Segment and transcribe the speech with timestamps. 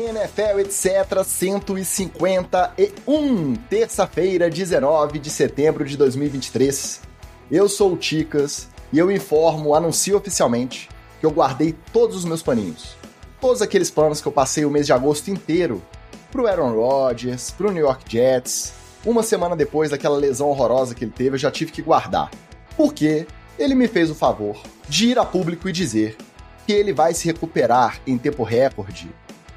[0.00, 1.24] NFL, etc.
[1.24, 7.00] 151, terça-feira, 19 de setembro de 2023.
[7.50, 10.88] Eu sou o Ticas e eu informo, anuncio oficialmente
[11.20, 12.96] que eu guardei todos os meus paninhos.
[13.40, 15.80] Todos aqueles planos que eu passei o mês de agosto inteiro
[16.32, 18.72] pro Aaron Rodgers, pro New York Jets.
[19.04, 22.30] Uma semana depois daquela lesão horrorosa que ele teve, eu já tive que guardar.
[22.76, 23.26] Porque
[23.58, 24.56] ele me fez o favor
[24.88, 26.16] de ir a público e dizer
[26.66, 29.10] que ele vai se recuperar em tempo recorde,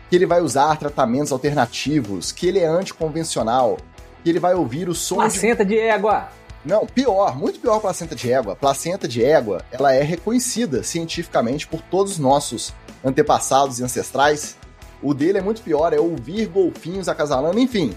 [0.09, 3.77] que ele vai usar tratamentos alternativos, que ele é anticonvencional,
[4.23, 6.29] que ele vai ouvir o som Placenta de, de égua.
[6.65, 8.55] Não, pior, muito pior placenta de égua.
[8.55, 12.73] Placenta de égua, ela é reconhecida cientificamente por todos os nossos
[13.05, 14.57] antepassados e ancestrais.
[15.01, 17.95] O dele é muito pior, é ouvir golfinhos acasalando, enfim.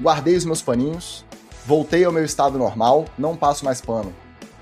[0.00, 1.24] Guardei os meus paninhos,
[1.66, 4.12] voltei ao meu estado normal, não passo mais pano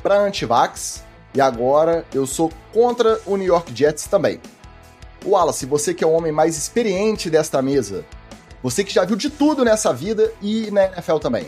[0.03, 1.05] para antivax
[1.35, 4.41] e agora eu sou contra o New York Jets também.
[5.25, 8.05] Wallace, você que é o homem mais experiente desta mesa,
[8.62, 11.47] você que já viu de tudo nessa vida e na NFL também,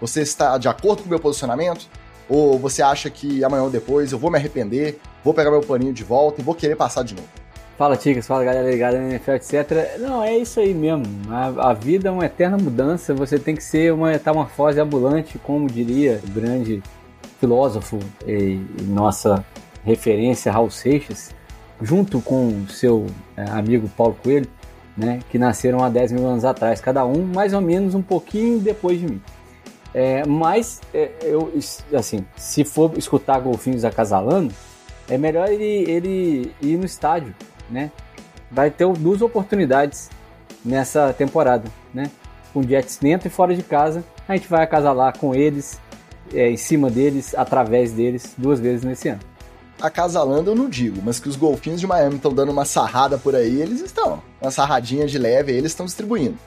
[0.00, 1.88] você está de acordo com o meu posicionamento?
[2.28, 5.92] Ou você acha que amanhã ou depois eu vou me arrepender, vou pegar meu paninho
[5.92, 7.28] de volta e vou querer passar de novo?
[7.76, 9.98] Fala, Ticas, fala galera ligada na NFL, etc.
[9.98, 11.04] Não, é isso aí mesmo.
[11.28, 15.66] A, a, vida é uma eterna mudança, você tem que ser uma metamorfose ambulante, como
[15.66, 16.82] diria o grande
[17.40, 19.44] filósofo e, nossa
[19.84, 21.34] referência Raul Seixas,
[21.80, 24.48] junto com seu é, amigo Paulo Coelho,
[24.96, 28.60] né, que nasceram há 10 mil anos atrás, cada um mais ou menos um pouquinho
[28.60, 29.20] depois de mim.
[29.92, 31.52] É, mas, é, eu,
[31.96, 34.52] assim, se for escutar golfinhos acasalando,
[35.08, 37.34] é melhor ele, ele ir no estádio,
[37.70, 37.92] né?
[38.50, 40.10] Vai ter duas oportunidades
[40.64, 42.10] nessa temporada, né?
[42.52, 45.80] Com Jets dentro e fora de casa, a gente vai acasalar com eles
[46.32, 49.20] é, em cima deles, através deles, duas vezes nesse ano.
[49.80, 53.34] Acasalando eu não digo, mas que os golfinhos de Miami estão dando uma sarrada por
[53.34, 54.22] aí, eles estão.
[54.40, 56.38] Uma sarradinha de leve, eles estão distribuindo.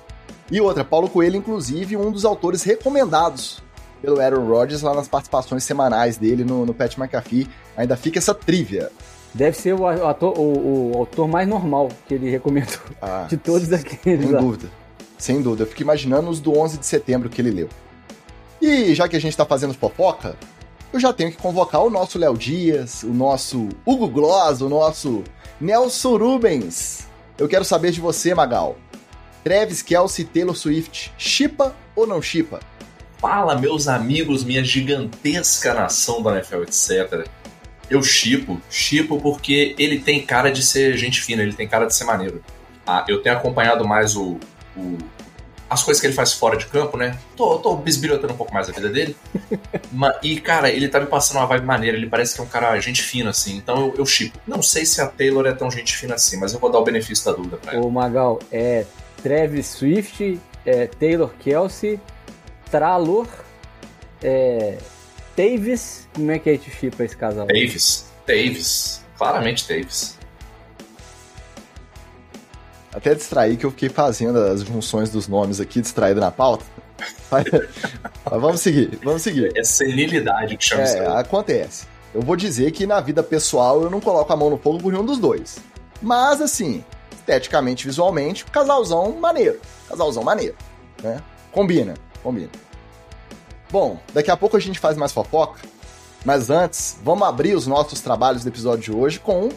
[0.49, 3.61] E outra, Paulo Coelho, inclusive, um dos autores recomendados
[4.01, 7.49] pelo Aaron Rodgers lá nas participações semanais dele no, no Pat McAfee.
[7.75, 8.89] Ainda fica essa trivia.
[9.33, 13.71] Deve ser o, ator, o, o autor mais normal que ele recomendou ah, de todos
[13.73, 14.25] aqueles.
[14.25, 14.39] Sem lá.
[14.39, 14.69] dúvida.
[15.17, 15.63] Sem dúvida.
[15.63, 17.69] Eu fico imaginando os do 11 de setembro que ele leu.
[18.61, 20.35] E já que a gente está fazendo fofoca,
[20.97, 25.23] eu já tenho que convocar o nosso Léo Dias, o nosso Hugo Gloss, o nosso
[25.61, 27.07] Nelson Rubens.
[27.37, 28.75] Eu quero saber de você, Magal.
[29.43, 32.59] Travis Kelsey Taylor Swift, chipa ou não chipa?
[33.19, 37.27] Fala, meus amigos, minha gigantesca nação da NFL, etc.
[37.91, 41.95] Eu chipo, chipo porque ele tem cara de ser gente fina, ele tem cara de
[41.95, 42.43] ser maneiro.
[42.87, 44.39] Ah, eu tenho acompanhado mais o,
[44.75, 44.97] o
[45.69, 47.17] as coisas que ele faz fora de campo, né?
[47.35, 49.15] Tô, tô bisbilhotando um pouco mais a vida dele.
[50.21, 51.97] E, cara, ele tá me passando uma vibe maneira.
[51.97, 53.57] Ele parece que é um cara gente fina, assim.
[53.57, 54.37] Então eu, eu chipo.
[54.45, 56.83] Não sei se a Taylor é tão gente fina assim, mas eu vou dar o
[56.83, 57.85] benefício da dúvida pra ela.
[57.85, 58.85] Ô, Magal, é
[59.23, 61.99] Travis Swift, é Taylor Kelsey,
[62.69, 63.27] Tralor,
[64.21, 64.77] é,
[65.35, 66.07] Davis.
[66.13, 67.47] Como é que a gente chipa esse casal?
[67.47, 68.05] Davis.
[68.25, 69.03] Davis.
[69.17, 70.17] Claramente Davis
[72.97, 76.65] até distrair que eu fiquei fazendo as junções dos nomes aqui, distraído na pauta.
[77.29, 77.45] Mas,
[78.25, 79.51] vamos seguir, vamos seguir.
[79.55, 81.11] É senilidade que chama é, isso.
[81.11, 81.85] Acontece.
[82.13, 84.91] Eu vou dizer que na vida pessoal eu não coloco a mão no fogo por
[84.91, 85.59] nenhum dos dois.
[86.01, 86.83] Mas, assim,
[87.15, 89.59] esteticamente, visualmente, casalzão maneiro.
[89.87, 90.55] Casalzão maneiro,
[91.03, 91.21] né?
[91.51, 91.93] Combina,
[92.23, 92.49] combina.
[93.69, 95.59] Bom, daqui a pouco a gente faz mais fofoca,
[96.25, 99.49] mas antes, vamos abrir os nossos trabalhos do episódio de hoje com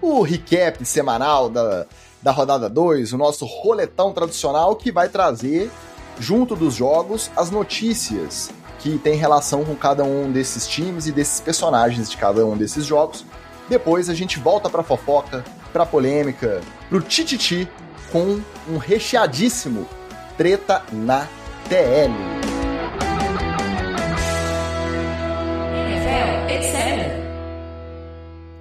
[0.00, 1.86] o recap semanal da,
[2.26, 5.70] da rodada 2, o nosso roletão tradicional que vai trazer,
[6.18, 8.50] junto dos jogos, as notícias
[8.80, 12.84] que tem relação com cada um desses times e desses personagens de cada um desses
[12.84, 13.24] jogos.
[13.68, 17.68] Depois a gente volta pra fofoca, pra polêmica, pro tititi
[18.10, 19.86] com um recheadíssimo
[20.36, 21.28] treta na
[21.68, 22.10] TL.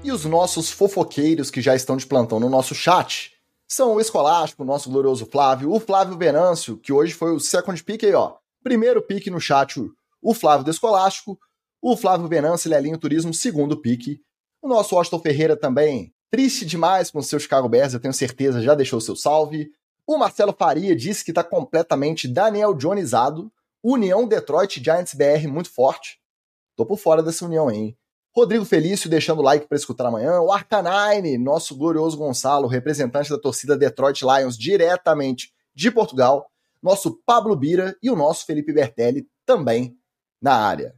[0.03, 3.33] E os nossos fofoqueiros que já estão de plantão no nosso chat
[3.67, 8.03] são o Escolástico, nosso glorioso Flávio, o Flávio Venâncio, que hoje foi o second pick
[8.03, 8.35] aí, ó.
[8.63, 9.79] Primeiro pick no chat,
[10.21, 11.37] o Flávio do Escolástico,
[11.81, 14.19] o Flávio Venâncio, Lelinho Turismo, segundo pick.
[14.61, 18.61] O nosso Washington Ferreira também, triste demais com o seu Chicago Bears, eu tenho certeza,
[18.61, 19.71] já deixou seu salve.
[20.07, 23.51] O Marcelo Faria disse que está completamente Daniel Jonesado.
[23.83, 26.19] União Detroit Giants BR muito forte.
[26.75, 27.95] Tô por fora dessa união, hein?
[28.35, 30.41] Rodrigo Felício deixando o like para escutar amanhã.
[30.41, 36.51] O Arcanine, nosso glorioso Gonçalo, representante da torcida Detroit Lions diretamente de Portugal.
[36.83, 39.97] Nosso Pablo Bira e o nosso Felipe Bertelli também
[40.41, 40.93] na área.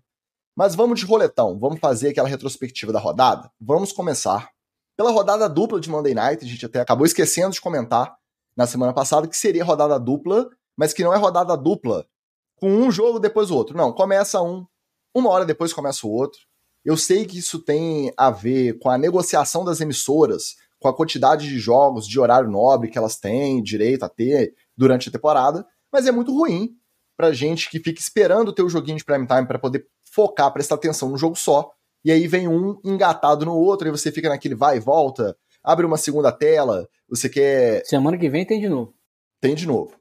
[0.55, 3.51] Mas vamos de roletão, vamos fazer aquela retrospectiva da rodada.
[3.61, 4.49] Vamos começar
[4.97, 8.17] pela rodada dupla de Monday Night, a gente até acabou esquecendo de comentar.
[8.55, 12.07] na semana passada, que seria rodada dupla, mas que não é rodada dupla
[12.55, 13.77] com um jogo depois o outro.
[13.77, 14.65] Não, começa um,
[15.13, 16.39] uma hora depois começa o outro.
[16.87, 21.45] Eu sei que isso tem a ver com a negociação das emissoras, com a quantidade
[21.45, 26.07] de jogos de horário nobre que elas têm direito a ter durante a temporada, mas
[26.07, 26.77] é muito ruim
[27.17, 30.75] pra gente que fica esperando ter o joguinho de prime time para poder focar, prestar
[30.75, 31.73] atenção no jogo só,
[32.05, 35.85] e aí vem um engatado no outro, e você fica naquele vai e volta, abre
[35.85, 37.85] uma segunda tela, você quer.
[37.85, 38.95] Semana que vem tem de novo.
[39.41, 39.93] Tem de novo.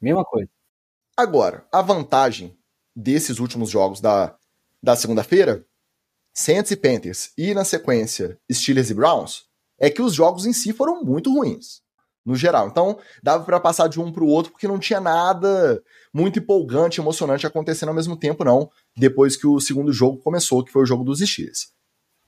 [0.00, 0.48] Mesma coisa.
[1.16, 2.56] Agora, a vantagem
[2.94, 4.36] desses últimos jogos da,
[4.80, 5.66] da segunda-feira,
[6.32, 9.44] Saints e Panthers, e na sequência Steelers e Browns,
[9.78, 11.80] é que os jogos em si foram muito ruins,
[12.24, 12.68] no geral.
[12.68, 15.82] Então, dava para passar de um para o outro porque não tinha nada
[16.12, 20.72] muito empolgante, emocionante acontecendo ao mesmo tempo, não, depois que o segundo jogo começou, que
[20.72, 21.68] foi o jogo dos Steelers.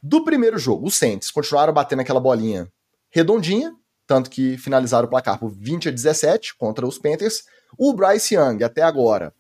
[0.02, 2.70] Do primeiro jogo, os Saints continuaram batendo aquela bolinha
[3.10, 3.72] redondinha,
[4.06, 7.44] tanto que finalizaram o placar por 20 a 17 contra os Panthers.
[7.78, 9.32] O Bryce Young, até agora,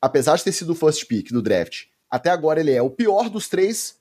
[0.00, 3.28] apesar de ter sido o first pick do draft, até agora ele é o pior
[3.28, 3.96] dos três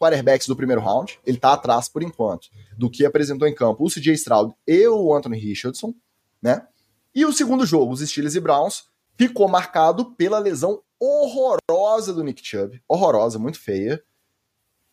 [0.00, 1.20] quarterbacks do primeiro round.
[1.26, 5.14] Ele tá atrás, por enquanto, do que apresentou em campo o CJ Stroud e o
[5.14, 5.94] Anthony Richardson,
[6.42, 6.66] né?
[7.14, 8.84] E o segundo jogo, os Steelers e Browns,
[9.16, 12.80] ficou marcado pela lesão horrorosa do Nick Chubb.
[12.88, 14.02] Horrorosa, muito feia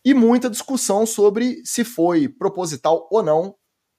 [0.04, 3.54] e muita discussão sobre se foi proposital ou não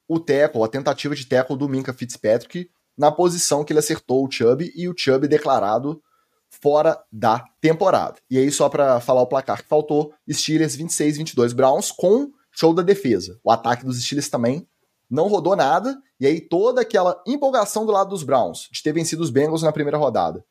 [0.08, 4.30] o tackle, a tentativa de tackle do Minka Fitzpatrick na posição que ele acertou o
[4.30, 6.02] Chubb e o Chubb declarado
[6.50, 8.16] fora da temporada.
[8.28, 12.82] E aí só para falar o placar que faltou, Steelers 26-22 Browns com show da
[12.82, 13.38] defesa.
[13.44, 14.68] O ataque dos Steelers também
[15.08, 19.22] não rodou nada, e aí toda aquela empolgação do lado dos Browns de ter vencido
[19.22, 20.44] os Bengals na primeira rodada.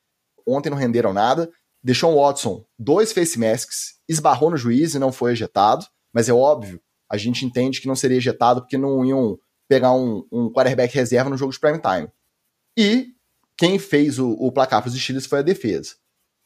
[0.45, 1.49] Ontem não renderam nada,
[1.81, 6.81] Deshaun Watson, dois face masks, esbarrou no juiz e não foi ejetado, mas é óbvio,
[7.09, 9.37] a gente entende que não seria ejetado porque não iam
[9.69, 12.09] pegar um, um quarterback reserva no jogo de prime time.
[12.77, 13.13] E
[13.59, 15.91] quem fez o, o placar para os Steelers foi a defesa.
[15.91, 15.95] O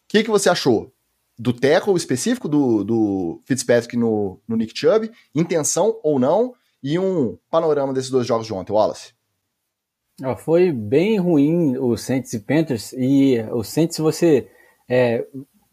[0.09, 0.91] que, que você achou?
[1.37, 7.37] Do tackle específico do, do Fitzpatrick no, no Nick Chubb, intenção ou não, e um
[7.51, 9.13] panorama desses dois jogos de ontem, Wallace?
[10.39, 14.49] Foi bem ruim o Saints e Panthers, e o Saints você
[14.89, 15.23] é,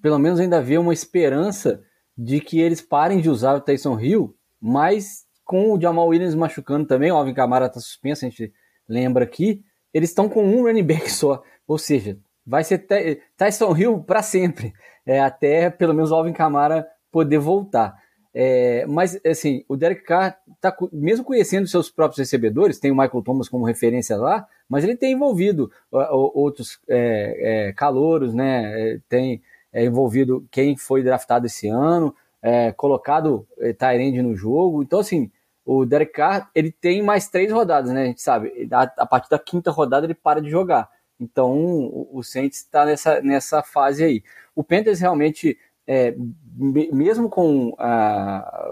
[0.02, 1.82] pelo menos ainda havia uma esperança
[2.16, 6.86] de que eles parem de usar o Tyson Hill, mas com o Jamal Williams machucando
[6.86, 8.52] também, o Alvin Kamara está suspenso, a gente
[8.86, 12.87] lembra aqui, eles estão com um running back só, ou seja, vai ser
[13.37, 14.72] Tyson Hill para sempre,
[15.06, 17.98] é, até pelo menos o Alvin Kamara poder voltar.
[18.32, 23.22] É, mas, assim, o Derek Carr, tá, mesmo conhecendo seus próprios recebedores, tem o Michael
[23.22, 28.93] Thomas como referência lá, mas ele tem envolvido outros é, é, calouros, né?
[28.93, 34.82] É, tem é, envolvido quem foi draftado esse ano, é, colocado é, Tyrande no jogo.
[34.82, 35.31] Então, assim,
[35.72, 38.02] o Derek Carr, ele tem mais três rodadas, né?
[38.02, 40.90] A gente sabe, a, partir da quinta rodada ele para de jogar.
[41.19, 44.25] Então, o, o Saints está nessa, nessa fase aí.
[44.52, 45.56] O Panthers realmente
[45.87, 46.12] é,
[46.56, 48.69] mesmo com ah,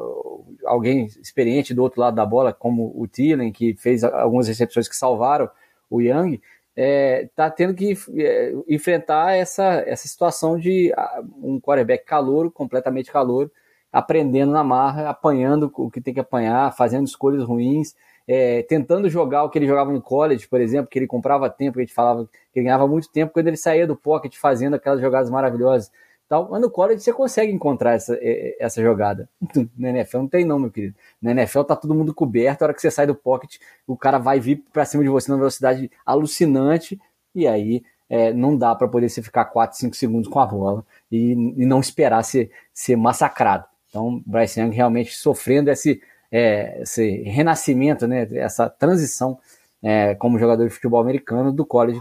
[0.64, 4.96] alguém experiente do outro lado da bola, como o Thielen, que fez algumas recepções que
[4.96, 5.48] salvaram
[5.88, 6.40] o Young,
[6.74, 13.12] está é, tendo que é, enfrentar essa, essa situação de ah, um quarterback calouro, completamente
[13.12, 13.52] calouro,
[13.92, 17.94] aprendendo na marra, apanhando o que tem que apanhar, fazendo escolhas ruins,
[18.26, 21.74] é, tentando jogar o que ele jogava no college, por exemplo, que ele comprava tempo,
[21.74, 24.74] que a gente falava que ele ganhava muito tempo quando ele saía do pocket fazendo
[24.74, 25.90] aquelas jogadas maravilhosas
[26.28, 26.48] tal.
[26.50, 28.18] Mas no college você consegue encontrar essa,
[28.60, 29.28] essa jogada.
[29.76, 30.94] Na NFL não tem não, meu querido.
[31.20, 34.18] Na NFL tá todo mundo coberto, a hora que você sai do pocket, o cara
[34.18, 37.00] vai vir para cima de você numa velocidade alucinante,
[37.34, 40.84] e aí é, não dá para poder você ficar 4, 5 segundos com a bola
[41.10, 43.64] e, e, não esperar ser, ser massacrado.
[43.88, 49.38] Então, Bryce Young realmente sofrendo esse, é, esse renascimento, né, essa transição
[49.82, 52.00] é, como jogador de futebol americano do college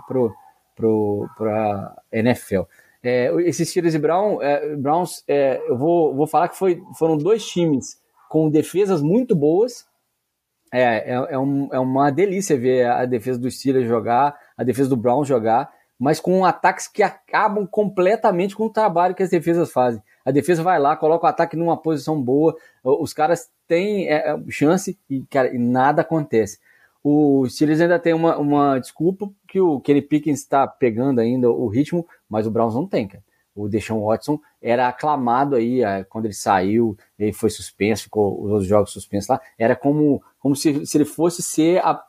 [0.76, 2.62] para a NFL.
[3.04, 7.18] É, esses Steelers e Brown, é, Browns, é, eu vou, vou falar que foi, foram
[7.18, 9.86] dois times com defesas muito boas.
[10.74, 14.98] É, é, um, é uma delícia ver a defesa dos Steelers jogar, a defesa do
[14.98, 20.02] Browns jogar, mas com ataques que acabam completamente com o trabalho que as defesas fazem.
[20.28, 22.54] A defesa vai lá, coloca o ataque numa posição boa,
[22.84, 26.60] os caras têm é, é, chance e, cara, e nada acontece.
[27.02, 31.70] O Steelers ainda tem uma, uma desculpa que o Kenny Pickens está pegando ainda o
[31.70, 33.24] ritmo, mas o Browns não tem, cara.
[33.56, 38.68] O Deshaun Watson era aclamado aí é, quando ele saiu, ele foi suspenso, ficou os
[38.68, 39.40] jogos suspensos lá.
[39.58, 42.04] Era como, como se, se ele fosse ser a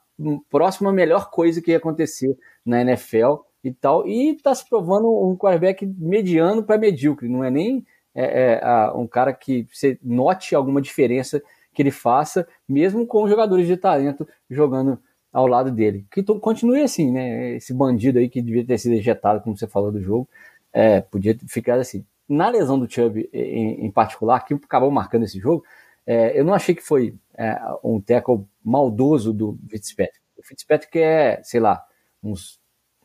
[0.51, 4.09] próxima melhor coisa que ia acontecer na NFL e tal.
[4.09, 7.87] E está se provando um quarterback mediano para medíocre, não é nem
[8.21, 13.67] é, é, um cara que você note alguma diferença que ele faça, mesmo com jogadores
[13.67, 14.99] de talento jogando
[15.33, 16.07] ao lado dele.
[16.11, 17.55] Que continue assim, né?
[17.57, 20.29] Esse bandido aí que devia ter sido ejetado, como você falou do jogo,
[20.73, 22.05] é, podia ficar assim.
[22.29, 25.65] Na lesão do Chubb em, em particular, que acabou marcando esse jogo,
[26.05, 30.19] é, eu não achei que foi é, um tackle maldoso do Fitzpatrick.
[30.37, 31.85] O Fitzpatrick é, sei lá,
[32.23, 32.59] uns,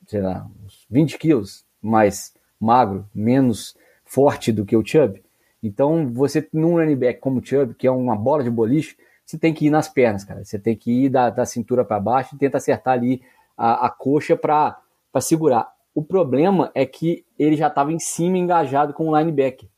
[0.08, 3.76] sei lá, uns 20 quilos mais magro, menos
[4.14, 5.24] forte do que o Chubb.
[5.62, 9.38] Então, você, num running back como o Chubb, que é uma bola de boliche, você
[9.38, 10.44] tem que ir nas pernas, cara.
[10.44, 13.22] Você tem que ir da, da cintura para baixo e tenta acertar ali
[13.58, 14.78] a, a coxa para
[15.20, 15.72] segurar.
[15.96, 19.70] O problema é que ele já estava em cima, engajado com o linebacker.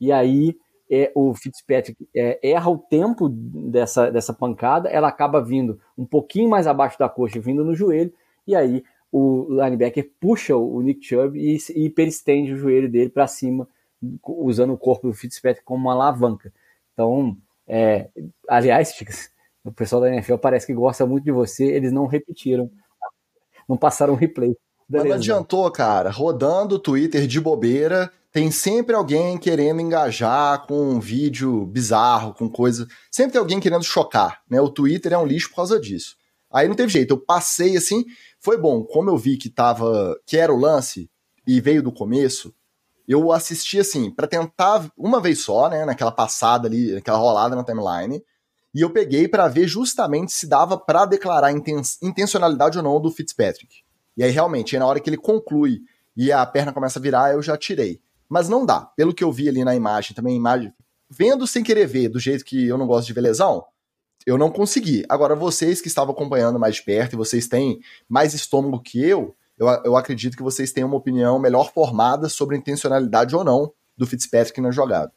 [0.00, 0.56] E aí
[0.90, 6.48] é, o Fitzpatrick é, erra o tempo dessa, dessa pancada, ela acaba vindo um pouquinho
[6.48, 8.12] mais abaixo da coxa, vindo no joelho,
[8.46, 13.26] e aí o linebacker puxa o Nick Chubb e, e hiperestende o joelho dele para
[13.26, 13.68] cima,
[14.22, 16.52] usando o corpo do Fitzpatrick como uma alavanca.
[16.92, 17.36] Então,
[17.66, 18.08] é,
[18.48, 18.94] aliás,
[19.64, 22.70] o pessoal da NFL parece que gosta muito de você, eles não repetiram,
[23.68, 24.56] não passaram replay.
[24.88, 26.10] Mas não adiantou, cara.
[26.10, 32.48] Rodando o Twitter de bobeira, tem sempre alguém querendo engajar com um vídeo bizarro, com
[32.48, 32.86] coisa.
[33.10, 34.60] Sempre tem alguém querendo chocar, né?
[34.60, 36.16] O Twitter é um lixo por causa disso.
[36.52, 38.04] Aí não teve jeito, eu passei assim,
[38.38, 38.84] foi bom.
[38.84, 41.10] Como eu vi que tava, que era o lance
[41.46, 42.54] e veio do começo,
[43.06, 47.64] eu assisti assim, para tentar uma vez só, né, naquela passada ali, naquela rolada na
[47.64, 48.22] timeline,
[48.74, 53.10] e eu peguei para ver justamente se dava para declarar inten intencionalidade ou não do
[53.10, 53.82] Fitzpatrick.
[54.16, 55.80] E aí realmente, na hora que ele conclui
[56.16, 58.00] e a perna começa a virar, eu já tirei.
[58.28, 58.80] Mas não dá.
[58.80, 60.72] Pelo que eu vi ali na imagem, também imagem,
[61.08, 63.64] vendo sem querer ver, do jeito que eu não gosto de ver lesão,
[64.26, 65.04] eu não consegui.
[65.08, 69.36] Agora vocês que estavam acompanhando mais de perto e vocês têm mais estômago que eu,
[69.58, 73.72] eu, eu acredito que vocês têm uma opinião melhor formada sobre a intencionalidade ou não
[73.96, 75.12] do Fitzpatrick na jogada.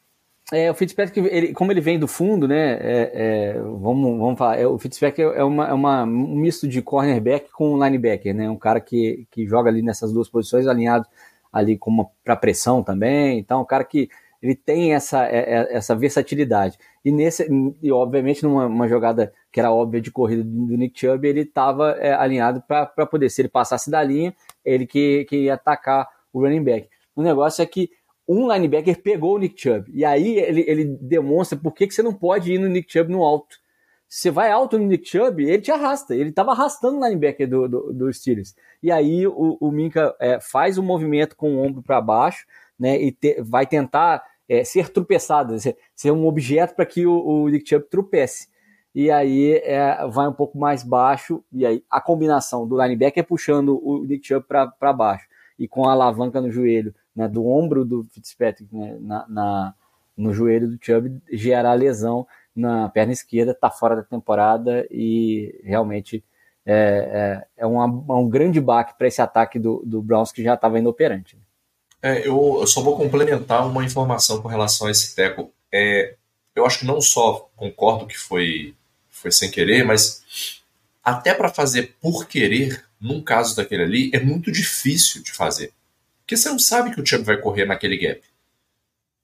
[0.52, 2.72] É, o Fitzpatrick, ele, como ele vem do fundo, né?
[2.80, 6.82] É, é, vamos, vamos falar, é, o Fitzpatrick é, uma, é uma, um misto de
[6.82, 8.50] cornerback com linebacker, né?
[8.50, 11.06] Um cara que, que joga ali nessas duas posições, alinhado
[11.52, 11.78] ali
[12.24, 13.38] para pressão também.
[13.38, 14.08] Então, um cara que
[14.42, 16.78] ele tem essa, é, é, essa versatilidade.
[17.04, 17.48] E nesse,
[17.82, 22.12] e obviamente, numa jogada que era óbvia de corrida do Nick Chubb, ele estava é,
[22.12, 26.62] alinhado para poder, se ele passasse da linha, ele que, que ia atacar o running
[26.62, 26.88] back.
[27.16, 27.90] O negócio é que
[28.28, 29.90] um linebacker pegou o Nick Chubb.
[29.92, 33.10] E aí ele, ele demonstra por que, que você não pode ir no Nick Chubb
[33.10, 33.56] no alto.
[34.08, 36.14] Se você vai alto no Nick Chubb, ele te arrasta.
[36.14, 38.54] Ele estava arrastando o linebacker do, do, do Steelers.
[38.82, 42.46] E aí o, o Minka é, faz o um movimento com o ombro para baixo,
[42.78, 43.00] né?
[43.00, 45.54] E te, vai tentar é, ser tropeçado,
[45.94, 48.48] ser, um objeto para que o, o, Nick Chubb tropece.
[48.92, 53.80] E aí é, vai um pouco mais baixo, e aí a combinação do linebacker puxando
[53.80, 58.02] o Nick Chubb para baixo e com a alavanca no joelho, né, do ombro do
[58.02, 59.74] Fitzpatrick né, na, na,
[60.16, 62.26] no joelho do Chubb, gera a lesão
[62.56, 66.24] na perna esquerda, está fora da temporada e realmente
[66.66, 70.54] é, é, é, uma, um grande baque para esse ataque do, do Browns que já
[70.54, 71.38] estava inoperante.
[72.02, 75.52] É, eu, eu, só vou complementar uma informação com relação a esse teco.
[75.72, 76.14] É,
[76.54, 78.74] eu acho que não só concordo que foi,
[79.10, 80.60] foi sem querer, mas
[81.02, 85.72] até para fazer por querer, num caso daquele ali, é muito difícil de fazer.
[86.20, 88.22] Porque você não sabe que o Chubb vai correr naquele gap.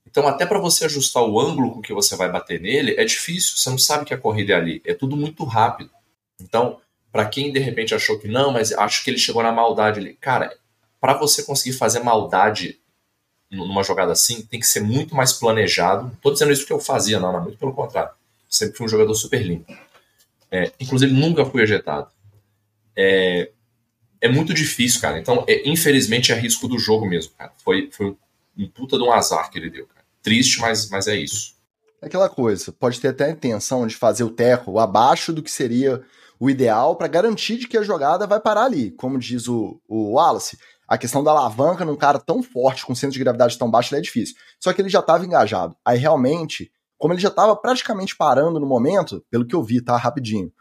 [0.06, 3.56] Então, até para você ajustar o ângulo com que você vai bater nele, é difícil.
[3.56, 4.82] Você não sabe que a corrida é ali.
[4.84, 5.90] É tudo muito rápido.
[6.40, 6.80] Então,
[7.12, 10.14] para quem de repente achou que não, mas acho que ele chegou na maldade ali.
[10.14, 10.56] Cara,
[11.00, 12.80] para você conseguir fazer maldade
[13.50, 16.16] numa jogada assim, tem que ser muito mais planejado.
[16.20, 18.10] Tô dizendo isso que eu fazia, não, não, muito pelo contrário.
[18.48, 19.72] Sempre fui um jogador super limpo.
[20.50, 22.08] É, inclusive, nunca fui ejetado.
[22.96, 23.50] É,
[24.20, 25.18] é muito difícil, cara.
[25.18, 27.52] Então, é, infelizmente, é risco do jogo mesmo, cara.
[27.62, 28.16] Foi, foi
[28.56, 30.04] um puta de um azar que ele deu, cara.
[30.22, 31.54] Triste, mas, mas é isso.
[32.00, 35.50] É aquela coisa, pode ter até a intenção de fazer o teco abaixo do que
[35.50, 36.02] seria
[36.38, 38.90] o ideal para garantir de que a jogada vai parar ali.
[38.90, 43.14] Como diz o, o Wallace, a questão da alavanca num cara tão forte, com centro
[43.14, 44.36] de gravidade tão baixo, é difícil.
[44.60, 45.76] Só que ele já estava engajado.
[45.84, 49.96] Aí realmente, como ele já estava praticamente parando no momento, pelo que eu vi, tá?
[49.96, 50.52] Rapidinho.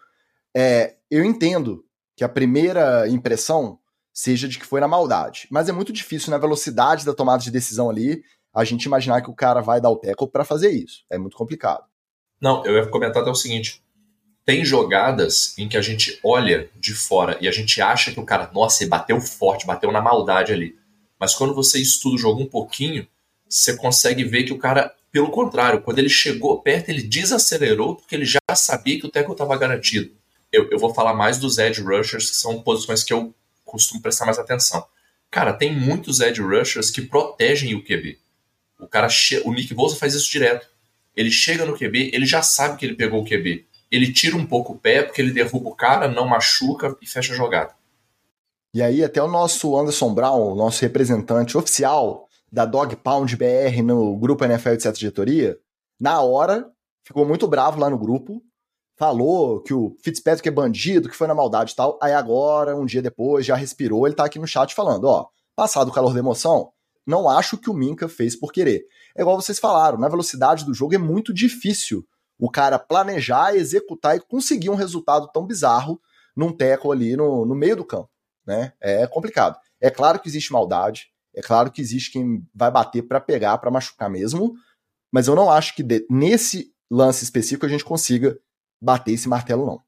[0.55, 1.83] É, eu entendo
[2.15, 3.77] que a primeira impressão
[4.13, 5.47] seja de que foi na maldade.
[5.51, 9.29] Mas é muito difícil na velocidade da tomada de decisão ali a gente imaginar que
[9.29, 11.03] o cara vai dar o tackle para fazer isso.
[11.09, 11.83] É muito complicado.
[12.41, 13.83] Não, eu ia comentar até o seguinte.
[14.45, 18.25] Tem jogadas em que a gente olha de fora e a gente acha que o
[18.25, 20.77] cara, nossa, ele bateu forte, bateu na maldade ali.
[21.19, 23.07] Mas quando você estuda o jogo um pouquinho,
[23.49, 28.13] você consegue ver que o cara, pelo contrário, quando ele chegou perto, ele desacelerou porque
[28.13, 30.11] ele já sabia que o tackle estava garantido.
[30.51, 33.33] Eu, eu vou falar mais dos edge rushers, que são posições que eu
[33.63, 34.85] costumo prestar mais atenção.
[35.31, 38.19] Cara, tem muitos edge rushers que protegem o QB.
[38.79, 39.07] O cara,
[39.43, 40.67] o Nick Bosa faz isso direto.
[41.15, 43.65] Ele chega no QB, ele já sabe que ele pegou o QB.
[43.95, 47.33] Ele tira um pouco o pé, porque ele derruba o cara, não machuca e fecha
[47.33, 47.73] a jogada.
[48.73, 54.17] E aí, até o nosso Anderson Brown, nosso representante oficial da Dog Pound BR no
[54.17, 55.57] grupo NFL de certa diretoria,
[55.99, 56.69] na hora,
[57.03, 58.41] ficou muito bravo lá no grupo,
[58.97, 61.97] falou que o Fitzpatrick é bandido, que foi na maldade e tal.
[62.01, 65.89] Aí agora, um dia depois, já respirou, ele tá aqui no chat falando, ó, passado
[65.89, 66.71] o calor da emoção,
[67.05, 68.85] não acho que o Minka fez por querer.
[69.15, 72.05] É igual vocês falaram, na velocidade do jogo é muito difícil
[72.37, 76.01] o cara planejar, executar e conseguir um resultado tão bizarro
[76.35, 78.09] num teco ali no, no meio do campo,
[78.45, 78.73] né?
[78.81, 79.57] É complicado.
[79.79, 83.71] É claro que existe maldade, é claro que existe quem vai bater para pegar, para
[83.71, 84.55] machucar mesmo,
[85.11, 88.37] mas eu não acho que de, nesse lance específico a gente consiga
[88.81, 89.83] bater esse martelo, não.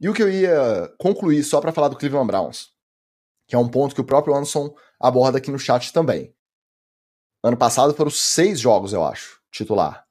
[0.00, 2.72] E o que eu ia concluir só para falar do Cleveland Browns,
[3.48, 6.34] que é um ponto que o próprio Anderson aborda aqui no chat também.
[7.42, 10.07] Ano passado foram seis jogos, eu acho, titular.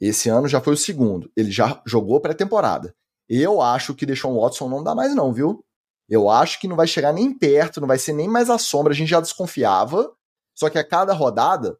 [0.00, 1.30] Esse ano já foi o segundo.
[1.36, 2.94] Ele já jogou pré-temporada.
[3.28, 5.64] Eu acho que deixou o Watson não dá mais, não, viu?
[6.08, 8.92] Eu acho que não vai chegar nem perto, não vai ser nem mais a sombra.
[8.92, 10.10] A gente já desconfiava.
[10.54, 11.78] Só que a cada rodada,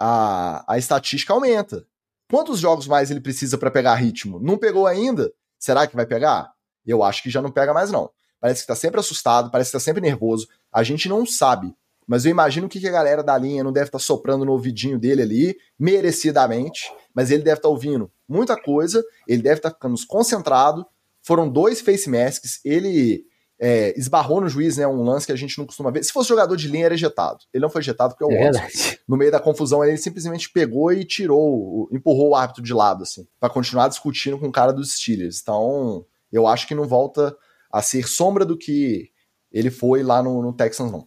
[0.00, 1.86] a, a estatística aumenta.
[2.30, 4.40] Quantos jogos mais ele precisa para pegar ritmo?
[4.40, 5.32] Não pegou ainda?
[5.58, 6.52] Será que vai pegar?
[6.84, 8.10] Eu acho que já não pega mais, não.
[8.40, 10.48] Parece que tá sempre assustado, parece que tá sempre nervoso.
[10.72, 11.74] A gente não sabe.
[12.06, 14.98] Mas eu imagino que a galera da linha não deve estar tá soprando no ouvidinho
[14.98, 16.92] dele ali, merecidamente.
[17.14, 20.86] Mas ele deve estar tá ouvindo muita coisa, ele deve estar tá ficando concentrado.
[21.22, 23.24] Foram dois face masks, ele
[23.64, 24.86] é, esbarrou no juiz, né?
[24.88, 26.02] Um lance que a gente não costuma ver.
[26.02, 27.38] Se fosse jogador de linha, era ejetado.
[27.54, 28.96] Ele não foi ejetado porque é o é Watson.
[29.06, 33.24] No meio da confusão, ele simplesmente pegou e tirou, empurrou o árbitro de lado, assim,
[33.38, 35.40] para continuar discutindo com o cara dos Steelers.
[35.40, 37.36] Então, eu acho que não volta
[37.70, 39.10] a ser sombra do que
[39.52, 41.06] ele foi lá no, no Texans, não.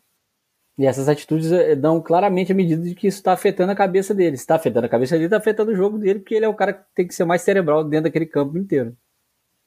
[0.77, 4.13] E essas atitudes eh, dão claramente a medida de que isso está afetando a cabeça
[4.13, 4.35] dele.
[4.35, 6.53] Se está afetando a cabeça dele, está afetando o jogo dele, porque ele é o
[6.53, 8.95] cara que tem que ser mais cerebral dentro daquele campo inteiro.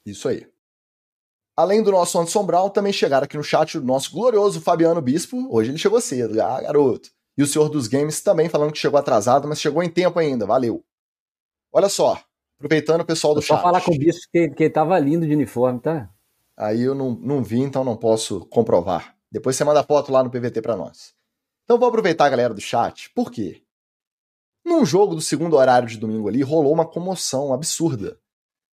[0.05, 0.45] Isso aí.
[1.57, 5.47] Além do nosso Anderson Brown, também chegaram aqui no chat o nosso glorioso Fabiano Bispo.
[5.49, 7.09] Hoje ele chegou cedo, ah, garoto.
[7.37, 10.45] E o senhor dos games também falando que chegou atrasado, mas chegou em tempo ainda,
[10.45, 10.83] valeu.
[11.73, 12.21] Olha só,
[12.57, 13.57] aproveitando o pessoal do eu chat.
[13.57, 16.09] Só falar com o Bispo que, que tava lindo de uniforme, tá?
[16.55, 19.18] Aí eu não, não vi, então não posso comprovar.
[19.31, 21.13] Depois você manda foto lá no PVT para nós.
[21.63, 23.09] Então vou aproveitar a galera do chat.
[23.11, 23.61] Por quê?
[24.65, 28.19] Num jogo do segundo horário de domingo ali, rolou uma comoção absurda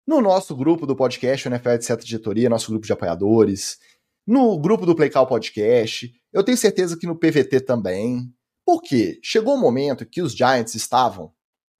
[0.06, 1.90] no nosso grupo do podcast, o NFL etc.
[2.00, 3.78] Editoria, nosso grupo de apoiadores,
[4.26, 8.32] no grupo do Playcall Podcast, eu tenho certeza que no PVT também.
[8.64, 11.32] Porque chegou o um momento que os Giants estavam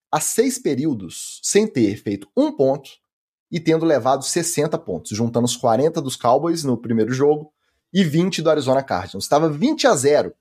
[0.09, 2.89] há seis períodos sem ter feito um ponto
[3.51, 7.51] e tendo levado 60 pontos, juntando os 40 dos Cowboys no primeiro jogo
[7.93, 9.23] e 20 do Arizona Cardinals.
[9.23, 10.33] Estava 20 a 0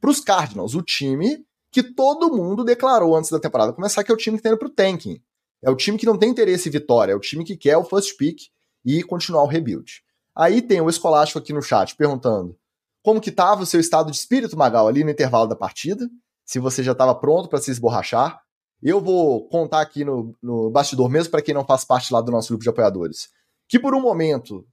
[0.00, 4.14] para os Cardinals, o time que todo mundo declarou antes da temporada começar que é
[4.14, 5.22] o time que está indo para o tanking.
[5.62, 7.84] É o time que não tem interesse em vitória, é o time que quer o
[7.84, 8.38] first pick
[8.84, 10.02] e continuar o rebuild.
[10.34, 12.56] Aí tem o Escolástico aqui no chat perguntando
[13.02, 16.08] como que estava o seu estado de espírito, Magal, ali no intervalo da partida,
[16.44, 18.40] se você já estava pronto para se esborrachar.
[18.82, 22.32] Eu vou contar aqui no, no bastidor mesmo, para quem não faz parte lá do
[22.32, 23.28] nosso grupo de apoiadores,
[23.68, 24.66] que por um momento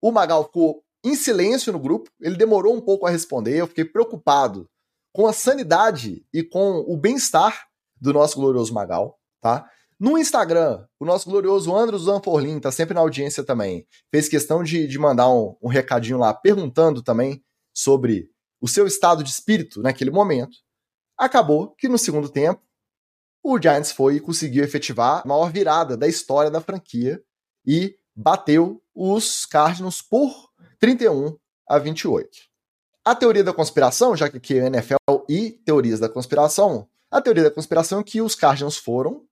[0.00, 3.84] o Magal ficou em silêncio no grupo, ele demorou um pouco a responder, eu fiquei
[3.84, 4.68] preocupado
[5.12, 7.66] com a sanidade e com o bem-estar
[8.00, 9.68] do nosso glorioso Magal, tá?
[10.00, 13.86] No Instagram, o nosso glorioso Andros Zanforlin tá sempre na audiência também.
[14.10, 18.28] Fez questão de, de mandar um, um recadinho lá perguntando também sobre
[18.60, 20.56] o seu estado de espírito naquele momento.
[21.16, 22.60] Acabou que no segundo tempo
[23.42, 27.22] o Giants foi e conseguiu efetivar a maior virada da história da franquia
[27.64, 30.50] e bateu os Cardinals por
[30.84, 31.34] 31
[31.66, 32.28] a 28.
[33.02, 37.44] A teoria da conspiração, já que aqui é NFL e teorias da conspiração, a teoria
[37.44, 39.22] da conspiração é que os Cardinals foram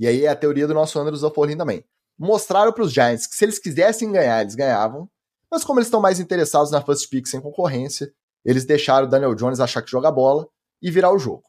[0.00, 1.84] e aí é a teoria do nosso Andrews Zaforin também.
[2.18, 5.06] Mostraram para os Giants que se eles quisessem ganhar, eles ganhavam.
[5.50, 8.10] Mas como eles estão mais interessados na first pick sem concorrência,
[8.42, 10.48] eles deixaram o Daniel Jones achar que joga bola
[10.80, 11.44] e virar o jogo.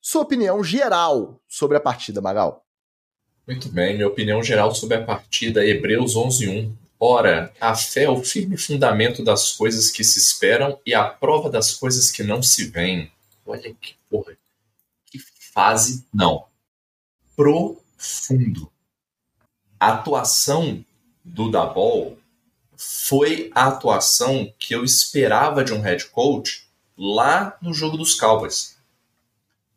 [0.00, 2.64] Sua opinião geral sobre a partida, Magal?
[3.44, 6.70] Muito bem, minha opinião geral sobre a partida, Hebreus 11.1.
[7.02, 11.48] Ora, a fé é o firme fundamento das coisas que se esperam e a prova
[11.48, 13.10] das coisas que não se veem.
[13.46, 14.36] Olha que porra.
[15.06, 16.04] Que fase.
[16.12, 16.44] Não.
[17.34, 18.70] Pro fundo.
[19.78, 20.84] A atuação
[21.24, 22.18] do Dabol
[22.76, 26.66] foi a atuação que eu esperava de um head coach
[26.98, 28.76] lá no jogo dos Cowboys.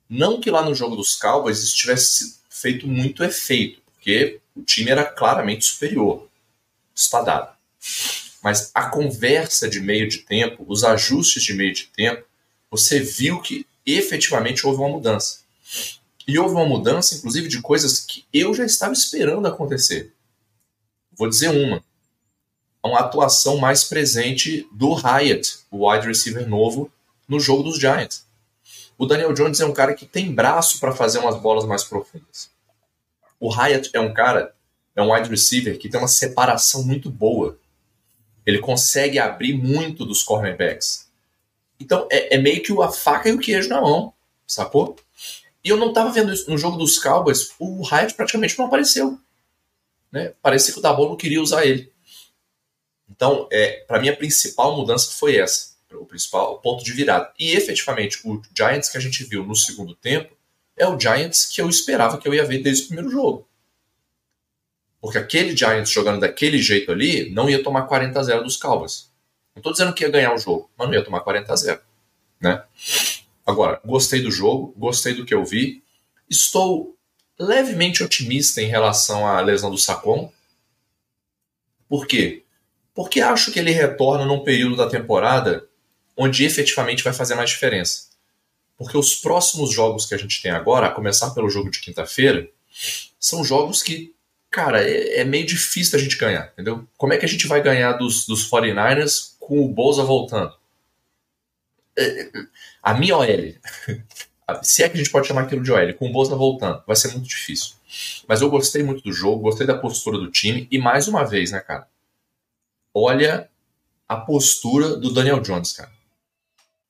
[0.10, 4.92] Não que lá no jogo dos Cowboys isso tivesse feito muito efeito, porque o time
[4.92, 6.28] era claramente superior.
[6.96, 7.58] Está.
[8.44, 12.24] Mas a conversa de meio de tempo, os ajustes de meio de tempo,
[12.70, 15.40] você viu que efetivamente houve uma mudança.
[16.28, 20.14] E houve uma mudança, inclusive, de coisas que eu já estava esperando acontecer.
[21.12, 21.84] Vou dizer uma.
[22.84, 26.92] Uma atuação mais presente do Hyatt, o wide receiver novo,
[27.28, 28.26] no jogo dos Giants.
[28.98, 32.50] O Daniel Jones é um cara que tem braço para fazer umas bolas mais profundas.
[33.40, 34.54] O Hyatt é um cara,
[34.96, 37.58] é um wide receiver que tem uma separação muito boa.
[38.46, 41.08] Ele consegue abrir muito dos cornerbacks.
[41.80, 44.14] Então é, é meio que a faca e o queijo na mão,
[44.46, 44.96] sacou?
[45.64, 49.18] E eu não estava vendo isso no jogo dos Cowboys, o Hyatt praticamente não apareceu.
[50.12, 50.34] Né?
[50.42, 51.92] Parecia que o Dabol não queria usar ele.
[53.10, 57.32] Então, é, para mim, a principal mudança foi essa, o principal ponto de virada.
[57.40, 60.36] E efetivamente, o Giants que a gente viu no segundo tempo
[60.76, 63.48] é o Giants que eu esperava que eu ia ver desde o primeiro jogo.
[65.04, 69.12] Porque aquele Giants jogando daquele jeito ali não ia tomar 40 a 0 dos Cowboys.
[69.54, 71.82] Não estou dizendo que ia ganhar o jogo, mas não ia tomar 40 a 0.
[72.40, 72.64] Né?
[73.46, 75.84] Agora, gostei do jogo, gostei do que eu vi.
[76.30, 76.96] Estou
[77.38, 80.32] levemente otimista em relação à lesão do Sacon.
[81.90, 82.46] Por quê?
[82.96, 85.68] Porque acho que ele retorna num período da temporada
[86.16, 88.08] onde efetivamente vai fazer mais diferença.
[88.78, 92.50] Porque os próximos jogos que a gente tem agora, a começar pelo jogo de quinta-feira,
[93.20, 94.14] são jogos que,
[94.54, 96.88] cara, é, é, meio difícil a gente ganhar, entendeu?
[96.96, 100.54] Como é que a gente vai ganhar dos, dos 49ers com o Bolsa voltando?
[101.98, 102.30] É,
[102.82, 103.26] a minha OL,
[104.62, 106.96] se é que a gente pode chamar aquilo de OL, com o Bolsa voltando, vai
[106.96, 107.74] ser muito difícil.
[108.28, 111.52] Mas eu gostei muito do jogo, gostei da postura do time, e mais uma vez,
[111.52, 111.88] né, cara?
[112.94, 113.50] Olha
[114.08, 115.92] a postura do Daniel Jones, cara.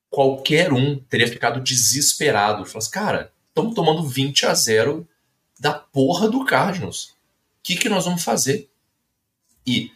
[0.10, 2.65] Qualquer um teria ficado desesperado.
[2.65, 5.08] Falasse, cara, estamos tomando 20 a 0
[5.58, 7.12] da porra do Cardinals.
[7.63, 8.69] Que, que nós vamos fazer?
[9.65, 9.91] E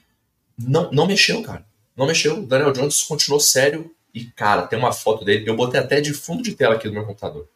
[0.58, 1.65] não, não mexeu, cara.
[1.95, 2.39] Não mexeu.
[2.39, 6.12] O Daniel Jones continuou sério, e, cara, tem uma foto dele, eu botei até de
[6.12, 7.47] fundo de tela aqui no meu computador.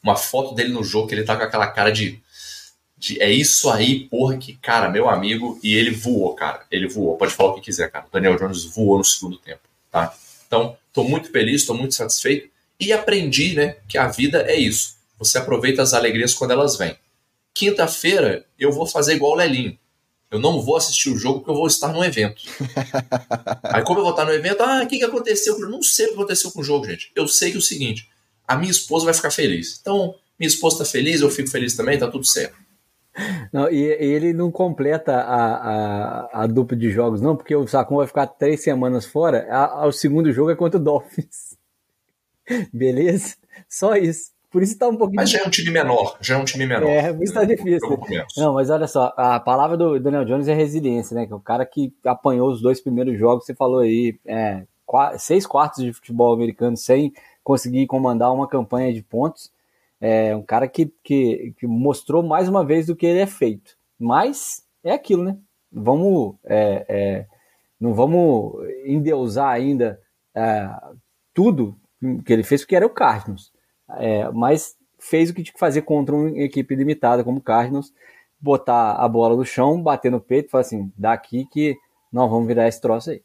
[0.00, 2.20] Uma foto dele no jogo, que ele tá com aquela cara de,
[2.96, 3.20] de.
[3.20, 5.58] É isso aí, porra, que, cara, meu amigo.
[5.60, 6.64] E ele voou, cara.
[6.70, 7.16] Ele voou.
[7.16, 8.06] Pode falar o que quiser, cara.
[8.06, 10.14] O Daniel Jones voou no segundo tempo, tá?
[10.46, 12.48] Então, tô muito feliz, tô muito satisfeito.
[12.78, 14.96] E aprendi, né, que a vida é isso.
[15.18, 16.96] Você aproveita as alegrias quando elas vêm.
[17.54, 19.78] Quinta-feira, eu vou fazer igual o Lelinho.
[20.30, 22.42] Eu não vou assistir o jogo porque eu vou estar no evento.
[23.64, 25.60] Aí, como eu vou estar no evento, ah, o que, que aconteceu?
[25.60, 27.12] Eu não sei o que aconteceu com o jogo, gente.
[27.14, 28.08] Eu sei que é o seguinte:
[28.48, 29.78] a minha esposa vai ficar feliz.
[29.80, 32.56] Então, minha esposa está feliz, eu fico feliz também, tá tudo certo.
[33.52, 37.96] Não, e, ele não completa a, a, a, dupla de jogos, não, porque o Sacon
[37.96, 39.46] vai ficar três semanas fora.
[39.50, 41.58] A, o segundo jogo é contra o Dolphins.
[42.72, 43.36] Beleza?
[43.68, 44.31] Só isso.
[44.52, 45.16] Por isso tá um pouquinho.
[45.16, 46.86] Mas já é um time menor, já é um time menor.
[46.86, 47.98] É, isso tá difícil.
[48.36, 51.26] Não, mas olha só, a palavra do Daniel Jones é resiliência, né?
[51.26, 54.64] Que é o cara que apanhou os dois primeiros jogos, você falou aí, é,
[55.18, 59.50] seis quartos de futebol americano sem conseguir comandar uma campanha de pontos.
[59.98, 63.74] É um cara que, que, que mostrou mais uma vez do que ele é feito.
[63.98, 65.38] Mas é aquilo, né?
[65.72, 66.34] Vamos.
[66.44, 67.26] É, é,
[67.80, 69.98] não vamos endeusar ainda
[70.34, 70.68] é,
[71.32, 71.74] tudo
[72.26, 73.51] que ele fez, porque era o Cardinals.
[73.98, 77.92] É, mas fez o que tinha que fazer contra uma equipe limitada como o Cardinals,
[78.40, 81.76] botar a bola no chão, bater no peito falar assim, daqui que
[82.12, 83.22] nós vamos virar esse troço aí.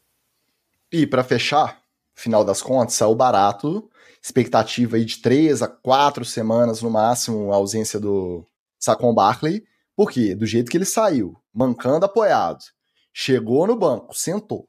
[0.90, 1.82] E para fechar,
[2.14, 3.88] final das contas, saiu barato,
[4.22, 8.44] expectativa aí de três a quatro semanas no máximo a ausência do
[8.78, 12.64] Saquon Barkley, porque do jeito que ele saiu, mancando apoiado,
[13.12, 14.68] chegou no banco, sentou,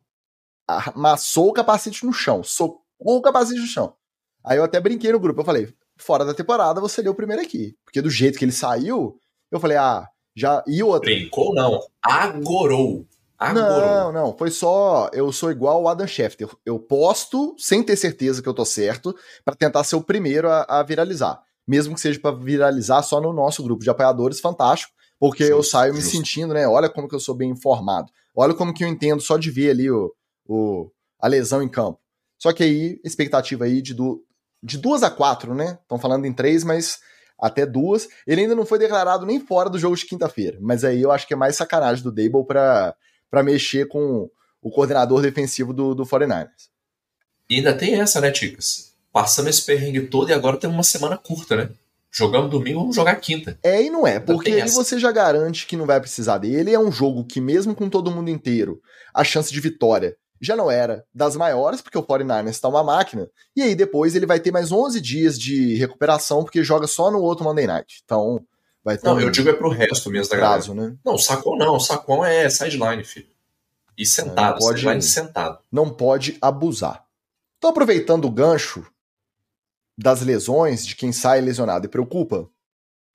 [0.68, 3.94] amassou o capacete no chão, socou o capacete no chão.
[4.44, 7.42] Aí eu até brinquei no grupo, eu falei, fora da temporada, você deu o primeiro
[7.42, 7.76] aqui.
[7.86, 9.20] Porque do jeito que ele saiu,
[9.52, 10.64] eu falei, ah, já.
[10.66, 11.10] E o outro?
[11.10, 11.80] Brincou, não.
[12.02, 13.06] Agorou.
[13.38, 13.80] Agorou.
[13.80, 14.38] Não, não.
[14.38, 15.10] Foi só.
[15.14, 16.50] Eu sou igual o Adam Schefter.
[16.66, 20.66] Eu posto sem ter certeza que eu tô certo, para tentar ser o primeiro a,
[20.68, 21.42] a viralizar.
[21.68, 24.94] Mesmo que seja para viralizar só no nosso grupo de apoiadores, fantástico.
[25.20, 26.68] Porque justo, eu saio me sentindo, né?
[26.68, 28.10] Olha como que eu sou bem informado.
[28.36, 30.14] Olha como que eu entendo só de ver ali o,
[30.48, 32.00] o, a lesão em campo.
[32.38, 34.24] Só que aí, expectativa aí de do,
[34.62, 35.78] de duas a quatro, né?
[35.82, 37.00] Estão falando em três, mas
[37.40, 38.08] até duas.
[38.28, 40.58] Ele ainda não foi declarado nem fora do jogo de quinta-feira.
[40.62, 44.30] Mas aí eu acho que é mais sacanagem do Dable para mexer com
[44.62, 46.70] o coordenador defensivo do, do 49ers.
[47.50, 48.94] E ainda tem essa, né, Ticas?
[49.12, 51.70] Passamos esse perrengue todo e agora tem uma semana curta, né?
[52.12, 53.58] Jogamos domingo, vamos jogar quinta.
[53.64, 56.74] É e não é, porque aí você já garante que não vai precisar dele.
[56.74, 58.82] É um jogo que, mesmo com todo mundo inteiro,
[59.14, 63.30] a chance de vitória já não era das maiores, porque o 49ers está uma máquina,
[63.56, 67.22] e aí depois ele vai ter mais 11 dias de recuperação, porque joga só no
[67.22, 68.02] outro Monday Night.
[68.04, 68.46] Então,
[68.84, 69.20] vai ter Não, um...
[69.20, 70.96] eu digo é pro resto mesmo da prazo, né?
[71.06, 73.28] Não, sacão não, sacão é sideline, filho.
[73.98, 75.60] E sentado, não pode, sideline sentado.
[75.72, 77.06] Não pode abusar.
[77.58, 78.86] Então, aproveitando o gancho
[79.98, 82.50] das lesões, de quem sai lesionado e preocupa,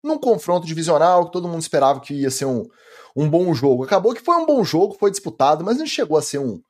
[0.02, 2.68] num confronto divisional que todo mundo esperava que ia ser um,
[3.16, 3.84] um bom jogo.
[3.84, 6.60] Acabou que foi um bom jogo, foi disputado, mas não chegou a ser um,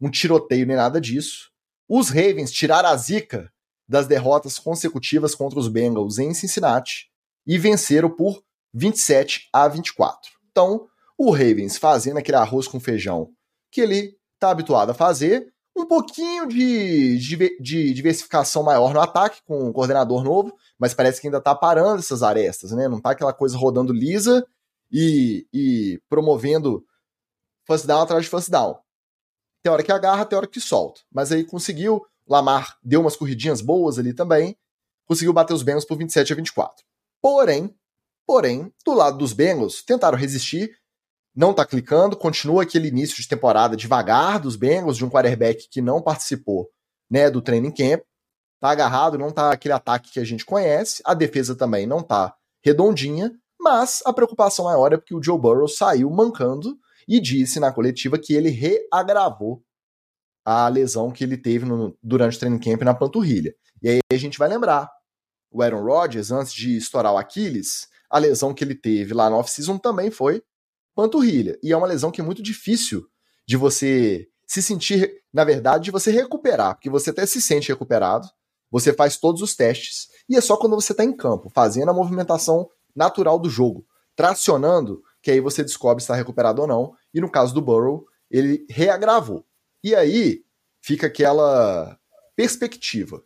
[0.00, 1.50] um tiroteio nem nada disso.
[1.88, 3.52] Os Ravens tiraram a zica
[3.88, 7.10] das derrotas consecutivas contra os Bengals em Cincinnati
[7.46, 10.30] e venceram por 27 a 24.
[10.50, 10.86] Então,
[11.18, 13.32] o Ravens fazendo aquele arroz com feijão
[13.70, 19.40] que ele está habituado a fazer, um pouquinho de, de, de, diversificação maior no ataque
[19.44, 22.88] com um coordenador novo, mas parece que ainda está parando essas arestas, né?
[22.88, 24.44] Não está aquela coisa rodando lisa
[24.90, 26.84] e, e promovendo
[27.66, 28.76] first down atrás de first down.
[29.62, 31.00] Tem hora que agarra, tem hora que solta.
[31.12, 34.56] Mas aí conseguiu, Lamar deu umas corridinhas boas ali também,
[35.06, 36.84] conseguiu bater os Bengals por 27 a 24.
[37.20, 37.74] Porém,
[38.26, 40.70] porém, do lado dos Bengals, tentaram resistir,
[41.34, 45.80] não tá clicando, continua aquele início de temporada devagar dos Bengals, de um quarterback que
[45.80, 46.70] não participou
[47.10, 48.02] né, do training camp,
[48.60, 52.34] tá agarrado, não tá aquele ataque que a gente conhece, a defesa também não tá
[52.62, 56.78] redondinha, mas a preocupação maior é porque o Joe Burrow saiu mancando
[57.10, 59.64] e disse na coletiva que ele reagravou
[60.44, 63.52] a lesão que ele teve no, durante o training camp na panturrilha.
[63.82, 64.88] E aí a gente vai lembrar,
[65.50, 69.36] o Aaron Rodgers, antes de estourar o Aquiles, a lesão que ele teve lá no
[69.36, 70.40] off-season também foi
[70.94, 71.58] panturrilha.
[71.64, 73.04] E é uma lesão que é muito difícil
[73.44, 78.28] de você se sentir, na verdade, de você recuperar, porque você até se sente recuperado,
[78.70, 81.94] você faz todos os testes, e é só quando você está em campo, fazendo a
[81.94, 86.94] movimentação natural do jogo, tracionando, que aí você descobre se está recuperado ou não.
[87.12, 89.44] E no caso do Burrow, ele reagravou.
[89.82, 90.44] E aí
[90.80, 91.98] fica aquela
[92.36, 93.22] perspectiva.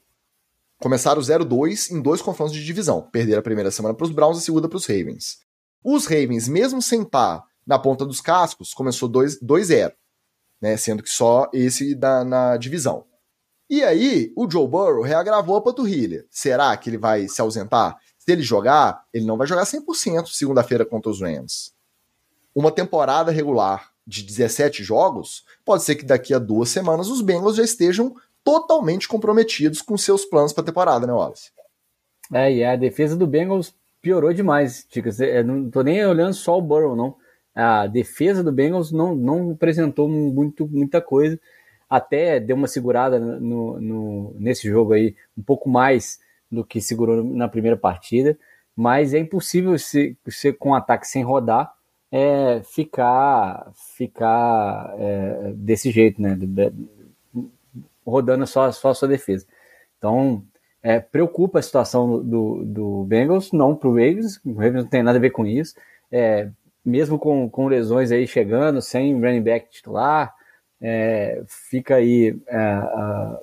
[0.80, 3.02] Começaram 0-2 em dois confrontos de divisão.
[3.10, 5.38] Perderam a primeira semana para os Browns e a segunda para os Ravens.
[5.82, 9.92] Os Ravens, mesmo sem estar na ponta dos cascos, começou 2-0,
[10.60, 10.76] né?
[10.76, 13.06] Sendo que só esse da, na divisão.
[13.68, 16.26] E aí, o Joe Burrow reagravou a panturrilha.
[16.30, 17.98] Será que ele vai se ausentar?
[18.18, 21.73] Se ele jogar, ele não vai jogar 100% segunda-feira contra os Rams.
[22.54, 27.56] Uma temporada regular de 17 jogos, pode ser que daqui a duas semanas os Bengals
[27.56, 31.50] já estejam totalmente comprometidos com seus planos para a temporada, né, Wallace?
[32.32, 35.20] É, e a defesa do Bengals piorou demais, Ticas.
[35.20, 37.16] Eu não tô nem olhando só o Burrow, não
[37.54, 41.38] a defesa do Bengals não, não apresentou muito, muita coisa.
[41.88, 46.18] Até deu uma segurada no, no, nesse jogo aí, um pouco mais
[46.50, 48.36] do que segurou na primeira partida.
[48.74, 51.72] Mas é impossível se, se com um ataque sem rodar
[52.16, 56.38] é, ficar, ficar é, desse jeito, né?
[58.06, 59.44] Rodando só, só a sua defesa.
[59.98, 60.44] Então,
[60.80, 65.02] é, preocupa a situação do, do Bengals, não para o Ravens, o Ravens não tem
[65.02, 65.74] nada a ver com isso.
[66.12, 66.48] É,
[66.84, 70.32] mesmo com, com lesões aí chegando, sem running back titular,
[70.80, 73.40] é, fica aí é, a,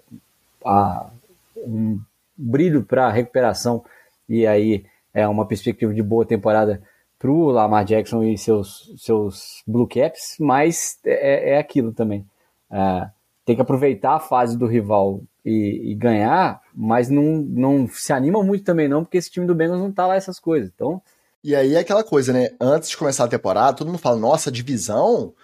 [0.64, 1.10] a,
[1.58, 2.00] um
[2.38, 3.84] brilho para recuperação
[4.30, 6.82] e aí é uma perspectiva de boa temporada
[7.22, 12.26] para o Lamar Jackson e seus, seus Blue Caps, mas é, é aquilo também.
[12.72, 13.08] É,
[13.46, 18.44] tem que aproveitar a fase do rival e, e, ganhar, mas não, não se anima
[18.44, 20.72] muito também não, porque esse time do Bengals não tá lá essas coisas.
[20.74, 21.00] Então,
[21.44, 22.50] e aí é aquela coisa, né?
[22.60, 25.36] Antes de começar a temporada, todo mundo fala: nossa, divisão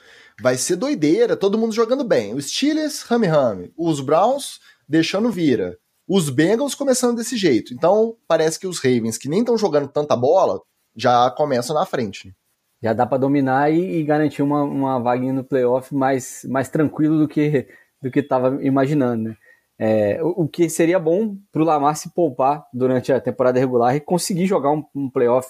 [0.41, 2.33] vai ser doideira, todo mundo jogando bem.
[2.33, 3.71] Os Steelers, rame rame.
[3.77, 4.59] Os Browns
[4.89, 5.77] deixando vira.
[6.07, 7.71] Os Bengals começando desse jeito.
[7.71, 10.59] Então, parece que os Ravens, que nem estão jogando tanta bola,
[10.97, 12.35] já começam na frente.
[12.81, 17.19] Já dá para dominar e, e, garantir uma, uma vaguinha no playoff mais, mais tranquilo
[17.19, 17.67] do que
[18.01, 19.37] do que estava imaginando, né?
[19.79, 23.95] É, o, o, que seria bom para o Lamar se poupar durante a temporada regular
[23.95, 25.49] e conseguir jogar um, um playoff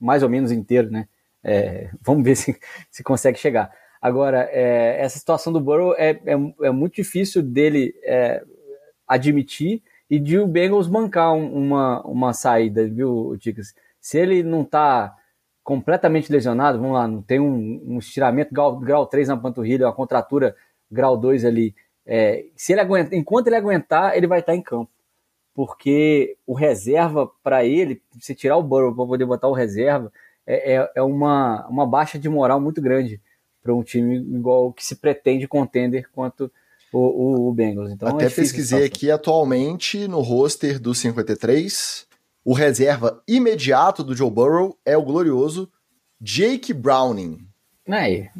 [0.00, 1.08] mais ou menos inteiro, né?
[1.44, 2.58] É, vamos ver se,
[2.90, 3.70] se consegue chegar.
[4.00, 6.32] Agora, é, essa situação do Burrow é, é,
[6.62, 8.42] é muito difícil dele é,
[9.06, 13.74] admitir e de o Bengals bancar um, uma, uma saída, viu, Ticas?
[14.06, 15.16] Se ele não tá
[15.64, 19.92] completamente lesionado, vamos lá, não tem um, um estiramento grau, grau 3 na panturrilha, uma
[19.92, 20.54] contratura
[20.90, 21.74] grau 2 ali,
[22.06, 24.90] é, se ele aguenta, enquanto ele aguentar, ele vai estar em campo
[25.56, 30.12] porque o reserva para ele, se tirar o Burrow para poder botar o reserva,
[30.46, 33.18] é, é, é, uma, uma baixa de moral muito grande
[33.62, 36.52] para um time igual que se pretende contender quanto
[36.92, 37.90] o, o, o Bengals.
[37.90, 42.06] Então, Até é pesquisei aqui atualmente no roster do 53,
[42.46, 45.68] o reserva imediato do Joe Burrow é o glorioso
[46.20, 47.44] Jake Browning.
[47.88, 48.30] Aí,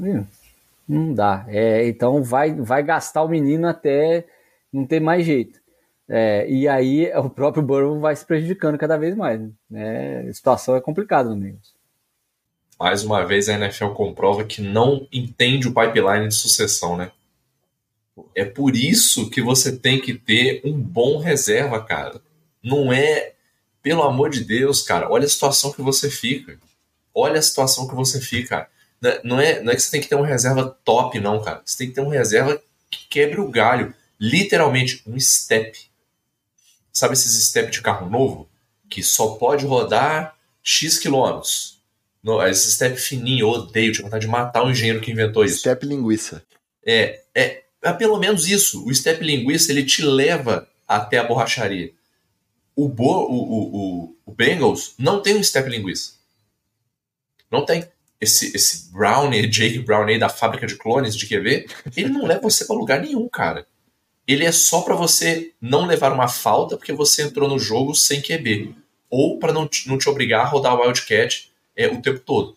[0.88, 1.44] não dá.
[1.48, 4.24] É, então vai, vai gastar o menino até
[4.72, 5.60] não ter mais jeito.
[6.08, 9.40] É, e aí o próprio Burrow vai se prejudicando cada vez mais.
[9.68, 10.28] Né?
[10.28, 11.74] A situação é complicada no Bengals.
[12.78, 17.10] Mais uma vez a NFL comprova que não entende o pipeline de sucessão, né?
[18.36, 22.20] É por isso que você tem que ter um bom reserva, cara.
[22.62, 23.32] Não é,
[23.86, 26.58] pelo amor de Deus, cara, olha a situação que você fica.
[27.14, 28.68] Olha a situação que você fica.
[29.04, 31.62] é, não é, não é que você tem que ter uma reserva top, não, cara.
[31.64, 33.94] Você tem que ter uma reserva que quebre o galho.
[34.18, 35.78] Literalmente, um step.
[36.92, 38.48] Sabe esses step de carro novo?
[38.90, 41.80] Que só pode rodar X quilômetros.
[42.50, 45.60] Esse step fininho, eu odeio, tinha vontade de matar o engenheiro que inventou isso.
[45.60, 46.42] Step linguiça.
[46.84, 48.84] É, é, é pelo menos isso.
[48.84, 51.94] O step linguiça, ele te leva até a borracharia.
[52.76, 56.16] O, Bo, o, o, o, Bengals não tem um step linguiça.
[57.50, 57.88] Não tem.
[58.20, 62.66] Esse, esse Brownie, Jake Brownie da fábrica de clones de QV, ele não leva você
[62.66, 63.66] para lugar nenhum, cara.
[64.26, 68.20] Ele é só para você não levar uma falta porque você entrou no jogo sem
[68.20, 68.74] QB.
[69.08, 72.56] Ou para não, te, não te obrigar a rodar Wildcat é, o tempo todo.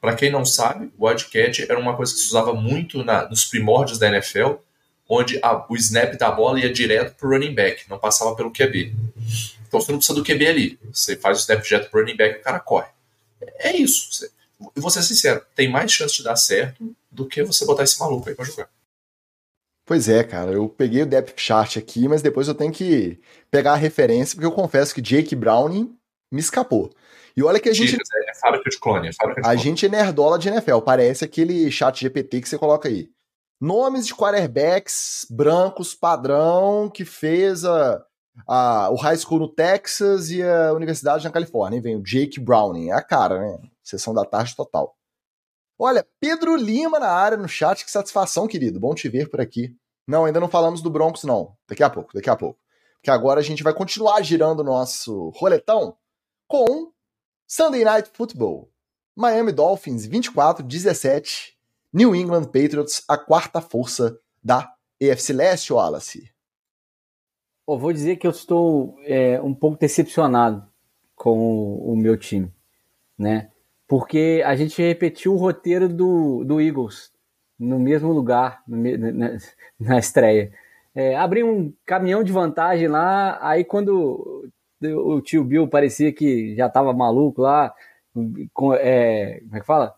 [0.00, 3.44] Para quem não sabe, o Wildcat era uma coisa que se usava muito na, nos
[3.44, 4.54] primórdios da NFL,
[5.08, 8.94] onde a, o snap da bola ia direto pro running back, não passava pelo QB.
[9.66, 10.78] Então você não precisa do QB ali.
[10.92, 12.88] Você faz o snap direto pro running back e o cara corre.
[13.58, 14.28] É isso.
[14.76, 17.98] E vou ser sincero, tem mais chance de dar certo do que você botar esse
[17.98, 18.68] maluco aí pra jogar.
[19.86, 23.18] Pois é, cara, eu peguei o depth chart aqui, mas depois eu tenho que
[23.50, 25.96] pegar a referência, porque eu confesso que Jake Browning
[26.30, 26.92] me escapou.
[27.34, 27.94] E olha que a gente.
[27.94, 29.08] É, é fábrica de clone.
[29.08, 29.62] É fábrica de a clone.
[29.62, 33.08] gente é nerdola de NFL, parece aquele chat GPT que você coloca aí.
[33.60, 38.04] Nomes de quarterbacks brancos padrão que fez a,
[38.46, 41.78] a, o high school no Texas e a universidade na Califórnia.
[41.78, 42.90] E vem o Jake Browning.
[42.90, 43.58] É a cara, né?
[43.82, 44.96] Sessão da tarde total.
[45.76, 47.84] Olha, Pedro Lima na área no chat.
[47.84, 48.78] Que satisfação, querido.
[48.78, 49.74] Bom te ver por aqui.
[50.06, 51.56] Não, ainda não falamos do Broncos, não.
[51.68, 52.58] Daqui a pouco, daqui a pouco.
[52.94, 55.96] Porque agora a gente vai continuar girando o nosso roletão
[56.46, 56.92] com
[57.46, 58.70] Sunday Night Football.
[59.16, 61.57] Miami Dolphins 24, 17.
[61.92, 66.30] New England Patriots, a quarta força da EFC Leste, Wallace.
[67.66, 70.66] Eu vou dizer que eu estou é, um pouco decepcionado
[71.14, 72.52] com o, o, meu time,
[73.18, 73.50] né?
[73.86, 77.12] Porque a gente repetiu o roteiro do, do Eagles
[77.58, 78.76] no mesmo lugar no,
[79.12, 79.36] na,
[79.78, 80.52] na, estreia.
[80.94, 86.66] É, abri um caminhão de vantagem lá, aí quando o tio Bill parecia que já
[86.66, 87.74] estava maluco lá,
[88.52, 89.94] com, é, como é que fala?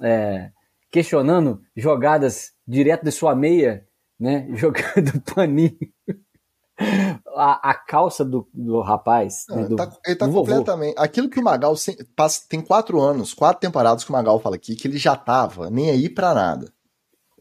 [0.00, 0.50] É,
[0.94, 3.84] questionando jogadas direto de sua meia,
[4.18, 4.46] né?
[4.54, 5.76] Jogando paninho
[7.36, 9.44] a, a, calça do, do rapaz.
[9.48, 10.94] Né, do, ele tá, ele tá completamente.
[10.96, 11.74] Aquilo que o Magal
[12.14, 15.68] passa, tem quatro anos, quatro temporadas que o Magal fala aqui, que ele já tava
[15.68, 16.72] nem aí pra nada.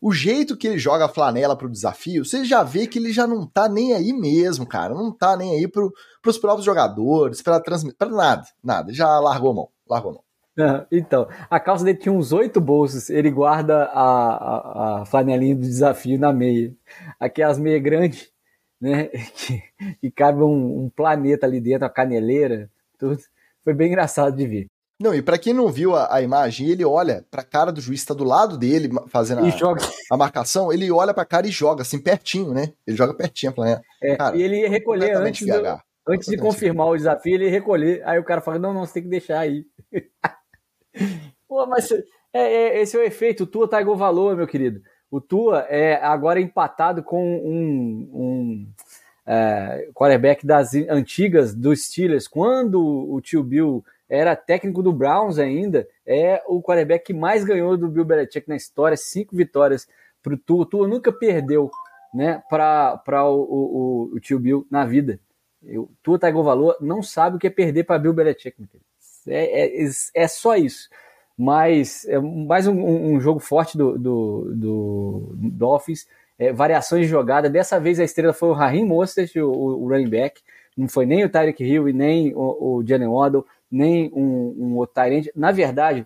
[0.01, 3.27] O jeito que ele joga a flanela pro desafio, você já vê que ele já
[3.27, 4.95] não tá nem aí mesmo, cara.
[4.95, 8.91] Não tá nem aí pro, pros próprios jogadores, pra transmitir, pra nada, nada.
[8.91, 10.23] Já largou a mão, largou a mão.
[10.91, 15.61] Então, a calça dele tinha uns oito bolsos, ele guarda a, a, a flanelinha do
[15.61, 16.71] desafio na meia.
[17.19, 18.33] Aquelas meia grandes
[18.83, 19.09] né?
[19.35, 19.63] Que,
[20.01, 23.17] que cabe um, um, planeta ali dentro, a caneleira, tudo.
[23.63, 24.67] Foi bem engraçado de ver.
[24.99, 28.05] Não, e para quem não viu a, a, imagem, ele olha pra cara do juiz,
[28.05, 29.75] tá do lado dele, fazendo a,
[30.11, 32.73] a, marcação, ele olha pra cara e joga, assim, pertinho, né?
[32.85, 33.81] Ele joga pertinho a planeta.
[34.01, 37.51] É, cara, e ele ia recolher antes, do, antes de confirmar o desafio, ele ia
[37.51, 38.01] recolher.
[38.05, 39.65] Aí o cara fala: não, não, você tem que deixar aí.
[41.47, 42.01] Pô, mas é,
[42.33, 44.81] é, esse é o efeito, o Tua tá igual valor, meu querido.
[45.09, 48.67] O Tua é agora empatado com um, um
[49.25, 52.27] é, quarterback das antigas dos Steelers.
[52.27, 57.77] Quando o tio Bill era técnico do Browns ainda, é o quarterback que mais ganhou
[57.77, 59.87] do Bill Belichick na história, cinco vitórias
[60.21, 60.61] para o Tua.
[60.61, 61.69] O Tua nunca perdeu
[62.13, 65.19] né, para o, o, o, tio Bill na vida.
[65.63, 68.55] O Tua Tagovailoa não sabe o que é perder para Bill Belichick.
[69.27, 70.89] É, é, é só isso
[71.37, 76.07] mas é mais um, um jogo forte do, do, do Dolphins,
[76.37, 77.49] é, variações de jogada.
[77.49, 80.41] Dessa vez a estrela foi o Raheem Mostert, o, o running back,
[80.77, 84.77] não foi nem o Tyreek Hill e nem o, o Jalen Waddle, nem um, um
[84.77, 85.27] outro Tyrant.
[85.35, 86.05] Na verdade,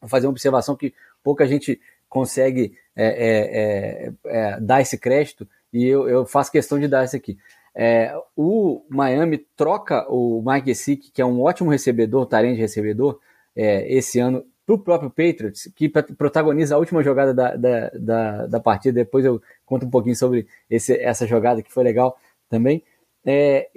[0.00, 5.48] vou fazer uma observação que pouca gente consegue é, é, é, é dar esse crédito,
[5.72, 7.38] e eu, eu, faço questão de dar isso aqui.
[7.74, 13.18] É, o Miami troca o Mike Gesicki, que é um ótimo recebedor, Tyrant recebedor,
[13.54, 18.60] esse ano para o próprio Patriots, que protagoniza a última jogada da, da, da, da,
[18.60, 18.94] partida.
[18.94, 22.16] Depois eu conto um pouquinho sobre esse, essa jogada que foi legal
[22.48, 22.82] também.
[23.24, 23.68] É,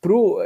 [0.00, 0.38] pro,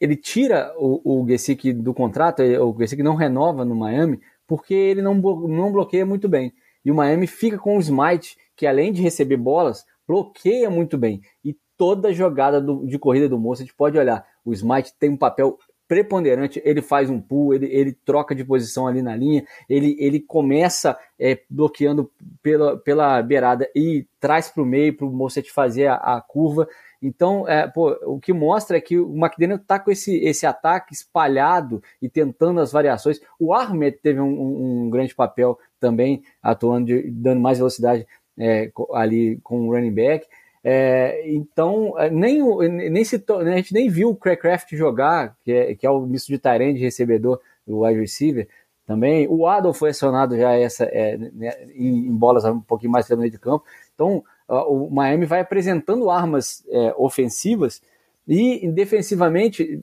[0.00, 5.02] ele tira o, o Gesick do contrato, o Gesick não renova no Miami, porque ele
[5.02, 6.52] não, não bloqueia muito bem.
[6.84, 11.22] E o Miami fica com o Smite, que além de receber bolas, bloqueia muito bem.
[11.44, 15.10] E toda jogada do, de corrida do moço, a gente pode olhar, o Smite tem
[15.10, 19.44] um papel preponderante, ele faz um pull, ele, ele troca de posição ali na linha,
[19.68, 22.10] ele, ele começa é, bloqueando
[22.42, 26.66] pela, pela beirada e traz para o meio para o Mosset fazer a, a, curva.
[27.02, 30.94] Então, é, pô, o que mostra é que o McDaniel está com esse, esse ataque
[30.94, 33.20] espalhado e tentando as variações.
[33.38, 38.06] O Ahmed teve um, um, um grande papel também atuando, de, dando mais velocidade
[38.38, 40.26] é, ali com o running back.
[40.66, 42.42] É, então, é, nem,
[42.90, 46.00] nem citou, né, a gente nem viu o Craycraft jogar, que é, que é o
[46.00, 48.48] misto de Tyrande de recebedor do wide receiver
[48.86, 49.28] também.
[49.28, 53.30] O Adolf foi acionado já essa, é, né, em, bolas um pouquinho mais pelo meio
[53.30, 53.62] de campo.
[53.94, 57.82] Então, o Miami vai apresentando armas é, ofensivas
[58.26, 59.82] e defensivamente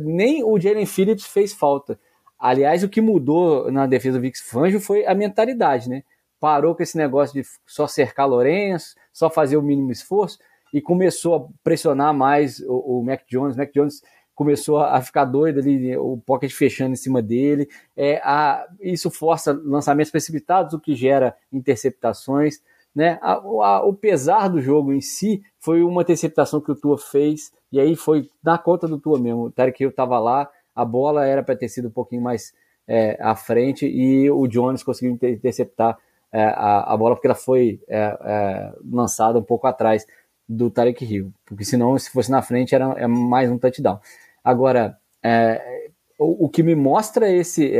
[0.00, 1.98] nem o Jalen Phillips fez falta.
[2.38, 6.02] Aliás, o que mudou na defesa do Vic Fangio foi a mentalidade, né?
[6.40, 10.38] Parou com esse negócio de só cercar Lourenço, só fazer o mínimo esforço
[10.72, 13.56] e começou a pressionar mais o, o Mac Jones.
[13.56, 14.02] Mac Jones
[14.34, 17.68] começou a ficar doido ali, o pocket fechando em cima dele.
[17.94, 22.62] É, a, isso força lançamentos precipitados, o que gera interceptações.
[22.94, 23.18] Né?
[23.20, 27.52] A, a, o pesar do jogo em si foi uma interceptação que o Tua fez,
[27.70, 29.42] e aí foi na conta do Tua mesmo.
[29.42, 32.54] O Tarek Hill estava lá, a bola era para ter sido um pouquinho mais
[32.88, 35.98] é, à frente, e o Jones conseguiu interceptar
[36.32, 40.06] é, a, a, bola porque ela foi é, é, lançada um pouco atrás
[40.48, 44.00] do Tarek Hill, porque senão, se fosse na frente, era, é mais um touchdown.
[44.42, 47.70] Agora, é, o, o, que me mostra esse,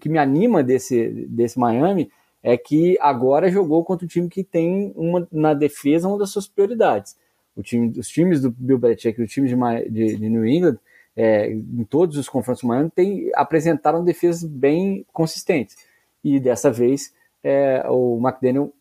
[0.00, 2.10] que me anima desse, desse Miami
[2.42, 6.48] é que agora jogou contra um time que tem uma, na defesa uma das suas
[6.48, 7.16] prioridades.
[7.54, 10.78] O time, os times do Bill Belichick os times de, de, de New England,
[11.14, 15.76] é, em todos os confrontos Miami, tem, apresentaram defesas bem consistentes.
[16.24, 17.12] E dessa vez
[17.42, 18.72] é, o McDaniel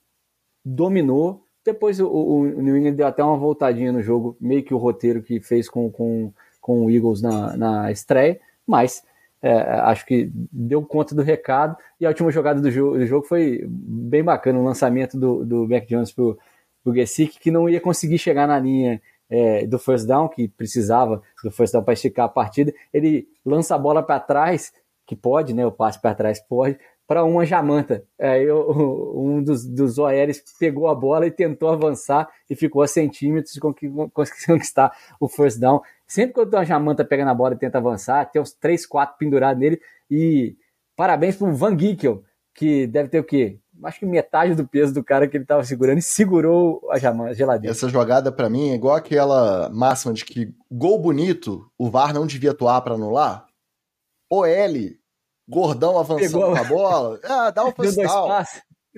[0.63, 1.45] dominou.
[1.63, 5.21] Depois o, o, New England deu até uma voltadinha no jogo, meio que o roteiro
[5.21, 9.03] que fez com, com, com o Eagles na, na estreia, mas
[9.41, 11.75] é, acho que deu conta do recado.
[11.99, 15.67] E a última jogada do jogo, do jogo foi bem bacana, o lançamento do, do
[15.67, 20.05] Mac Jones para o Gesick, que não ia conseguir chegar na linha é, do first
[20.05, 22.73] down, que precisava do first down para esticar a partida.
[22.93, 24.73] Ele lança a bola para trás,
[25.07, 25.65] que pode, né?
[25.65, 26.77] O passe para trás pode,
[27.11, 28.05] para uma jamanta.
[28.17, 28.71] É, eu,
[29.13, 33.59] um dos, dos OLs pegou a bola e tentou avançar e ficou a centímetros de
[34.15, 35.81] conquistar o first down.
[36.07, 39.59] Sempre que uma jamanta pega na bola e tenta avançar, tem uns 3, 4 pendurados
[39.59, 39.81] nele.
[40.09, 40.55] E
[40.95, 42.23] parabéns para o Van Gickel,
[42.55, 43.59] que deve ter o quê?
[43.83, 47.31] Acho que metade do peso do cara que ele estava segurando e segurou a, jamanta,
[47.31, 47.75] a geladeira.
[47.75, 52.25] Essa jogada, para mim, é igual aquela máxima de que gol bonito, o VAR não
[52.25, 53.47] devia atuar para anular.
[54.29, 54.45] OL,
[55.51, 56.53] gordão avançando Pegou...
[56.53, 58.43] com a bola, ah, dá um first down.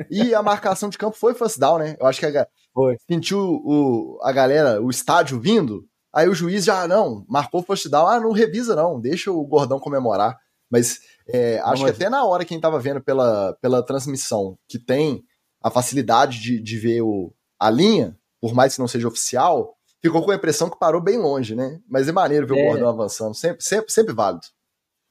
[0.10, 1.96] E a marcação de campo foi first down, né?
[2.00, 2.98] Eu acho que a, foi.
[3.10, 8.06] sentiu o, a galera, o estádio vindo, Aí o juiz já, não, marcou first down,
[8.06, 10.38] ah, não revisa não, deixa o Gordão comemorar.
[10.70, 15.24] Mas é, acho que até na hora quem tava vendo pela, pela transmissão, que tem
[15.62, 20.24] a facilidade de, de ver o, a linha, por mais que não seja oficial, ficou
[20.24, 21.80] com a impressão que parou bem longe, né?
[21.90, 22.64] Mas é maneiro ver é.
[22.64, 24.46] o Gordão avançando, sempre, sempre, sempre válido.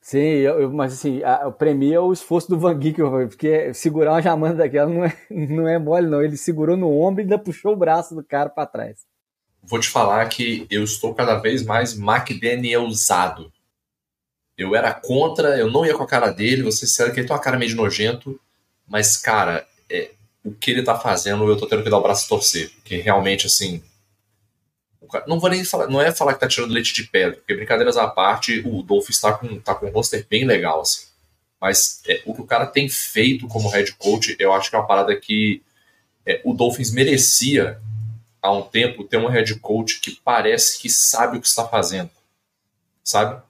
[0.03, 4.13] Sim, eu, eu, mas assim, a, o é o esforço do Van Geek, porque segurar
[4.13, 6.21] uma jamanta daquela não é, não é mole, não.
[6.21, 9.07] Ele segurou no ombro e ainda puxou o braço do cara para trás
[9.63, 13.53] vou te falar que eu estou cada vez mais McDanielsado.
[14.59, 17.35] Eu era contra, eu não ia com a cara dele, você sabe que ele tem
[17.35, 18.39] uma cara meio de nojento,
[18.87, 20.11] mas, cara, é,
[20.45, 22.71] o que ele tá fazendo, eu tô tendo que dar o braço a torcer.
[22.77, 23.83] Porque realmente, assim.
[25.27, 27.97] Não vou nem falar, não é falar que tá tirando leite de pedra, porque brincadeiras
[27.97, 31.07] à parte, o Dolph está com, tá com um roster bem legal, assim.
[31.61, 34.79] Mas é, o que o cara tem feito como head coach, eu acho que é
[34.79, 35.63] uma parada que
[36.27, 37.81] é, o Dolphins merecia
[38.41, 42.11] há um tempo ter um head coach que parece que sabe o que está fazendo,
[43.05, 43.41] sabe?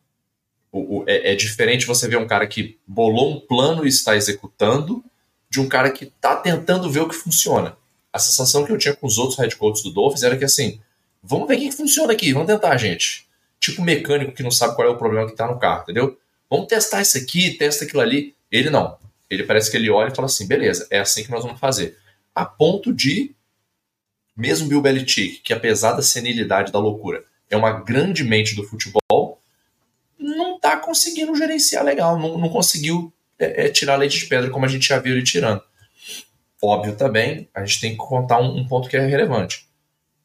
[0.71, 4.17] O, o, é, é, diferente você ver um cara que bolou um plano e está
[4.17, 5.03] executando
[5.49, 7.77] de um cara que está tentando ver o que funciona.
[8.13, 10.81] A sensação que eu tinha com os outros head coaches do Dolphins era que assim,
[11.23, 13.27] vamos ver o que funciona aqui, vamos tentar, gente.
[13.61, 16.19] Tipo mecânico que não sabe qual é o problema que está no carro, entendeu?
[16.51, 18.35] Vamos testar isso aqui, testa aquilo ali.
[18.51, 18.99] Ele não.
[19.31, 21.97] Ele parece que ele olha e fala assim, beleza, é assim que nós vamos fazer.
[22.35, 23.35] A ponto de
[24.37, 29.41] mesmo Bill Belichick, que apesar da senilidade da loucura, é uma grande mente do futebol,
[30.19, 34.65] não está conseguindo gerenciar legal, não, não conseguiu é, é, tirar leite de pedra como
[34.65, 35.63] a gente já viu ele tirando.
[36.63, 39.67] Óbvio também, a gente tem que contar um, um ponto que é relevante.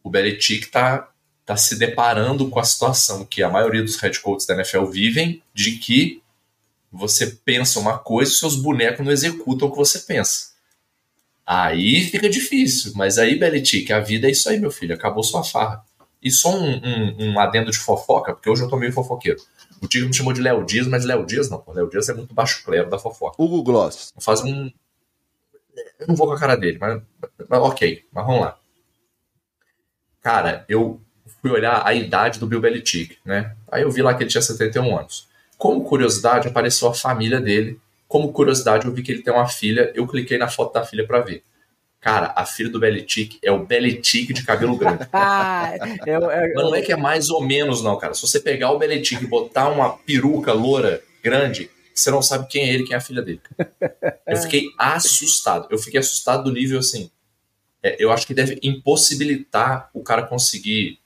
[0.08, 1.10] O Belichick está
[1.46, 5.44] tá se deparando com a situação que a maioria dos head coaches da NFL vivem,
[5.54, 6.22] de que
[6.90, 10.52] você pensa uma coisa e seus bonecos não executam o que você pensa.
[11.46, 15.44] Aí fica difícil, mas aí, Belichick, a vida é isso aí, meu filho, acabou sua
[15.44, 15.84] farra.
[16.24, 19.42] E só um, um, um adendo de fofoca, porque hoje eu tô meio fofoqueiro.
[19.82, 21.62] O Tigo me chamou de Léo Dias, mas Léo Dias não.
[21.68, 23.42] Léo Dias é muito baixo clero da fofoca.
[23.42, 24.14] Hugo Gloss.
[24.20, 24.72] Faz um.
[26.00, 27.02] Eu não vou com a cara dele, mas,
[27.50, 28.58] mas ok, mas vamos lá.
[30.22, 31.00] Cara, eu
[31.42, 33.56] fui olhar a idade do Bill Belichick, né?
[33.72, 35.28] Aí eu vi lá que ele tinha 71 anos.
[35.58, 39.92] Como curiosidade, apareceu a família dele como curiosidade, eu vi que ele tem uma filha,
[39.94, 41.44] eu cliquei na foto da filha para ver.
[42.00, 45.06] Cara, a filha do Belichick é o Belichick de cabelo grande.
[45.12, 45.74] ah,
[46.06, 48.14] é, é, Mas não é que é mais ou menos, não, cara.
[48.14, 52.64] Se você pegar o Belichick e botar uma peruca loura grande, você não sabe quem
[52.64, 53.42] é ele, quem é a filha dele.
[54.26, 55.68] Eu fiquei assustado.
[55.70, 57.12] Eu fiquei assustado do nível assim.
[57.82, 61.00] É, eu acho que deve impossibilitar o cara conseguir.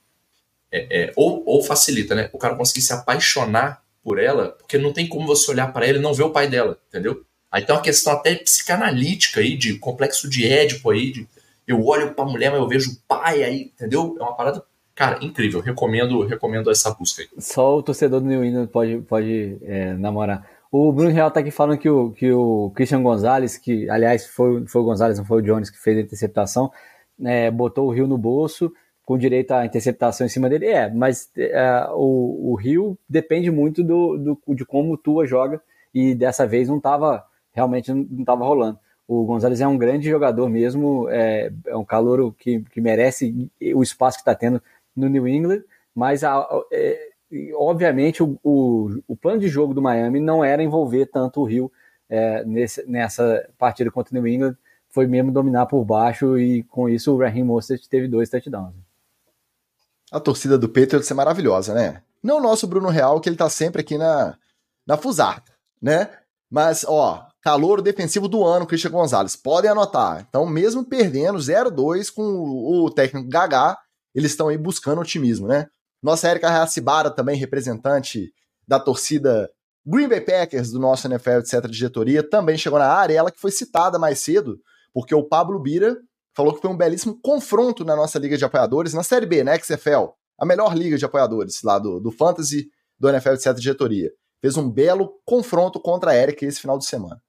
[0.71, 2.29] É, é, ou, ou facilita, né?
[2.31, 5.97] O cara conseguir se apaixonar por ela, porque não tem como você olhar para ela
[5.97, 7.23] e não ver o pai dela, entendeu?
[7.51, 11.27] Aí tem uma questão até psicanalítica aí, de complexo de Édipo aí, de
[11.67, 14.15] eu olho pra mulher, mas eu vejo o pai aí, entendeu?
[14.19, 14.63] É uma parada,
[14.95, 15.59] cara, incrível.
[15.59, 17.29] Recomendo, recomendo essa busca aí.
[17.37, 20.45] Só o torcedor do New England pode, pode é, namorar.
[20.71, 24.65] O Bruno Real tá aqui falando que o, que o Christian Gonzalez, que aliás foi,
[24.67, 26.71] foi o Gonzalez, não foi o Jones que fez a interceptação,
[27.23, 28.71] é, botou o Rio no bolso
[29.03, 30.67] com direito à interceptação em cima dele.
[30.67, 35.61] É, mas é, o, o Rio depende muito do, do, de como o Tua joga
[35.93, 38.79] e dessa vez não estava realmente não estava rolando.
[39.05, 43.83] O Gonzalez é um grande jogador mesmo, é, é um calor que, que merece o
[43.83, 44.63] espaço que está tendo
[44.95, 45.63] no New England,
[45.93, 47.10] mas a, é,
[47.55, 51.71] obviamente o, o, o, plano de jogo do Miami não era envolver tanto o Rio
[52.09, 54.57] é, nesse, nessa partida contra o New England,
[54.89, 58.75] foi mesmo dominar por baixo e com isso o Raheem Mostert teve dois touchdowns.
[60.11, 62.01] A torcida do Patriots é maravilhosa, né?
[62.21, 64.37] Não o nosso Bruno Real, que ele tá sempre aqui na,
[64.85, 66.09] na fusarca, né?
[66.49, 69.37] Mas, ó, calor defensivo do ano, Christian Gonzalez.
[69.37, 70.25] Podem anotar.
[70.27, 73.77] Então, mesmo perdendo 0-2 com o, técnico Gagá,
[74.13, 75.67] eles estão aí buscando otimismo, né?
[76.01, 78.33] Nossa Erika Hacibara, também representante
[78.67, 79.49] da torcida
[79.85, 83.15] Green Bay Packers, do nosso NFL, etc., de diretoria, também chegou na área.
[83.17, 84.59] Ela que foi citada mais cedo,
[84.93, 85.97] porque o Pablo Bira
[86.35, 89.57] falou que foi um belíssimo confronto na nossa Liga de Apoiadores, na Série B, na
[89.57, 94.11] XFL, a melhor liga de apoiadores lá do, do Fantasy, do NFL, etc., de diretoria.
[94.39, 97.21] Fez um belo confronto contra a Erika esse final de semana.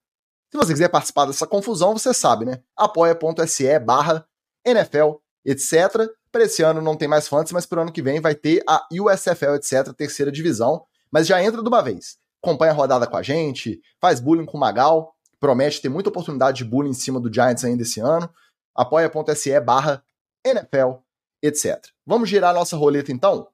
[0.51, 2.63] Se você quiser participar dessa confusão, você sabe, né?
[2.77, 4.27] apoia.se barra
[4.65, 5.15] NFL,
[5.45, 6.09] etc.
[6.31, 8.63] Para esse ano não tem mais fantasy, mas para o ano que vem vai ter
[8.69, 10.85] a USFL, etc., terceira divisão.
[11.11, 12.17] Mas já entra de uma vez.
[12.43, 16.59] Acompanha a rodada com a gente, faz bullying com o Magal, promete ter muita oportunidade
[16.59, 18.29] de bullying em cima do Giants ainda esse ano.
[18.75, 20.03] apoia.se barra
[20.45, 20.95] NFL,
[21.43, 21.79] etc.
[22.07, 23.49] Vamos girar a nossa roleta então?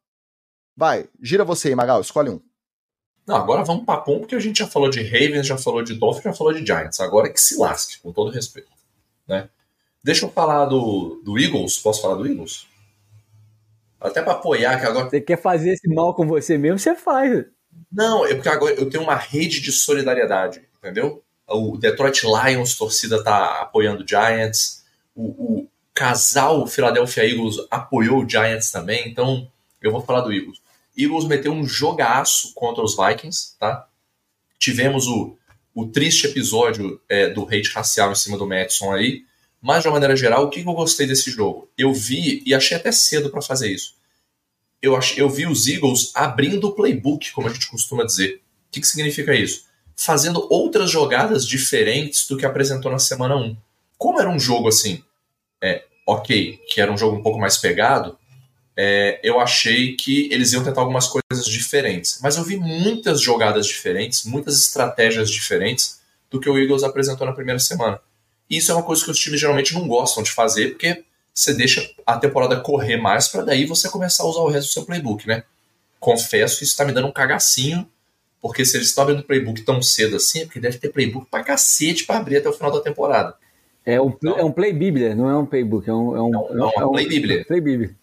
[0.76, 2.40] Vai, gira você aí, Magal, escolhe um.
[3.26, 5.94] Não, agora vamos para pum, porque a gente já falou de Ravens, já falou de
[5.94, 6.98] Dolphins, já falou de Giants.
[7.00, 8.70] Agora é que se lasque, com todo respeito.
[9.26, 9.50] Né?
[10.02, 11.78] Deixa eu falar do, do Eagles.
[11.78, 12.66] Posso falar do Eagles?
[14.00, 15.10] Até para apoiar que agora.
[15.10, 17.44] Você quer fazer esse mal com você mesmo, você faz.
[17.90, 21.22] Não, é porque agora eu tenho uma rede de solidariedade, entendeu?
[21.48, 24.84] O Detroit Lions, torcida tá apoiando o Giants.
[25.14, 29.08] O, o casal Philadelphia Eagles apoiou o Giants também.
[29.08, 29.50] Então,
[29.82, 30.60] eu vou falar do Eagles.
[30.96, 33.88] Eagles meteu um jogaço contra os Vikings, tá?
[34.58, 35.36] Tivemos o,
[35.74, 39.22] o triste episódio é, do hate racial em cima do Madison aí,
[39.60, 41.68] mas de uma maneira geral, o que eu gostei desse jogo?
[41.76, 43.98] Eu vi, e achei até cedo para fazer isso,
[44.80, 48.40] eu, ach, eu vi os Eagles abrindo o playbook, como a gente costuma dizer.
[48.68, 49.64] O que, que significa isso?
[49.96, 53.56] Fazendo outras jogadas diferentes do que apresentou na semana 1.
[53.96, 55.02] Como era um jogo assim,
[55.60, 58.16] é, ok, que era um jogo um pouco mais pegado,
[58.76, 62.20] é, eu achei que eles iam tentar algumas coisas diferentes.
[62.22, 66.00] Mas eu vi muitas jogadas diferentes, muitas estratégias diferentes
[66.30, 68.00] do que o Eagles apresentou na primeira semana.
[68.48, 71.88] Isso é uma coisa que os times geralmente não gostam de fazer, porque você deixa
[72.04, 75.26] a temporada correr mais para daí você começar a usar o resto do seu playbook,
[75.26, 75.44] né?
[76.00, 77.88] Confesso que isso tá me dando um cagacinho,
[78.40, 81.44] porque se eles estão abrindo playbook tão cedo assim, é porque deve ter playbook pra
[81.44, 83.34] cacete pra abrir até o final da temporada.
[83.84, 86.30] É um, então, é um play bíblia, não é um playbook, é um, é um,
[86.30, 87.44] não, não, é um, play bíblia.
[87.44, 87.96] Play bíblia.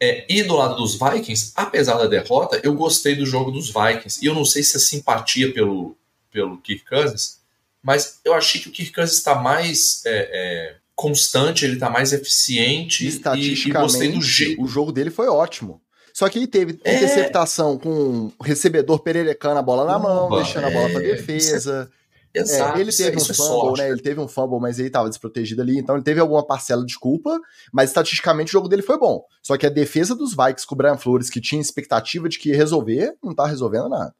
[0.00, 4.20] É, e do lado dos Vikings, apesar da derrota, eu gostei do jogo dos Vikings.
[4.22, 5.96] E eu não sei se é simpatia pelo,
[6.30, 7.37] pelo Kirk Cousins,
[7.82, 12.12] mas eu achei que o Kirk Cousins está mais é, é, constante, ele está mais
[12.12, 13.06] eficiente.
[13.06, 14.62] Estatisticamente, e, e gostei do jeito.
[14.62, 15.80] O jogo dele foi ótimo.
[16.12, 16.96] Só que ele teve é...
[16.96, 21.88] interceptação com o recebedor pererecando a bola na mão, deixando a bola para é, defesa.
[22.34, 23.88] Exato, é, ele teve um fumble, sorte, né?
[23.88, 26.98] Ele teve um fumble, mas ele tava desprotegido ali, então ele teve alguma parcela de
[26.98, 27.38] culpa,
[27.72, 29.24] mas estatisticamente o jogo dele foi bom.
[29.42, 32.50] Só que a defesa dos Vikings com o Brian Flores, que tinha expectativa de que
[32.50, 34.12] ia resolver, não tá resolvendo nada.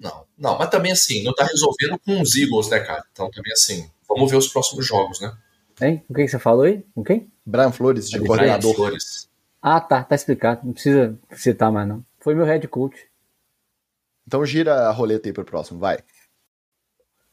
[0.00, 3.04] Não, não, mas também assim, não tá resolvendo com os Eagles, né, cara?
[3.12, 5.36] Então também assim, vamos ver os próximos jogos, né?
[5.80, 6.04] Hein?
[6.08, 6.84] O que, que você falou aí?
[6.94, 7.30] Com quem?
[7.46, 8.74] Brian Flores, de coordenador.
[8.74, 9.28] Flores.
[9.62, 10.60] Ah, tá, tá explicado.
[10.64, 12.04] Não precisa citar mais, não.
[12.20, 13.08] Foi meu head coach.
[14.26, 15.98] Então gira a roleta aí pro próximo, vai.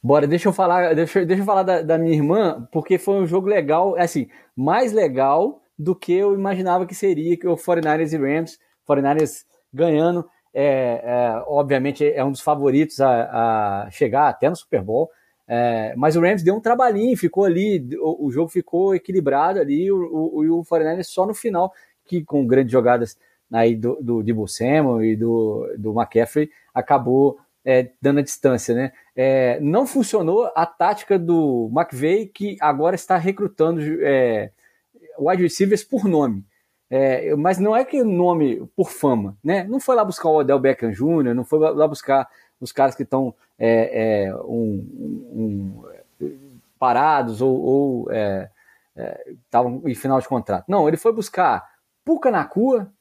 [0.01, 3.25] Bora, deixa eu falar, deixa, deixa eu falar da, da, minha irmã, porque foi um
[3.25, 8.13] jogo legal, é assim, mais legal do que eu imaginava que seria, que o 49ers
[8.13, 9.43] e Rams, 49ers
[9.73, 10.29] ganhando.
[10.57, 15.11] É, é, obviamente é um dos favoritos a, a chegar até no Super Bowl.
[15.45, 19.91] É, mas o Rams deu um trabalhinho, ficou ali, o, o jogo ficou equilibrado ali,
[19.91, 21.71] o, o, o 49ers só no final,
[22.05, 23.17] que com grandes jogadas
[23.51, 28.91] aí do, do Debo Samuel e do, do McCaffrey, acabou é, dando a distância, né?
[29.15, 34.51] É, não funcionou a tática do McVeigh, que agora está recrutando é,
[35.19, 36.45] wide receivers por nome.
[36.89, 39.63] É, mas não é que nome por fama, né?
[39.63, 42.27] Não foi lá buscar o Odell Beckham Jr., não foi lá buscar
[42.59, 45.83] os caras que estão é, é, um,
[46.21, 46.35] um,
[46.77, 48.07] parados ou
[49.45, 50.65] estavam é, em final de contrato.
[50.67, 51.67] Não, ele foi buscar
[52.03, 52.91] Puka Nakua,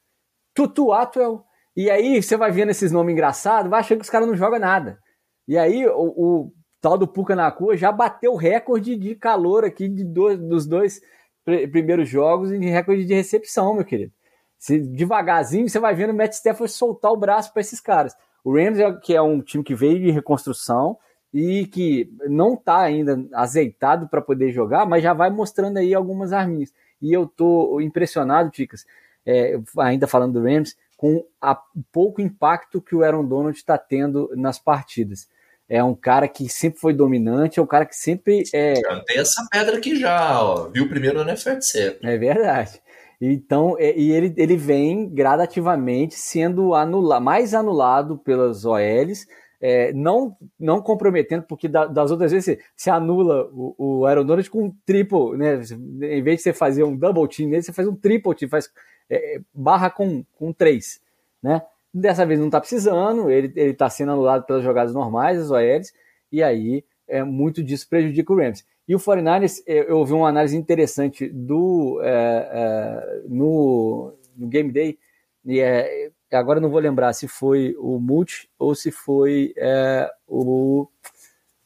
[0.54, 1.44] Tutu Atwell,
[1.76, 4.58] e aí você vai vendo esses nomes engraçados, vai achando que os caras não jogam
[4.58, 4.98] nada.
[5.46, 9.88] E aí o, o tal do Puka Nakua já bateu o recorde de calor aqui
[9.88, 11.00] de dois, dos dois
[11.44, 14.12] primeiros jogos em recorde de recepção, meu querido.
[14.58, 18.16] Se, devagarzinho você vai vendo o Matt Stafford soltar o braço para esses caras.
[18.42, 20.96] O Rams, é, que é um time que veio de reconstrução
[21.32, 26.32] e que não está ainda azeitado para poder jogar, mas já vai mostrando aí algumas
[26.32, 26.72] arminhas.
[27.00, 28.86] E eu tô impressionado, Ticas,
[29.26, 34.30] é, ainda falando do Rams, com o pouco impacto que o Aaron Donald está tendo
[34.34, 35.28] nas partidas
[35.68, 38.74] é um cara que sempre foi dominante, é um cara que sempre é.
[39.06, 40.68] Tem essa pedra aqui já, ó.
[40.68, 41.58] Viu primeiro no NFL.
[42.02, 42.82] É verdade.
[43.20, 49.26] Então, é, e ele, ele vem gradativamente sendo anula, mais anulado pelas OLs,
[49.60, 54.50] é, não, não comprometendo, porque da, das outras vezes você, anula o, o Aaron Donald
[54.50, 55.54] com um triple, né?
[56.02, 58.70] Em vez de você fazer um double team nele, você faz um triple team, faz
[59.08, 61.00] é, barra com, com três,
[61.42, 61.62] né?
[61.94, 65.92] Dessa vez não está precisando, ele está sendo anulado pelas jogadas normais, as OLs,
[66.32, 68.64] e aí é, muito disso prejudica o Rams.
[68.88, 74.72] E o 49ers, é, eu ouvi uma análise interessante do é, é, no, no, Game
[74.72, 74.98] Day,
[75.44, 80.88] e é, agora não vou lembrar se foi o Multi ou se foi é, o.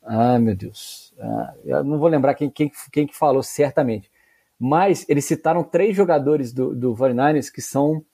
[0.02, 1.14] Ah, meu Deus.
[1.18, 4.10] Ah, eu não vou lembrar quem, quem, quem que falou certamente.
[4.58, 8.04] Mas eles citaram três jogadores do, do 49ers que são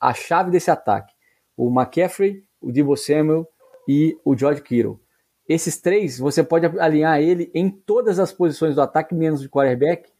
[0.00, 1.11] a chave desse ataque
[1.56, 3.46] o McCaffrey, o Debo Samuel
[3.88, 5.00] e o George Kittle.
[5.48, 10.10] Esses três, você pode alinhar ele em todas as posições do ataque, menos de quarterback,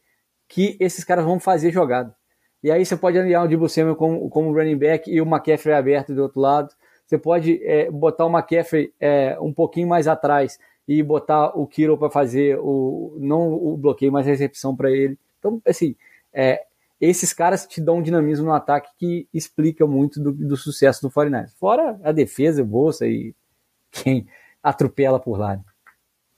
[0.47, 2.15] que esses caras vão fazer jogada.
[2.61, 5.75] E aí você pode alinhar o Debo Samuel como, como running back e o McCaffrey
[5.75, 6.73] aberto do outro lado.
[7.05, 10.57] Você pode é, botar o McCaffrey é, um pouquinho mais atrás
[10.87, 15.17] e botar o Kittle para fazer o não o bloqueio, mas a recepção para ele.
[15.39, 15.95] Então, assim,
[16.33, 16.65] é,
[17.09, 21.11] esses caras te dão um dinamismo no ataque que explica muito do, do sucesso do
[21.11, 23.35] 49 Fora a defesa, bolsa e
[23.91, 24.25] quem
[24.63, 25.59] atropela por lá.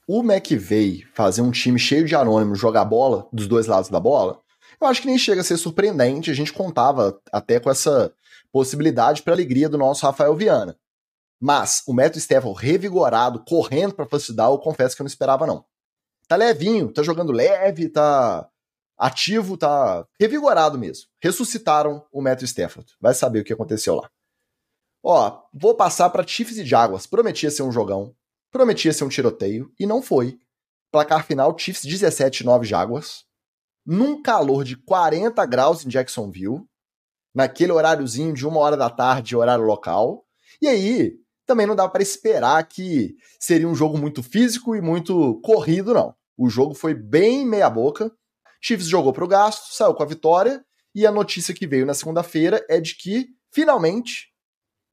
[0.07, 4.39] O McVeigh fazer um time cheio de anônimos jogar bola dos dois lados da bola,
[4.81, 6.31] eu acho que nem chega a ser surpreendente.
[6.31, 8.11] A gente contava até com essa
[8.51, 10.75] possibilidade para alegria do nosso Rafael Viana.
[11.39, 15.63] Mas o Metro Stafford revigorado, correndo para facilitar, eu confesso que eu não esperava não.
[16.27, 18.49] Tá levinho, tá jogando leve, tá
[18.97, 21.05] ativo, tá revigorado mesmo.
[21.21, 22.93] Ressuscitaram o Matthew Stafford.
[22.99, 24.09] Vai saber o que aconteceu lá.
[25.03, 27.05] Ó, vou passar para Chiefs e Jaguars.
[27.05, 28.15] Prometia ser um jogão,
[28.51, 30.39] prometia ser um tiroteio e não foi.
[30.91, 33.25] Placar final Chiefs 17 9 Jaguars.
[33.85, 36.63] Num calor de 40 graus em Jacksonville,
[37.35, 40.25] naquele horáriozinho de uma hora da tarde, horário local.
[40.59, 45.39] E aí, também não dá para esperar que seria um jogo muito físico e muito
[45.41, 46.15] corrido, não.
[46.37, 48.11] O jogo foi bem meia boca.
[48.61, 51.93] Chiefs jogou para o gasto, saiu com a vitória, e a notícia que veio na
[51.93, 54.29] segunda-feira é de que, finalmente,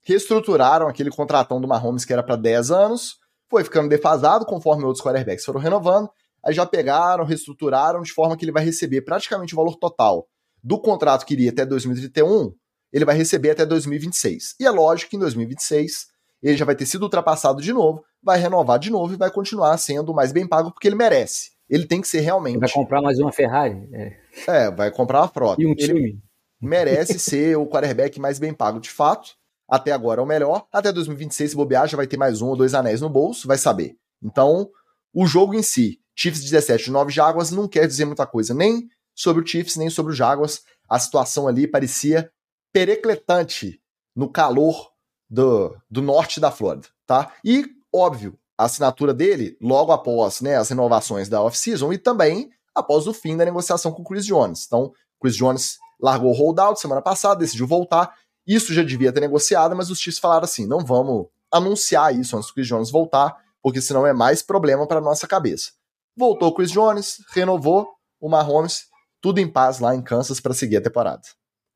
[0.03, 3.17] reestruturaram aquele contratão do Mahomes que era para 10 anos,
[3.49, 6.11] foi ficando defasado conforme outros quarterbacks foram renovando,
[6.45, 10.27] aí já pegaram, reestruturaram de forma que ele vai receber praticamente o valor total
[10.63, 12.53] do contrato que iria até 2031,
[12.93, 14.57] ele vai receber até 2026.
[14.59, 16.07] E é lógico que em 2026
[16.43, 19.77] ele já vai ter sido ultrapassado de novo, vai renovar de novo e vai continuar
[19.79, 22.59] sendo mais bem pago porque ele merece ele tem que ser realmente.
[22.59, 23.89] Vai comprar mais uma Ferrari.
[23.93, 25.63] É, é vai comprar uma frota.
[25.63, 26.01] E um time.
[26.01, 26.19] Ele
[26.61, 29.35] merece ser o quarterback mais bem pago de fato.
[29.69, 30.67] Até agora é o melhor.
[30.73, 33.57] Até 2026, se bobear, já vai ter mais um ou dois anéis no bolso, vai
[33.57, 33.97] saber.
[34.23, 34.69] Então,
[35.15, 38.89] o jogo em si, Chiefs 17 de 9 Jaguars, não quer dizer muita coisa, nem
[39.15, 40.63] sobre o Chiefs, nem sobre o Jaguars.
[40.89, 42.31] A situação ali parecia
[42.73, 43.81] perecletante
[44.15, 44.93] no calor
[45.29, 47.33] do, do norte da Flórida, tá?
[47.43, 53.07] E, óbvio, a assinatura dele logo após né, as renovações da off-season e também após
[53.07, 54.65] o fim da negociação com o Chris Jones.
[54.67, 58.15] Então, Chris Jones largou o holdout semana passada, decidiu voltar.
[58.47, 62.49] Isso já devia ter negociado, mas os Chiefs falaram assim: não vamos anunciar isso antes
[62.49, 65.73] do Chris Jones voltar, porque senão é mais problema para nossa cabeça.
[66.17, 67.89] Voltou o Chris Jones, renovou
[68.21, 68.87] o Mahomes,
[69.21, 71.23] tudo em paz lá em Kansas para seguir a temporada.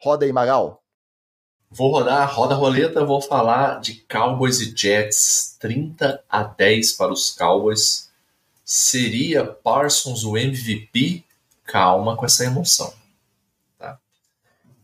[0.02, 0.82] Roda aí, Magal.
[1.76, 5.56] Vou rodar, roda a roleta, vou falar de Cowboys e Jets.
[5.60, 8.10] 30 a 10 para os Cowboys.
[8.64, 11.22] Seria Parsons o MVP?
[11.64, 12.94] Calma com essa emoção.
[13.78, 13.98] Tá?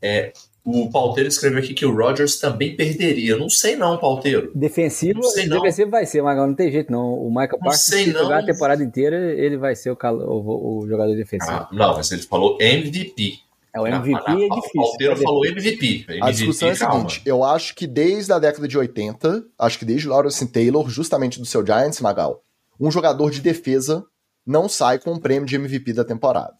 [0.02, 3.38] É, o Palteiro escreveu aqui que o Rodgers também perderia.
[3.38, 4.52] Não sei não, Palteiro.
[4.54, 5.92] Defensivo, não sei defensivo não.
[5.92, 7.14] vai ser, mas não tem jeito não.
[7.14, 11.16] O Michael Parsons, se jogar a temporada inteira, ele vai ser o, o, o jogador
[11.16, 11.50] defensivo.
[11.50, 13.40] Ah, não, mas ele falou MVP.
[13.74, 14.80] É, o MVP ah, é difícil.
[14.80, 15.86] O Palteiro falou MVP.
[15.86, 16.22] MVP.
[16.22, 19.84] A discussão é a seguinte, eu acho que desde a década de 80, acho que
[19.84, 22.42] desde Lawrence Taylor, justamente do seu Giants, Magal,
[22.78, 24.04] um jogador de defesa
[24.46, 26.56] não sai com o prêmio de MVP da temporada.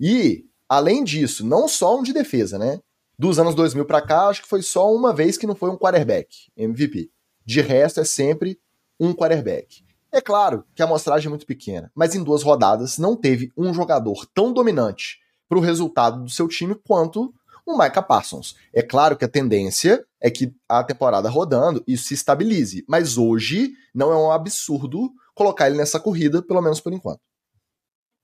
[0.00, 2.80] E, além disso, não só um de defesa, né?
[3.18, 5.76] Dos anos 2000 para cá, acho que foi só uma vez que não foi um
[5.76, 7.10] quarterback MVP.
[7.44, 8.58] De resto, é sempre
[8.98, 9.84] um quarterback.
[10.12, 13.74] É claro que a amostragem é muito pequena, mas em duas rodadas não teve um
[13.74, 15.18] jogador tão dominante
[15.48, 17.32] para o resultado do seu time quanto
[17.64, 18.56] o Micah Parsons.
[18.72, 23.72] É claro que a tendência é que a temporada rodando isso se estabilize, mas hoje
[23.94, 27.20] não é um absurdo colocar ele nessa corrida, pelo menos por enquanto.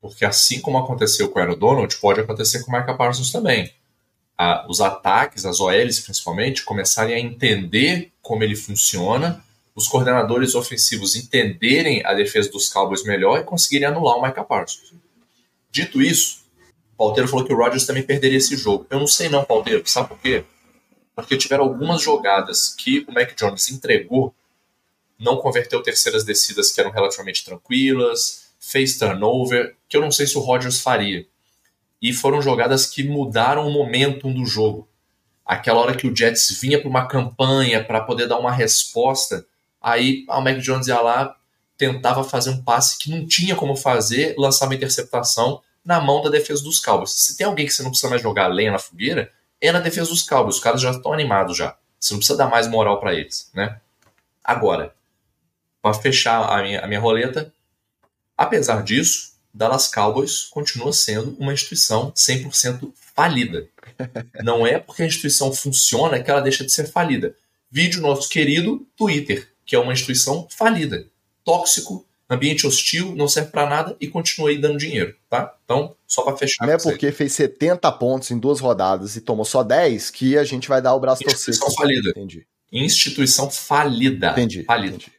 [0.00, 3.72] Porque assim como aconteceu com o Aaron Donald, pode acontecer com o Micah Parsons também
[4.42, 9.42] a, os ataques, as OLs principalmente, começarem a entender como ele funciona,
[9.74, 14.92] os coordenadores ofensivos entenderem a defesa dos Cowboys melhor e conseguirem anular o Micah Parsons.
[15.70, 16.41] Dito isso,
[17.02, 18.86] Palteiro falou que o Rodgers também perderia esse jogo.
[18.88, 20.44] Eu não sei não, Palteiro, sabe por quê?
[21.16, 24.32] Porque tiveram algumas jogadas que o Mac Jones entregou,
[25.18, 30.38] não converteu terceiras descidas que eram relativamente tranquilas, fez turnover, que eu não sei se
[30.38, 31.26] o Rodgers faria
[32.00, 34.88] e foram jogadas que mudaram o momentum do jogo.
[35.44, 39.44] Aquela hora que o Jets vinha para uma campanha para poder dar uma resposta,
[39.80, 41.36] aí o Mac Jones ia lá,
[41.76, 46.30] tentava fazer um passe que não tinha como fazer, lançar uma interceptação na mão da
[46.30, 47.12] defesa dos Cowboys.
[47.12, 49.30] Se tem alguém que você não precisa mais jogar lenha na fogueira,
[49.60, 50.56] é na defesa dos Cowboys.
[50.56, 51.76] Os caras já estão animados já.
[51.98, 53.80] Você não precisa dar mais moral para eles, né?
[54.42, 54.94] Agora,
[55.80, 57.52] para fechar a minha, a minha roleta,
[58.36, 63.68] apesar disso, Dallas Cowboys continua sendo uma instituição 100% falida.
[64.42, 67.36] Não é porque a instituição funciona que ela deixa de ser falida.
[67.70, 71.06] Vídeo nosso querido Twitter, que é uma instituição falida,
[71.44, 75.54] tóxico, ambiente hostil, não serve para nada e continua aí dando dinheiro, tá?
[75.64, 76.66] Então, só para fechar.
[76.66, 77.12] Não é porque aí.
[77.12, 80.94] fez 70 pontos em duas rodadas e tomou só 10 que a gente vai dar
[80.94, 81.50] o braço torcido.
[81.50, 82.10] Instituição falida.
[82.10, 82.46] Entendi.
[82.72, 84.30] Instituição falida.
[84.30, 84.64] Entendi.
[84.64, 84.96] Falida.
[84.96, 85.12] Entendi.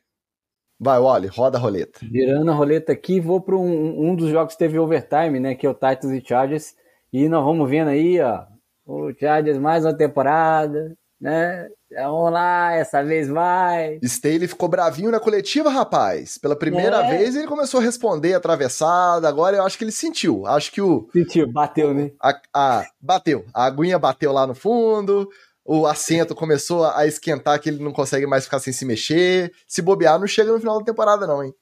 [0.79, 1.99] Vai, Wally, roda a roleta.
[2.01, 5.55] Virando a roleta aqui, vou para um, um dos jogos que teve overtime, né?
[5.55, 6.75] Que é o Titans e Chargers.
[7.11, 8.43] E nós vamos vendo aí, ó.
[8.85, 10.93] O Chargers mais uma temporada,
[11.23, 11.67] né?
[11.91, 13.99] Vamos lá, essa vez vai.
[14.03, 16.37] Staley ficou bravinho na coletiva, rapaz.
[16.37, 17.17] Pela primeira é.
[17.17, 19.27] vez ele começou a responder atravessada.
[19.27, 20.45] Agora eu acho que ele sentiu.
[20.45, 21.07] Acho que o.
[21.13, 22.11] Sentiu, bateu, né?
[22.21, 23.45] A, a, bateu.
[23.53, 25.29] A aguinha bateu lá no fundo
[25.65, 29.49] o assento começou a esquentar que ele não consegue mais ficar sem se mexer.
[29.65, 31.53] Se bobear, não chega no final da temporada, não, hein?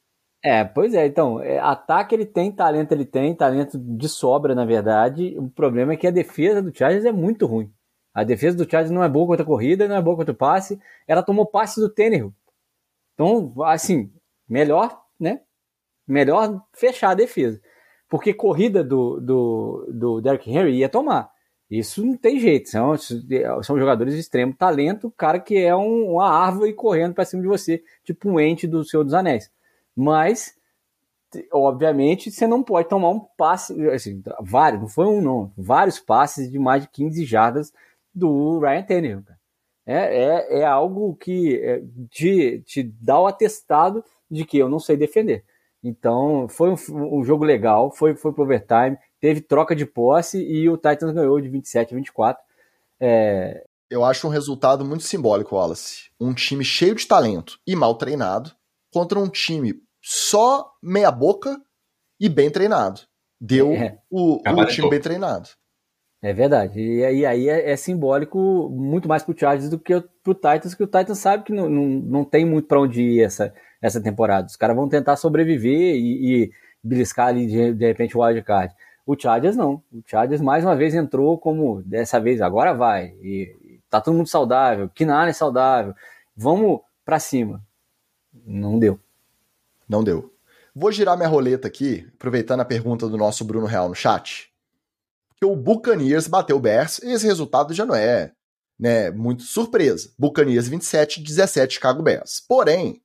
[0.44, 4.66] É, pois é, então, é, ataque ele tem, talento ele tem, talento de sobra, na
[4.66, 5.36] verdade.
[5.38, 7.72] O problema é que a defesa do Chargers é muito ruim.
[8.14, 10.38] A defesa do Chargers não é boa contra a corrida, não é boa contra o
[10.38, 10.80] passe.
[11.08, 12.34] Ela tomou passe do Tannehill.
[13.14, 14.12] Então, assim,
[14.48, 15.42] melhor, né?
[16.08, 17.62] Melhor fechar a defesa.
[18.10, 21.32] Porque corrida do, do, do Derrick Henry ia tomar.
[21.70, 22.70] Isso não tem jeito.
[22.70, 22.94] São,
[23.64, 27.48] são jogadores de extremo talento, cara que é um, uma árvore correndo para cima de
[27.48, 29.50] você, tipo um ente do Senhor dos Anéis.
[29.96, 30.54] Mas,
[31.54, 36.52] obviamente, você não pode tomar um passe, assim, vários, não foi um não, vários passes
[36.52, 37.72] de mais de 15 jardas
[38.14, 39.24] do Ryan Tannehill.
[39.86, 44.80] É, é, é algo que é, te, te dá o atestado de que eu não
[44.80, 45.44] sei defender.
[45.84, 46.76] Então, foi um,
[47.20, 51.40] um jogo legal, foi, foi pro overtime teve troca de posse e o Titans ganhou
[51.40, 52.44] de 27 a 24.
[53.00, 53.64] É...
[53.90, 56.10] Eu acho um resultado muito simbólico, Wallace.
[56.20, 58.52] Um time cheio de talento e mal treinado
[58.92, 61.62] contra um time só meia boca
[62.20, 63.02] e bem treinado.
[63.40, 64.00] Deu é.
[64.10, 65.50] o, o time bem treinado.
[66.22, 66.80] É verdade.
[66.80, 70.84] E, e aí é, é, simbólico muito mais pro Chargers do que pro Titans, que
[70.84, 74.48] o Titans sabe que não, não, não tem muito para onde ir essa, essa temporada.
[74.48, 76.52] Os caras vão tentar sobreviver e, e
[76.84, 78.74] beliscar ali de, de repente o wildcard.
[79.06, 79.82] O Chargers não.
[79.92, 83.16] O Chargers mais uma vez entrou como dessa vez agora vai.
[83.22, 84.90] E, tá todo mundo saudável.
[84.90, 85.96] Kinan é saudável.
[86.36, 87.62] Vamos para cima.
[88.46, 89.00] Não deu.
[89.90, 90.32] Não deu.
[90.74, 94.51] Vou girar minha roleta aqui, aproveitando a pergunta do nosso Bruno Real no chat.
[95.42, 98.32] Que o Buccaneers bateu o Bears e esse resultado já não é
[98.80, 100.14] né, muito surpresa.
[100.18, 102.44] Buccaneers 27, 17 Chicago Bears.
[102.48, 103.02] Porém,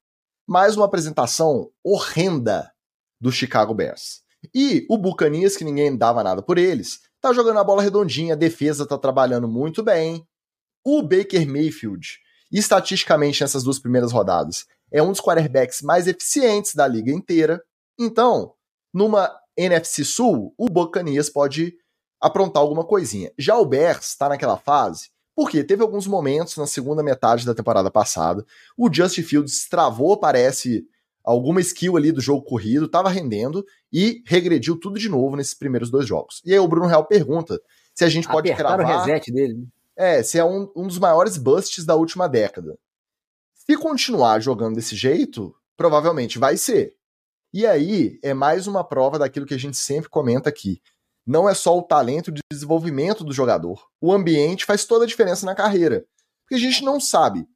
[0.47, 2.71] mais uma apresentação horrenda
[3.19, 4.23] do Chicago Bears.
[4.55, 8.37] E o Bucanias, que ninguém dava nada por eles, tá jogando a bola redondinha, a
[8.37, 10.23] defesa tá trabalhando muito bem.
[10.85, 12.19] O Baker Mayfield,
[12.53, 17.63] estatisticamente nessas duas primeiras rodadas, é um dos quarterbacks mais eficientes da liga inteira.
[17.99, 18.53] Então,
[18.93, 21.75] numa NFC Sul, o Buccaneers pode
[22.21, 23.33] aprontar alguma coisinha.
[23.39, 27.91] Já o Bears está naquela fase porque teve alguns momentos na segunda metade da temporada
[27.91, 28.43] passada,
[28.75, 30.87] o Justin Fields travou, parece,
[31.23, 33.63] alguma skill ali do jogo corrido, estava rendendo
[33.93, 36.41] e regrediu tudo de novo nesses primeiros dois jogos.
[36.43, 37.61] E aí o Bruno Real pergunta
[37.95, 39.03] se a gente pode Apertaram cravar...
[39.03, 39.55] o reset dele.
[39.55, 39.67] né?
[39.95, 42.79] É, se é um, um dos maiores busts da última década.
[43.53, 46.95] Se continuar jogando desse jeito, provavelmente vai ser.
[47.53, 50.81] E aí é mais uma prova daquilo que a gente sempre comenta aqui.
[51.27, 53.85] Não é só o talento de desenvolvimento do jogador.
[54.01, 56.07] O ambiente faz toda a diferença na carreira.
[56.43, 57.47] Porque a gente não sabe.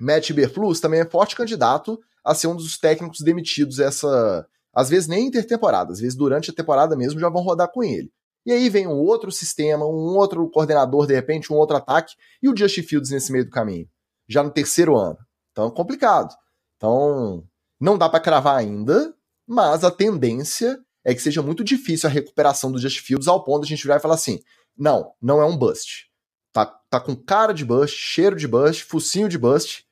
[0.00, 4.46] Matt Berflus também é forte candidato a ser um dos técnicos demitidos essa.
[4.74, 8.12] Às vezes nem intertemporada, às vezes durante a temporada mesmo já vão rodar com ele.
[8.44, 12.48] E aí vem um outro sistema, um outro coordenador, de repente, um outro ataque, e
[12.48, 13.88] o Justin Fields nesse meio do caminho.
[14.28, 15.18] Já no terceiro ano.
[15.50, 16.32] Então, complicado.
[16.76, 17.42] Então,
[17.80, 19.14] não dá para cravar ainda,
[19.48, 23.64] mas a tendência é que seja muito difícil a recuperação do Justin Fields ao ponto
[23.64, 24.40] de a gente virar e falar assim:
[24.76, 26.10] não, não é um bust.
[26.52, 29.86] Tá, tá com cara de bust, cheiro de bust, focinho de bust,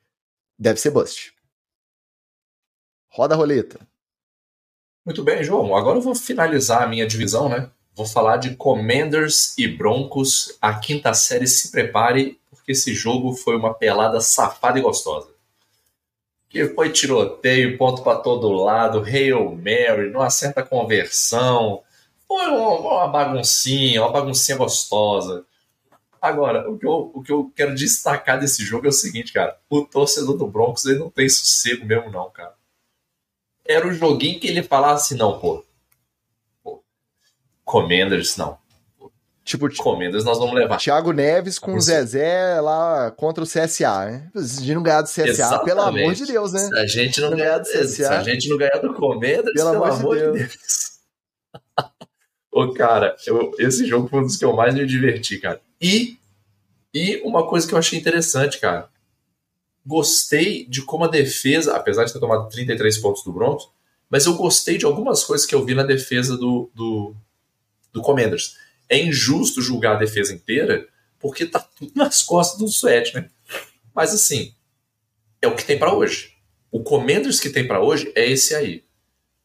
[0.59, 1.33] deve ser bust.
[3.09, 3.79] Roda a roleta.
[5.05, 5.73] Muito bem, João.
[5.77, 7.71] Agora eu vou finalizar a minha divisão, né?
[7.95, 10.57] Vou falar de Commanders e Broncos.
[10.61, 15.29] A quinta série se prepare, porque esse jogo foi uma pelada safada e gostosa.
[16.55, 21.83] Que foi tiroteio, ponto para todo lado, Hail Mary, não acerta conversão.
[22.25, 25.45] Foi uma, baguncinha, uma baguncinha gostosa.
[26.21, 29.59] Agora, o que, eu, o que eu quero destacar desse jogo é o seguinte, cara.
[29.69, 32.55] O torcedor do Broncos ele não tem sossego mesmo, não, cara.
[33.65, 35.61] Era o joguinho que ele falasse, não, pô.
[36.63, 36.81] pô
[37.65, 38.57] Commanders, não.
[39.45, 40.77] Tipo, Commanders nós vamos levar.
[40.77, 41.79] Thiago Neves com o.
[41.79, 44.31] Zezé lá contra o CSA, né?
[44.43, 45.65] Se não ganhar do CSA, Exatamente.
[45.65, 46.59] pelo amor de Deus, né?
[46.61, 47.87] Se a gente não Não ganhar, do CSA.
[47.87, 50.49] se a gente não ganhar do Commanders, Pelo pelo, amor de amor de Deus.
[50.49, 50.95] Deus.
[52.51, 55.61] Ô, cara, eu- esse jogo foi um dos que eu mais me diverti, cara.
[55.79, 56.17] E,
[56.93, 58.89] e uma coisa que eu achei interessante, cara.
[59.85, 63.69] Gostei de como a defesa, apesar de ter tomado 33 pontos do Broncos,
[64.09, 67.13] mas eu gostei de algumas coisas que eu vi na defesa do, do,
[67.93, 68.57] do Commanders.
[68.89, 70.87] É injusto julgar a defesa inteira,
[71.19, 73.29] porque tá tudo nas costas do Sweat, né?
[73.93, 74.53] Mas assim,
[75.41, 76.33] é o que tem pra hoje.
[76.71, 78.83] O Commanders que tem pra hoje é esse aí.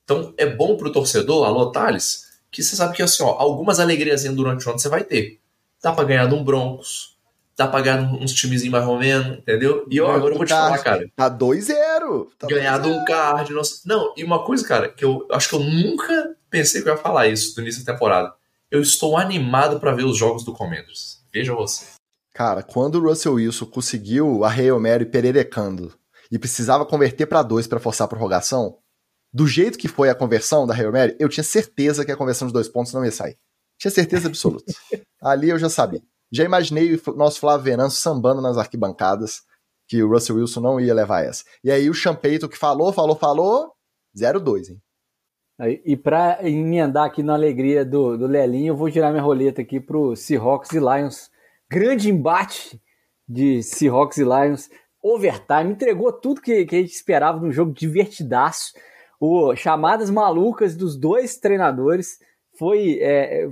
[0.04, 4.24] Então é bom pro torcedor, alô Thales, que você sabe que assim, ó, algumas alegrias
[4.24, 5.38] durante o ano você vai ter.
[5.82, 7.16] Dá pra ganhar de um Broncos,
[7.56, 9.86] dá pra ganhar uns timezinhos mais ou menos, entendeu?
[9.88, 11.10] E ó, agora eu do vou te falar, cara.
[11.14, 12.28] Tá 2-0.
[12.38, 12.86] Tá ganhar 2-0.
[12.86, 13.82] um Cardinals.
[13.84, 16.98] Não, e uma coisa, cara, que eu acho que eu nunca pensei que eu ia
[16.98, 18.34] falar isso no início da temporada.
[18.70, 21.24] Eu estou animado pra ver os jogos do Commanders.
[21.32, 21.86] Veja você.
[22.32, 25.92] Cara, quando o Russell Wilson conseguiu a Hail Mary pererecando
[26.30, 28.78] e precisava converter pra dois pra forçar a prorrogação,
[29.32, 32.46] do jeito que foi a conversão da Hail Mary, eu tinha certeza que a conversão
[32.46, 33.36] de dois pontos não ia sair.
[33.76, 34.72] Tinha certeza absoluta.
[35.20, 36.02] Ali eu já sabia.
[36.30, 39.42] Já imaginei o nosso Flávio Venâncio sambando nas arquibancadas
[39.88, 41.42] que o Russell Wilson não ia levar essa.
[41.64, 43.72] E aí o Champeito que falou, falou, falou,
[44.16, 44.80] 0-2, hein?
[45.84, 49.78] E pra emendar aqui na alegria do, do Lelinho, eu vou girar minha roleta aqui
[49.78, 51.30] pro Seahawks e Lions.
[51.68, 52.80] Grande embate
[53.28, 54.70] de Seahawks e Lions.
[55.02, 58.72] Overtime, entregou tudo que, que a gente esperava num jogo divertidaço.
[59.20, 62.18] O, chamadas malucas dos dois treinadores.
[62.58, 63.46] Foi é,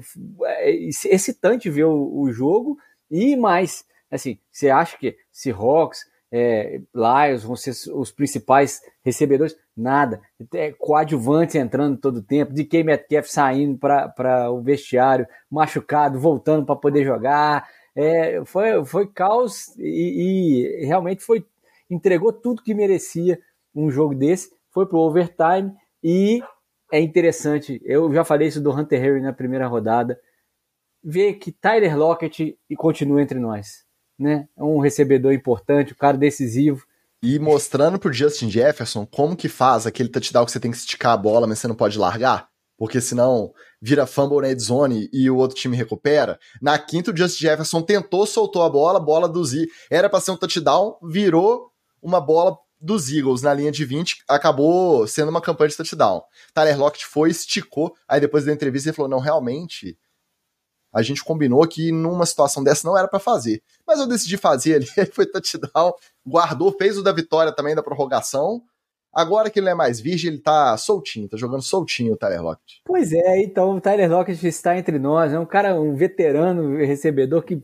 [0.45, 2.79] é, excitante ver o, o jogo.
[3.11, 9.55] E mais, assim, você acha que Seahawks, é, Lions vão ser os principais recebedores?
[9.79, 10.21] Nada.
[10.55, 16.75] É, coadjuvantes entrando todo tempo, de DK Metcalf saindo para o vestiário, machucado, voltando para
[16.75, 17.69] poder jogar.
[17.95, 21.47] É, foi, foi caos e, e, realmente foi
[21.89, 23.41] entregou tudo que merecia
[23.73, 24.53] um jogo desse.
[24.71, 25.73] Foi pro overtime
[26.03, 26.43] e
[26.93, 27.81] é interessante.
[27.85, 30.21] Eu já falei isso do Hunter Henry na primeira rodada.
[31.05, 33.85] Ver que Tyler Lockett continua entre nós.
[34.19, 34.49] Né?
[34.57, 36.85] É um recebedor importante, um cara decisivo.
[37.23, 41.13] E mostrando pro Justin Jefferson como que faz aquele touchdown que você tem que esticar
[41.13, 43.53] a bola, mas você não pode largar, porque senão
[43.83, 46.39] vira fumble na zone e o outro time recupera.
[46.63, 49.73] Na quinta, o Justin Jefferson tentou, soltou a bola, bola dos Eagles.
[49.91, 55.05] Era para ser um touchdown, virou uma bola dos Eagles na linha de 20, acabou
[55.09, 56.23] sendo uma campanha de touchdown.
[56.55, 59.99] Tyler Lockett foi, esticou, aí depois da entrevista ele falou: não, realmente,
[60.93, 63.63] a gente combinou que numa situação dessa não era para fazer.
[63.87, 65.93] Mas eu decidi fazer ali, foi touchdown,
[66.27, 68.63] guardou, fez o da vitória também da prorrogação
[69.13, 72.43] Agora que ele não é mais virgem, ele tá soltinho, tá jogando soltinho o Tyler
[72.43, 72.83] Lockett.
[72.85, 77.43] Pois é, então o Tyler Lockett está entre nós, é um cara, um veterano recebedor
[77.43, 77.61] que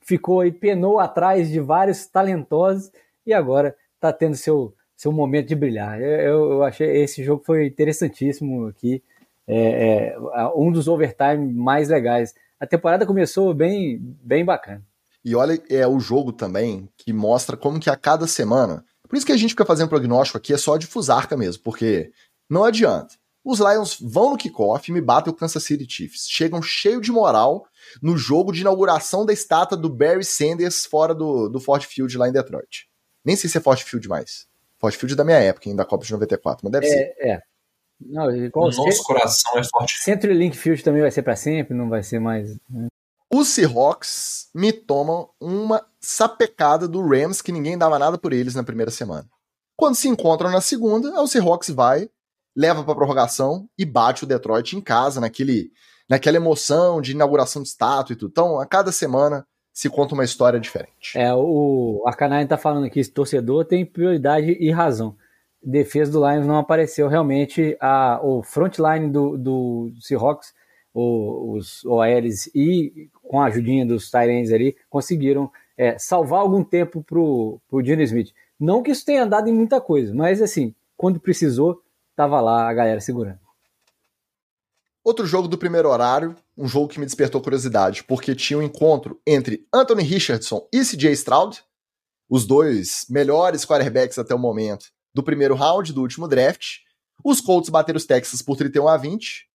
[0.00, 2.90] ficou aí, penou atrás de vários talentosos
[3.26, 6.00] e agora tá tendo seu, seu momento de brilhar.
[6.00, 9.02] Eu, eu achei esse jogo foi interessantíssimo aqui,
[9.46, 10.16] é, é,
[10.56, 12.34] um dos overtime mais legais.
[12.64, 14.82] A temporada começou bem, bem bacana.
[15.24, 18.84] E olha, é o jogo também que mostra como que a cada semana
[19.14, 22.10] por isso que a gente fica fazendo prognóstico aqui é só de fusarca mesmo, porque
[22.50, 23.14] não adianta.
[23.44, 26.26] Os Lions vão no kickoff e me batem o Kansas City Chiefs.
[26.28, 27.64] Chegam cheio de moral
[28.02, 32.28] no jogo de inauguração da estátua do Barry Sanders fora do, do Ford Field lá
[32.28, 32.88] em Detroit.
[33.24, 34.48] Nem sei se é Ford Field mais.
[34.78, 37.14] Ford Field é da minha época, ainda da Copa de 94, mas deve é, ser.
[37.20, 37.42] É.
[38.00, 40.26] Não, o nosso coração é forte.
[40.26, 42.56] Link Field também vai ser para sempre, não vai ser mais.
[42.68, 42.88] Né?
[43.32, 48.62] Os Seahawks me tomam uma sapecada do Rams que ninguém dava nada por eles na
[48.62, 49.26] primeira semana.
[49.76, 52.08] Quando se encontram na segunda, o Seahawks vai,
[52.56, 55.72] leva para prorrogação e bate o Detroit em casa, naquele,
[56.08, 58.30] naquela emoção de inauguração de estátua e tudo.
[58.30, 61.18] Então, a cada semana se conta uma história diferente.
[61.18, 65.16] É, o Arcanine tá falando aqui, esse torcedor tem prioridade e razão.
[65.64, 70.52] Defesa do Lions não apareceu realmente, a, o frontline do, do Seahawks
[70.94, 77.60] os OLs e com a ajudinha dos Tyrants ali, conseguiram é, salvar algum tempo pro,
[77.68, 78.32] pro Dino Smith.
[78.58, 81.82] Não que isso tenha dado em muita coisa, mas assim, quando precisou,
[82.14, 83.40] tava lá a galera segurando.
[85.02, 89.20] Outro jogo do primeiro horário, um jogo que me despertou curiosidade, porque tinha um encontro
[89.26, 91.62] entre Anthony Richardson e CJ Stroud,
[92.30, 96.78] os dois melhores quarterbacks até o momento do primeiro round do último draft.
[97.24, 99.48] Os Colts bateram os Texas por 31 a 20.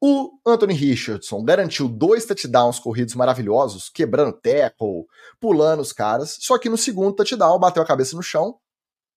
[0.00, 5.06] O Anthony Richardson garantiu dois touchdowns corridos maravilhosos, quebrando tackle,
[5.38, 6.38] pulando os caras.
[6.40, 8.58] Só que no segundo touchdown bateu a cabeça no chão.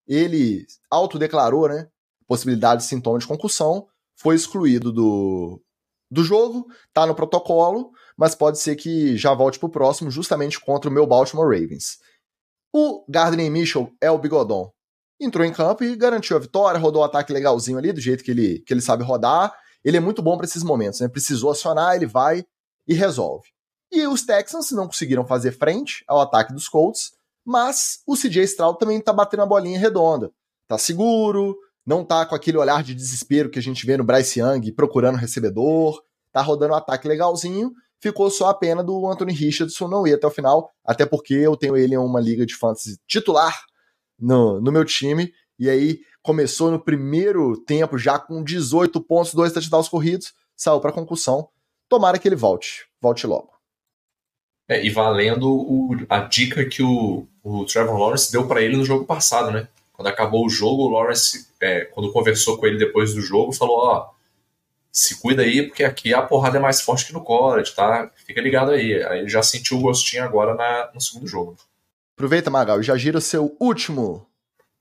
[0.08, 1.88] Ele autodeclarou, né?
[2.28, 3.88] Possibilidade de sintoma de concussão.
[4.16, 5.60] Foi excluído do,
[6.12, 10.90] do jogo, tá no protocolo, mas pode ser que já volte pro próximo, justamente contra
[10.90, 11.98] o meu Baltimore Ravens.
[12.72, 14.75] O Gardner Mitchell é o bigodon.
[15.20, 18.24] Entrou em campo e garantiu a vitória, rodou o um ataque legalzinho ali, do jeito
[18.24, 19.54] que ele, que ele sabe rodar
[19.86, 21.08] ele é muito bom para esses momentos, né?
[21.08, 22.44] Precisou acionar, ele vai
[22.88, 23.48] e resolve.
[23.92, 27.12] E os Texans não conseguiram fazer frente ao ataque dos Colts,
[27.46, 30.32] mas o CJ Stroud também tá batendo a bolinha redonda.
[30.68, 31.56] Tá seguro,
[31.86, 35.18] não tá com aquele olhar de desespero que a gente vê no Bryce Young procurando
[35.18, 36.02] recebedor,
[36.32, 37.72] tá rodando um ataque legalzinho.
[38.00, 41.56] Ficou só a pena do Anthony Richardson não ir até o final, até porque eu
[41.56, 43.56] tenho ele em uma liga de fantasy titular
[44.20, 49.54] no, no meu time, e aí começou no primeiro tempo já com 18 pontos, dois
[49.54, 51.50] touchdowns corridos, saiu para concussão.
[51.88, 53.52] Tomara que ele volte, volte logo.
[54.68, 58.84] É, e valendo o, a dica que o, o Trevor Lawrence deu para ele no
[58.84, 59.68] jogo passado, né?
[59.94, 63.78] Quando acabou o jogo, o Lawrence, é, quando conversou com ele depois do jogo, falou:
[63.78, 64.10] Ó,
[64.92, 68.12] se cuida aí, porque aqui a porrada é mais forte que no college, tá?
[68.26, 69.04] Fica ligado aí.
[69.04, 71.56] Aí ele já sentiu o gostinho agora na, no segundo jogo.
[72.16, 74.26] Aproveita, Magal, já gira o seu último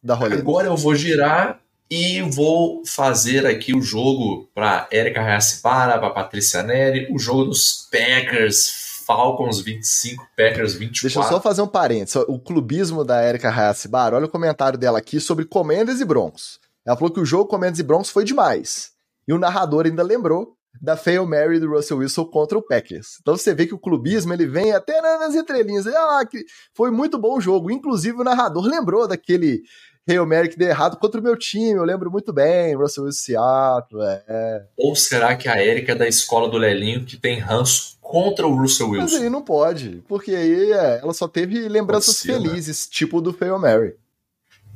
[0.00, 0.40] da roleta.
[0.40, 1.60] Agora eu vou girar
[1.90, 7.88] e vou fazer aqui o jogo para Erika Hayaspara, para Patrícia Neri, o jogo dos
[7.90, 11.02] Packers, Falcons 25, Packers 24.
[11.02, 12.22] Deixa eu só fazer um parênteses.
[12.28, 16.60] O clubismo da Erika Hayaspara, olha o comentário dela aqui sobre Commanders e Broncos.
[16.86, 18.92] Ela falou que o jogo Commanders e Broncos foi demais.
[19.26, 23.18] E o narrador ainda lembrou da Fail Mary do Russell Wilson contra o Packers.
[23.20, 25.86] Então você vê que o clubismo ele vem até nas entrelinhas.
[25.86, 26.44] Olha lá, que
[26.74, 27.70] foi muito bom o jogo.
[27.70, 29.62] Inclusive o narrador lembrou daquele
[30.06, 33.24] Hail Mary que deu errado contra o meu time, eu lembro muito bem, Russell Wilson
[33.24, 34.66] Seattle, é.
[34.76, 38.54] Ou será que a Erika é da escola do Lelinho que tem ranço contra o
[38.54, 39.14] Russell Wilson?
[39.14, 42.48] Mas aí não pode, porque aí é, ela só teve lembranças ser, né?
[42.48, 42.92] felizes, né?
[42.92, 43.94] tipo do Hail Mary.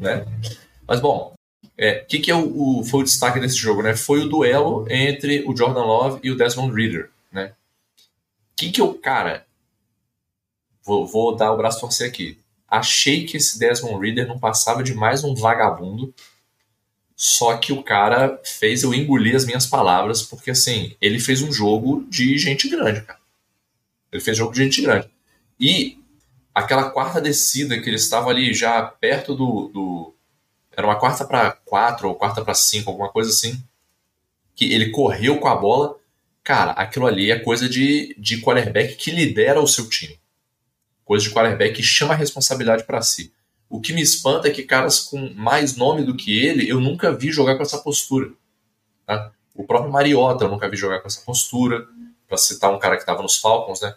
[0.00, 0.24] Né?
[0.86, 1.34] Mas bom,
[1.78, 3.94] é, que, que é o, foi o destaque desse jogo, né?
[3.94, 7.52] Foi o duelo entre o Jordan Love e o Desmond Reader, né?
[8.56, 9.46] Que que eu, cara,
[10.84, 12.36] vou, vou dar o braço torcer aqui.
[12.66, 16.12] Achei que esse Desmond Reader não passava de mais um vagabundo.
[17.14, 21.52] Só que o cara fez eu engolir as minhas palavras, porque assim, ele fez um
[21.52, 23.18] jogo de gente grande, cara.
[24.12, 25.08] Ele fez jogo de gente grande.
[25.58, 25.98] E
[26.54, 29.68] aquela quarta descida que ele estava ali já perto do.
[29.68, 30.14] do
[30.78, 33.62] era uma quarta para quatro ou quarta para cinco, alguma coisa assim.
[34.54, 35.96] Que ele correu com a bola.
[36.42, 40.18] Cara, aquilo ali é coisa de, de quarterback que lidera o seu time
[41.08, 43.32] coisa de quarterback que chama a responsabilidade para si.
[43.66, 47.10] O que me espanta é que caras com mais nome do que ele, eu nunca
[47.10, 48.30] vi jogar com essa postura.
[49.06, 49.32] Tá?
[49.54, 51.86] O próprio Mariota eu nunca vi jogar com essa postura,
[52.28, 53.94] para citar um cara que estava nos Falcons, né?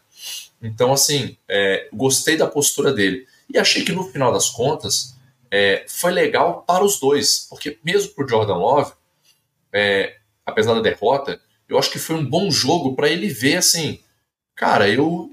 [0.62, 3.28] Então, assim, é, gostei da postura dele.
[3.54, 5.18] E achei que no final das contas,
[5.52, 8.94] é, foi legal para os dois, porque mesmo para o Jordan Love,
[9.74, 14.00] é, apesar da derrota, eu acho que foi um bom jogo para ele ver assim,
[14.56, 15.30] cara, eu,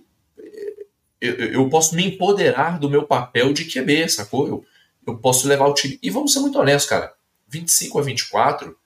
[1.21, 4.47] eu, eu posso me empoderar do meu papel de QB, sacou?
[4.49, 4.65] Eu,
[5.07, 5.99] eu posso levar o time.
[6.03, 7.15] E vamos ser muito honestos, cara.
[7.49, 8.79] 25 a 24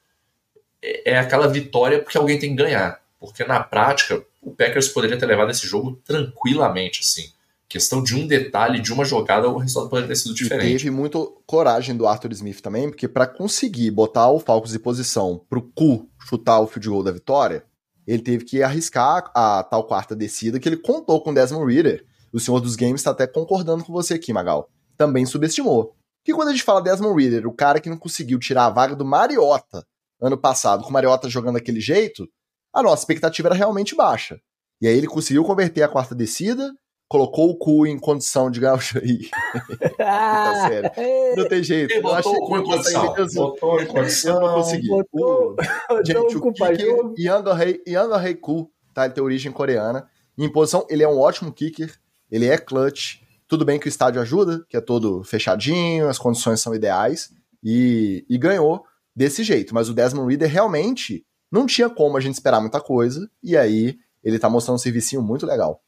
[0.81, 3.03] é, é aquela vitória porque alguém tem que ganhar.
[3.19, 7.33] Porque na prática, o Packers poderia ter levado esse jogo tranquilamente, assim.
[7.73, 10.75] Questão de um detalhe, de uma jogada, o resultado poderia ter sido diferente.
[10.75, 14.79] E teve muito coragem do Arthur Smith também, porque para conseguir botar o Falcons em
[14.79, 17.65] posição pro cu chutar o field goal da vitória,
[18.07, 22.05] ele teve que arriscar a tal quarta descida que ele contou com Desmond Reader.
[22.31, 24.69] O senhor dos games está até concordando com você aqui, Magal.
[24.99, 25.97] Também subestimou.
[26.23, 28.95] Que quando a gente fala Desmond Reader, o cara que não conseguiu tirar a vaga
[28.95, 29.83] do Mariota
[30.21, 32.29] ano passado, com o Mariota jogando daquele jeito,
[32.71, 34.39] a nossa expectativa era realmente baixa.
[34.79, 36.71] E aí ele conseguiu converter a quarta descida,
[37.13, 39.29] colocou o cu em condição de ganhar o Jair.
[39.99, 40.91] tá sério.
[41.37, 41.93] Não tem jeito.
[41.93, 43.15] Ele botou o cu em condição.
[43.35, 44.35] Botou em condição.
[44.37, 44.89] Eu não consegui.
[44.89, 45.57] Botou,
[45.91, 49.05] o, gente, o kicker Young Rei Ku, tá?
[49.05, 50.09] Ele tem origem coreana.
[50.39, 51.95] Em posição, ele é um ótimo kicker.
[52.31, 53.17] Ele é clutch.
[53.47, 57.31] Tudo bem que o estádio ajuda, que é todo fechadinho, as condições são ideais.
[57.63, 59.75] E, e ganhou desse jeito.
[59.75, 63.31] Mas o Desmond Reader realmente não tinha como a gente esperar muita coisa.
[63.43, 65.83] E aí ele tá mostrando um servicinho muito legal.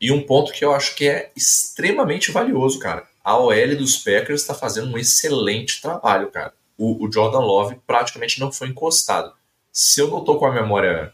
[0.00, 3.06] E um ponto que eu acho que é extremamente valioso, cara.
[3.22, 6.52] A OL dos Packers está fazendo um excelente trabalho, cara.
[6.76, 9.32] O, o, Jordan Love praticamente não foi encostado.
[9.72, 11.12] Se eu não tô com a memória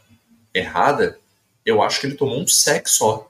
[0.53, 1.19] errada,
[1.65, 3.29] eu acho que ele tomou um sec só.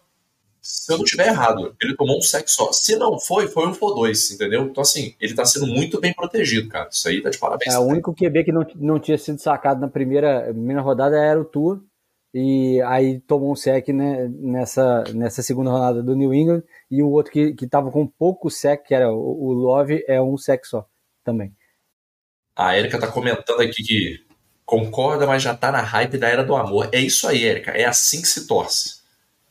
[0.62, 2.72] Se eu não tiver errado, ele tomou um sec só.
[2.72, 4.64] Se não foi, foi um for dois, entendeu?
[4.64, 6.90] Então, assim, ele tá sendo muito bem protegido, cara.
[6.92, 7.74] Isso aí tá de parabéns.
[7.74, 11.40] É, o único QB que não, não tinha sido sacado na primeira, primeira rodada era
[11.40, 11.82] o Tua
[12.38, 17.10] e aí tomou um sec né, nessa, nessa segunda rodada do New England, e o
[17.10, 20.66] outro que, que tava com pouco sec, que era o, o Love, é um sec
[20.66, 20.86] só
[21.24, 21.56] também.
[22.54, 24.26] A Erika tá comentando aqui que
[24.66, 26.90] concorda, mas já tá na hype da era do amor.
[26.92, 28.96] É isso aí, Erika, é assim que se torce.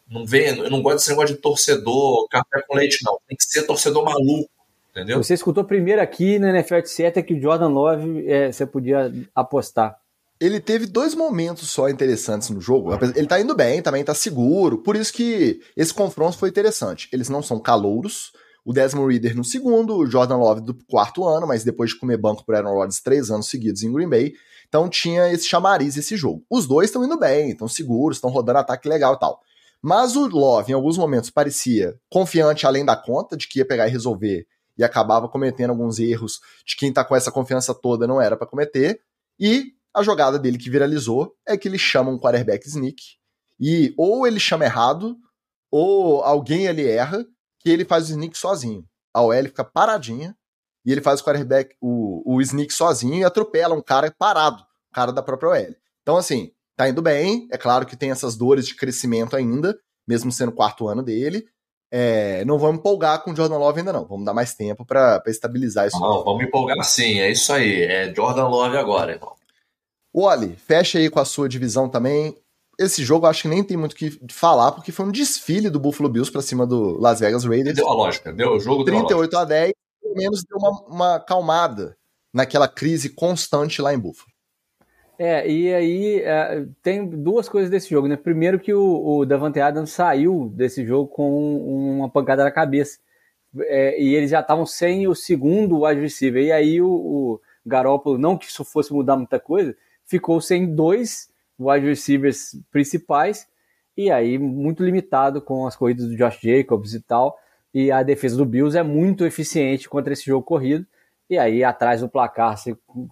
[0.06, 3.18] Não vem, eu não gosto desse negócio de torcedor, café com leite, não.
[3.26, 4.50] Tem que ser torcedor maluco,
[4.90, 5.22] entendeu?
[5.22, 9.98] Você escutou primeiro aqui na NFL 7 que o Jordan Love é, você podia apostar
[10.40, 12.92] ele teve dois momentos só interessantes no jogo.
[13.14, 14.78] Ele tá indo bem, também tá seguro.
[14.78, 17.08] Por isso que esse confronto foi interessante.
[17.12, 18.32] Eles não são calouros.
[18.64, 22.16] O Desmond Reader no segundo, o Jordan Love do quarto ano, mas depois de comer
[22.16, 24.32] banco por Aaron Rodgers três anos seguidos em Green Bay.
[24.66, 26.42] Então tinha esse chamariz esse jogo.
[26.50, 29.40] Os dois estão indo bem, estão seguros, estão rodando ataque legal e tal.
[29.82, 33.86] Mas o Love, em alguns momentos, parecia confiante além da conta de que ia pegar
[33.86, 34.46] e resolver
[34.78, 38.46] e acabava cometendo alguns erros de quem tá com essa confiança toda não era para
[38.46, 38.98] cometer.
[39.38, 43.00] E a jogada dele que viralizou é que ele chama um quarterback sneak
[43.60, 45.16] e ou ele chama errado
[45.70, 47.24] ou alguém ele erra
[47.60, 48.84] que ele faz o sneak sozinho.
[49.12, 50.36] A OL fica paradinha
[50.84, 54.94] e ele faz o quarterback, o, o sneak sozinho e atropela um cara parado, um
[54.94, 55.74] cara da própria OL.
[56.02, 57.48] Então, assim, tá indo bem.
[57.50, 61.46] É claro que tem essas dores de crescimento ainda, mesmo sendo o quarto ano dele.
[61.90, 64.04] É, não vamos empolgar com o Jordan Love ainda não.
[64.04, 65.98] Vamos dar mais tempo para estabilizar isso.
[66.00, 67.20] Não, vamos empolgar sim.
[67.20, 67.82] É isso aí.
[67.82, 69.34] É Jordan Love agora, irmão.
[70.14, 72.36] Wally, fecha aí com a sua divisão também.
[72.78, 75.80] Esse jogo acho que nem tem muito o que falar, porque foi um desfile do
[75.80, 77.76] Buffalo Bills para cima do Las Vegas Raiders.
[77.76, 81.96] Deu a lógica, deu o jogo 38 a 10, pelo menos deu uma, uma calmada
[82.32, 84.34] naquela crise constante lá em Buffalo.
[85.16, 88.16] É, e aí é, tem duas coisas desse jogo, né?
[88.16, 92.98] Primeiro que o, o Davante Adams saiu desse jogo com uma pancada na cabeça.
[93.60, 96.42] É, e eles já estavam sem o segundo wide receiver.
[96.42, 101.28] E aí o, o Garoppolo, não que isso fosse mudar muita coisa, ficou sem dois
[101.58, 103.46] wide receivers principais
[103.96, 107.38] e aí muito limitado com as corridas do Josh Jacobs e tal.
[107.72, 110.86] E a defesa do Bills é muito eficiente contra esse jogo corrido.
[111.28, 112.56] E aí, atrás do placar,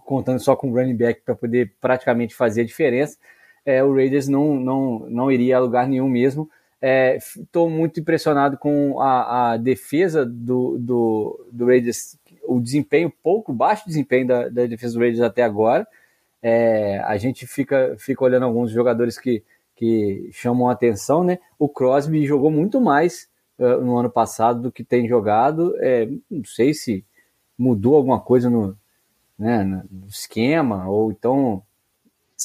[0.05, 3.17] contando só com o running back para poder praticamente fazer a diferença,
[3.65, 6.49] é, o Raiders não, não, não iria a lugar nenhum mesmo.
[7.37, 13.53] Estou é, muito impressionado com a, a defesa do, do, do, Raiders, o desempenho, pouco
[13.53, 15.87] baixo desempenho da, da defesa do Raiders até agora.
[16.45, 19.41] É, a gente fica, fica olhando alguns jogadores que,
[19.73, 21.39] que chamam a atenção, né?
[21.57, 25.73] O Crosby jogou muito mais uh, no ano passado do que tem jogado.
[25.79, 27.05] É, não sei se
[27.57, 28.77] mudou alguma coisa no,
[29.39, 31.63] né, no esquema, ou então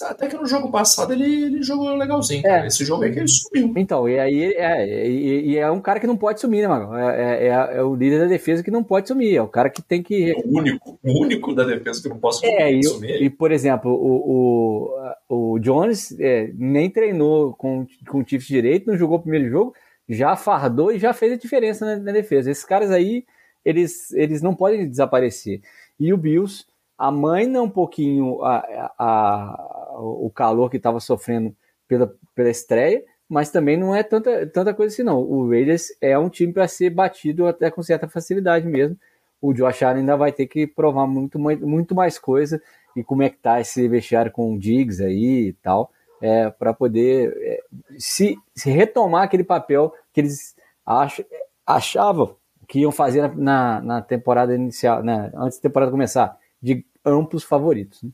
[0.03, 2.47] até que no jogo passado ele, ele jogou legalzinho.
[2.47, 2.67] É.
[2.67, 3.73] Esse jogo aí que ele sumiu.
[3.77, 6.97] Então, e aí é, e, e é um cara que não pode sumir, né, mano?
[6.97, 9.37] É, é, é, o líder da defesa que não pode sumir.
[9.37, 10.31] É o cara que tem que.
[10.31, 12.53] É o único, o único da defesa que não pode sumir.
[12.53, 14.93] É, e, e por exemplo, o,
[15.29, 19.51] o, o Jones é, nem treinou com, com o Chiefs direito, não jogou o primeiro
[19.51, 19.75] jogo,
[20.09, 22.51] já fardou e já fez a diferença na, na defesa.
[22.51, 23.25] Esses caras aí
[23.65, 25.61] eles, eles não podem desaparecer.
[25.99, 26.65] E o Bills
[26.97, 31.55] amaina um pouquinho a, a, a o calor que estava sofrendo
[31.87, 35.21] pela, pela estreia, mas também não é tanta, tanta coisa assim, não.
[35.21, 38.97] O Raiders é um time para ser batido até com certa facilidade mesmo.
[39.41, 42.61] O Josh Allen ainda vai ter que provar muito, muito mais coisa
[42.97, 46.75] e como é que tá esse vestiário com o Diggs aí e tal, é, para
[46.75, 47.61] poder é,
[47.99, 51.21] se, se retomar aquele papel que eles ach,
[51.65, 57.43] achavam que iam fazer na, na temporada inicial, né, antes da temporada começar, de amplos
[57.43, 58.03] favoritos.
[58.03, 58.11] Né?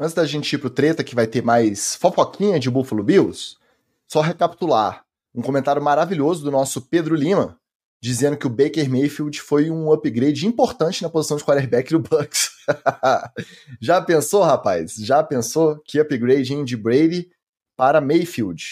[0.00, 3.58] Antes da gente ir pro treta que vai ter mais fofoquinha de Buffalo Bills,
[4.08, 5.04] só recapitular
[5.34, 7.60] um comentário maravilhoso do nosso Pedro Lima,
[8.02, 12.48] dizendo que o Baker Mayfield foi um upgrade importante na posição de quarterback do Bucks.
[13.78, 14.94] Já pensou, rapaz?
[14.94, 17.28] Já pensou que upgrade de Brady
[17.76, 18.64] para Mayfield?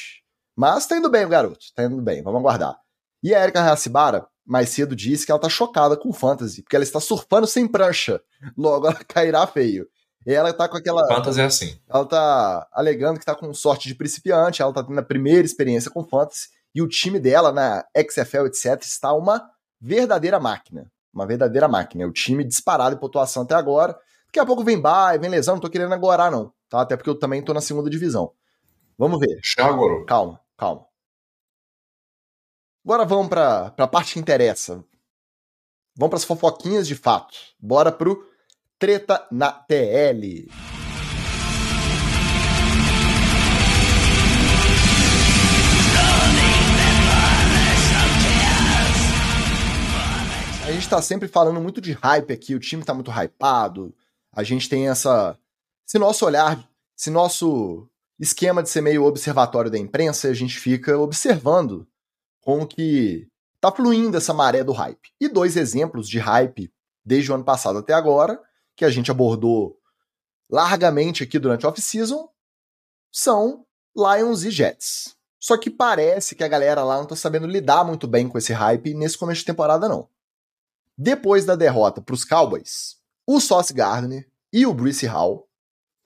[0.56, 2.80] Mas tá indo bem garoto, tá indo bem, vamos aguardar.
[3.22, 6.74] E a Erika Hacibara, mais cedo, disse que ela tá chocada com o Fantasy, porque
[6.74, 8.18] ela está surfando sem prancha.
[8.56, 9.86] Logo ela cairá feio.
[10.26, 11.06] E ela tá com aquela.
[11.06, 11.78] Fantasy é assim.
[11.88, 15.90] Ela tá alegando que tá com sorte de principiante, ela tá tendo a primeira experiência
[15.90, 19.50] com Fantasy, e o time dela na XFL, etc., está uma
[19.80, 20.90] verdadeira máquina.
[21.12, 22.04] Uma verdadeira máquina.
[22.04, 23.98] É o time disparado em pontuação até agora.
[24.26, 26.52] Daqui a pouco vem bye, vem lesão, não tô querendo agorar, não.
[26.68, 26.82] Tá?
[26.82, 28.32] Até porque eu também tô na segunda divisão.
[28.98, 29.40] Vamos ver.
[29.58, 30.04] agora.
[30.04, 30.86] Calma, calma.
[32.84, 34.84] Agora vamos pra, pra parte que interessa.
[35.96, 37.34] Vamos pras fofoquinhas de fato.
[37.58, 38.24] Bora pro
[38.80, 40.46] Treta na TL.
[50.64, 53.92] A gente tá sempre falando muito de hype aqui, o time tá muito hypado.
[54.32, 55.36] A gente tem essa.
[55.84, 56.64] Se nosso olhar,
[56.94, 57.88] se nosso
[58.20, 61.84] esquema de ser meio observatório da imprensa, a gente fica observando
[62.40, 63.26] como que
[63.60, 65.10] tá fluindo essa maré do hype.
[65.20, 66.70] E dois exemplos de hype
[67.04, 68.40] desde o ano passado até agora
[68.78, 69.76] que a gente abordou
[70.48, 72.30] largamente aqui durante a off-season
[73.10, 75.16] são Lions e Jets.
[75.40, 78.52] Só que parece que a galera lá não tá sabendo lidar muito bem com esse
[78.52, 80.08] hype nesse começo de temporada, não.
[80.96, 82.96] Depois da derrota para os Cowboys,
[83.26, 85.48] o Sauce Gardner e o Bruce Hall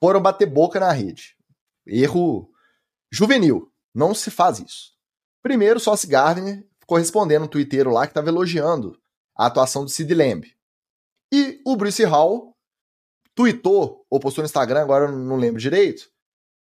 [0.01, 1.37] foram bater boca na rede.
[1.85, 2.49] Erro
[3.11, 3.71] juvenil.
[3.93, 4.93] Não se faz isso.
[5.43, 8.99] Primeiro, o Sauce Gardner ficou respondendo um twitteiro lá que estava elogiando
[9.35, 10.51] a atuação do Sid Lamb.
[11.31, 12.52] E o Bruce Hall
[13.35, 16.09] tweetou ou postou no Instagram, agora eu não lembro direito,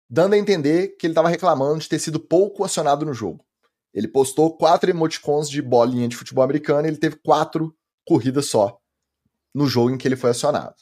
[0.10, 3.46] dando a entender que ele estava reclamando de ter sido pouco acionado no jogo.
[3.94, 7.76] Ele postou quatro emoticons de bolinha de futebol americano e ele teve quatro
[8.06, 8.80] corridas só
[9.54, 10.76] no jogo em que ele foi acionado.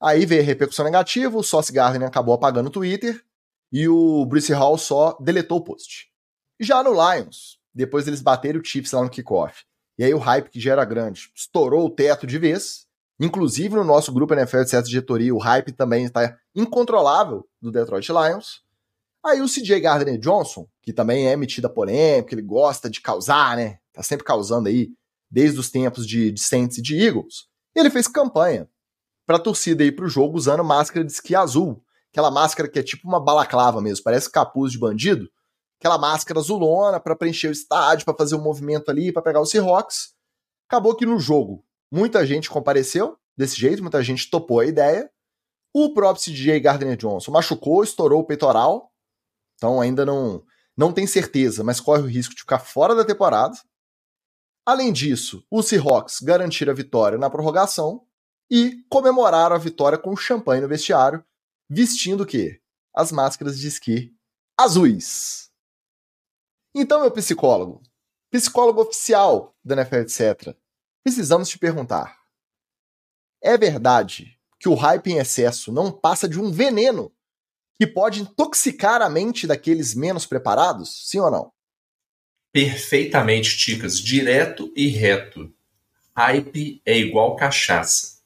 [0.00, 3.22] Aí veio a repercussão negativa, o Sauce Gardner acabou apagando o Twitter
[3.72, 6.08] e o Bruce Hall só deletou o post.
[6.58, 9.64] Já no Lions, depois eles bateram o Chiefs lá no kickoff,
[9.98, 12.86] e aí o hype que já era grande estourou o teto de vez,
[13.20, 18.08] Inclusive no nosso grupo NFL de certa diretoria, o hype também está incontrolável do Detroit
[18.08, 18.62] Lions.
[19.22, 23.58] Aí o CJ Gardner Johnson, que também é metido a polêmica, ele gosta de causar,
[23.58, 23.78] né?
[23.92, 24.88] Tá sempre causando aí,
[25.30, 27.44] desde os tempos de, de Saints e de Eagles.
[27.76, 28.66] Ele fez campanha
[29.26, 31.84] para a torcida ir para o jogo usando máscara de esqui azul.
[32.10, 35.28] Aquela máscara que é tipo uma balaclava mesmo, parece capuz de bandido.
[35.78, 39.42] Aquela máscara azulona para preencher o estádio, para fazer o um movimento ali, para pegar
[39.42, 40.14] os Seahawks.
[40.66, 45.10] Acabou que no jogo Muita gente compareceu desse jeito, muita gente topou a ideia.
[45.74, 48.92] O próprio CJ Gardner Johnson machucou, estourou o peitoral,
[49.56, 50.44] então ainda não,
[50.76, 53.56] não tem certeza, mas corre o risco de ficar fora da temporada.
[54.66, 58.06] Além disso, os Seahawks garantiram a vitória na prorrogação
[58.50, 61.24] e comemoraram a vitória com champanhe no vestiário,
[61.68, 62.60] vestindo o quê?
[62.94, 64.12] As máscaras de esqui
[64.58, 65.50] azuis.
[66.74, 67.82] Então, meu psicólogo,
[68.30, 70.56] psicólogo oficial da NFL, etc.,
[71.02, 72.18] precisamos te perguntar:
[73.42, 77.10] é verdade que o hype em excesso não passa de um veneno
[77.78, 81.08] que pode intoxicar a mente daqueles menos preparados?
[81.08, 81.52] Sim ou não?
[82.52, 85.50] Perfeitamente, Ticas, direto e reto.
[86.14, 88.18] Hype é igual cachaça.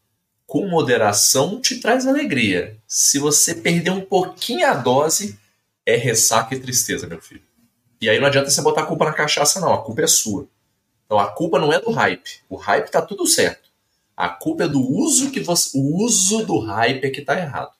[0.47, 2.77] Com moderação te traz alegria.
[2.89, 5.39] Se você perder um pouquinho a dose,
[5.87, 7.43] é ressaca e tristeza, meu filho.
[8.01, 9.73] E aí não adianta você botar a culpa na cachaça, não.
[9.73, 10.49] A culpa é sua.
[11.05, 12.41] Então a culpa não é do hype.
[12.49, 13.69] O hype tá tudo certo.
[14.17, 15.77] A culpa é do uso que você.
[15.77, 17.73] O uso do hype é que tá errado.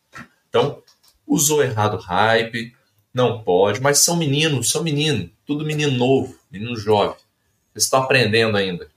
[0.49, 0.83] Então,
[1.27, 2.75] usou errado o hype,
[3.13, 7.17] não pode, mas são meninos, são meninos, tudo menino novo, menino jovem.
[7.75, 8.89] Eles estão aprendendo ainda.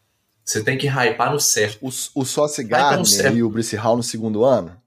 [0.44, 1.80] Você tem que hypar no certo.
[1.82, 1.90] O,
[2.22, 4.80] o Sauce Gardner e o Bruce Hall no segundo ano?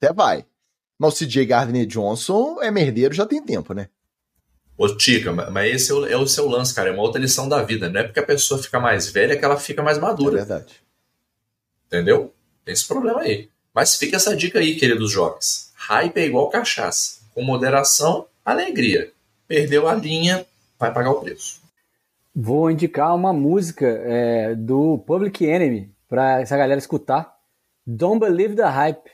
[0.00, 0.44] Até vai.
[0.98, 3.88] Mas o CJ Gardner Johnson é merdeiro já tem tempo, né?
[4.78, 6.90] Ô, Tica, mas esse é o, é o, seu lance, cara.
[6.90, 7.90] É uma outra lição da vida.
[7.90, 10.36] Não é porque a pessoa fica mais velha que ela fica mais madura.
[10.36, 10.80] É verdade.
[11.88, 12.32] Entendeu?
[12.64, 13.48] Tem esse problema aí.
[13.74, 15.72] Mas fica essa dica aí, queridos jovens.
[15.74, 17.18] Hype é igual cachaça.
[17.34, 19.10] Com moderação, alegria.
[19.48, 20.46] Perdeu a linha,
[20.78, 21.60] vai pagar o preço.
[22.32, 27.34] Vou indicar uma música é, do Public Enemy para essa galera escutar.
[27.84, 29.10] Don't Believe the Hype.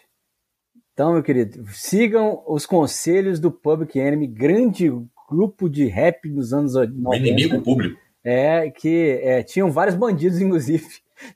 [0.93, 4.93] Então, meu querido, sigam os conselhos do Public Enemy, grande
[5.35, 7.09] grupo de rap dos anos 90.
[7.09, 8.01] O inimigo público.
[8.23, 10.87] É, que é, tinham vários bandidos, inclusive,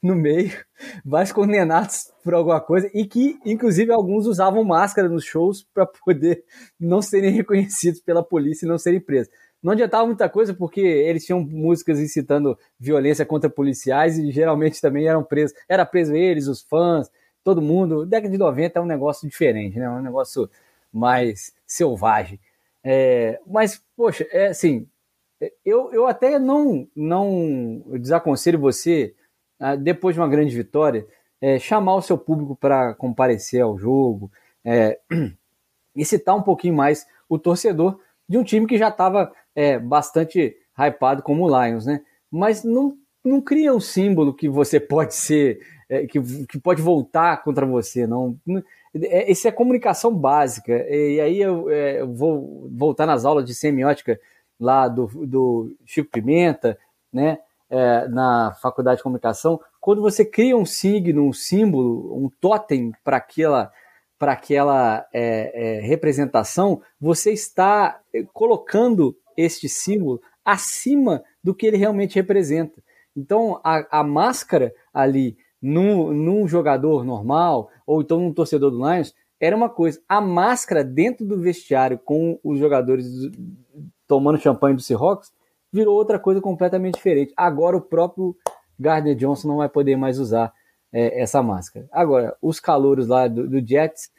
[0.02, 0.52] no meio,
[1.04, 6.44] vários condenados por alguma coisa, e que, inclusive, alguns usavam máscara nos shows para poder
[6.78, 9.32] não serem reconhecidos pela polícia e não serem presos.
[9.60, 15.08] Não adiantava muita coisa porque eles tinham músicas incitando violência contra policiais e geralmente também
[15.08, 15.56] eram presos.
[15.68, 17.10] Era preso eles, os fãs,
[17.42, 18.06] todo mundo.
[18.06, 19.90] Década de 90 é um negócio diferente, né?
[19.90, 20.48] Um negócio
[20.92, 22.38] mais selvagem.
[22.90, 24.88] É, mas, poxa, é assim,
[25.62, 29.14] eu, eu até não, não desaconselho você,
[29.60, 31.06] ah, depois de uma grande vitória,
[31.38, 34.32] é, chamar o seu público para comparecer ao jogo,
[34.64, 34.98] é,
[36.02, 41.22] citar um pouquinho mais o torcedor de um time que já estava é, bastante hypado
[41.22, 42.00] como o Lions, né?
[42.30, 45.60] Mas não, não cria um símbolo que você pode ser,
[45.90, 48.34] é, que, que pode voltar contra você, não.
[48.94, 50.72] É, isso é comunicação básica.
[50.88, 54.18] E aí eu, é, eu vou voltar nas aulas de semiótica
[54.58, 56.78] lá do, do Chico Pimenta,
[57.12, 57.38] né?
[57.70, 63.18] É, na faculdade de comunicação, quando você cria um signo, um símbolo, um totem para
[63.18, 63.70] aquela,
[64.18, 68.00] para aquela é, é, representação, você está
[68.32, 72.82] colocando este símbolo acima do que ele realmente representa.
[73.14, 79.14] Então, a, a máscara ali num, num jogador normal, ou então num torcedor do Lions,
[79.40, 80.00] era uma coisa.
[80.08, 83.06] A máscara dentro do vestiário com os jogadores
[84.06, 85.32] tomando champanhe do Seahawks
[85.72, 87.32] virou outra coisa completamente diferente.
[87.36, 88.36] Agora o próprio
[88.78, 90.52] Gardner Johnson não vai poder mais usar
[90.92, 91.86] é, essa máscara.
[91.92, 94.10] Agora, os calouros lá do, do Jets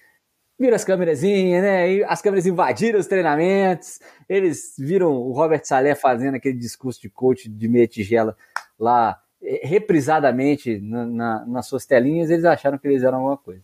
[0.60, 1.92] viram as câmerazinhas, né?
[1.92, 4.00] E as câmeras invadiram os treinamentos.
[4.28, 8.36] Eles viram o Robert Saleh fazendo aquele discurso de coach de meia tigela
[8.78, 12.30] lá reprisadamente na, na, nas suas telinhas.
[12.30, 13.64] Eles acharam que eles eram alguma coisa.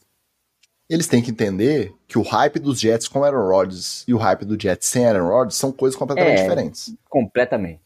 [0.89, 4.45] Eles têm que entender que o hype dos Jets com Aaron Rodgers e o hype
[4.45, 6.95] do Jets sem Aaron Rodgers são coisas completamente é, diferentes.
[7.09, 7.81] Completamente.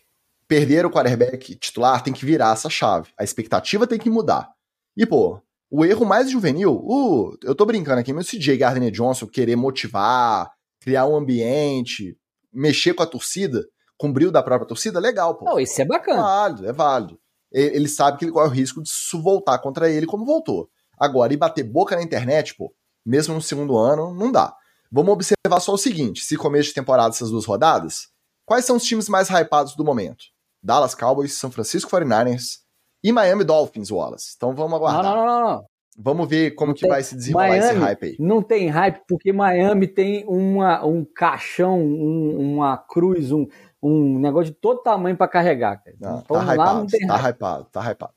[0.47, 3.09] Perder o quarterback titular tem que virar essa chave.
[3.17, 4.51] A expectativa tem que mudar.
[4.97, 5.41] E, pô,
[5.71, 9.55] o erro mais juvenil, uh, eu tô brincando aqui, mas o CJ Gardner Johnson querer
[9.55, 10.51] motivar,
[10.81, 12.17] criar um ambiente,
[12.51, 13.63] mexer com a torcida,
[13.97, 15.45] com o brilho da própria torcida, legal, pô.
[15.45, 16.19] Não, isso é bacana.
[16.19, 17.19] É válido, é válido.
[17.51, 20.69] Ele sabe que ele corre o risco de voltar contra ele como voltou.
[20.99, 22.73] Agora, e bater boca na internet, pô,
[23.05, 24.53] mesmo no segundo ano, não dá.
[24.91, 28.09] Vamos observar só o seguinte: se começo de temporada essas duas rodadas,
[28.45, 30.25] quais são os times mais hypados do momento?
[30.61, 32.59] Dallas Cowboys, São Francisco 49ers
[33.03, 34.33] e Miami Dolphins, Wallace.
[34.35, 35.03] Então vamos aguardar.
[35.03, 35.65] Não, não, não, não.
[36.01, 38.15] Vamos ver como não que tem, vai se desenrolar Miami esse hype aí.
[38.19, 43.47] Não tem hype porque Miami tem uma, um caixão, um, uma cruz, um,
[43.81, 45.81] um negócio de todo tamanho para carregar.
[45.99, 47.35] Não, então, tá hypado, não tem tá hype.
[47.35, 48.13] hypado, tá hypado.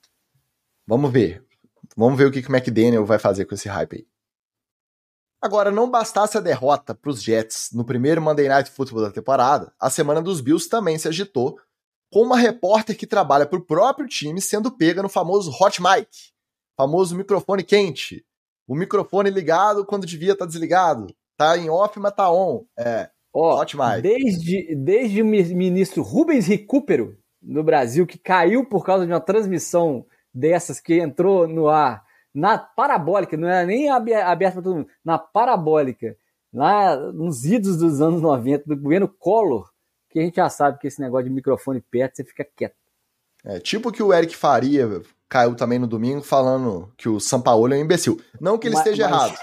[0.87, 1.45] Vamos ver.
[1.97, 4.07] Vamos ver o que, que o McDaniel vai fazer com esse hype aí.
[5.41, 9.73] Agora, não bastasse a derrota para os Jets no primeiro Monday Night Football da temporada,
[9.79, 11.59] a semana dos Bills também se agitou,
[12.13, 16.09] com uma repórter que trabalha para o próprio time sendo pega no famoso hot mic,
[16.77, 18.25] famoso microfone quente,
[18.69, 23.11] o microfone ligado quando devia estar tá desligado, tá em off, mas tá on, é,
[23.35, 24.03] hot mic.
[24.03, 30.07] Desde, desde o ministro Rubens Recupero, no Brasil, que caiu por causa de uma transmissão
[30.33, 32.05] dessas que entrou no ar
[32.35, 36.17] na parabólica, não era nem aberta para todo mundo, na parabólica,
[36.53, 39.71] lá nos idos dos anos 90, do governo Collor,
[40.09, 42.77] que a gente já sabe que esse negócio de microfone perto, você fica quieto.
[43.45, 47.73] É, tipo que o Eric Faria caiu também no domingo falando que o São Paulo
[47.75, 48.21] é um imbecil.
[48.41, 49.39] Não que ele mas, esteja mas, errado.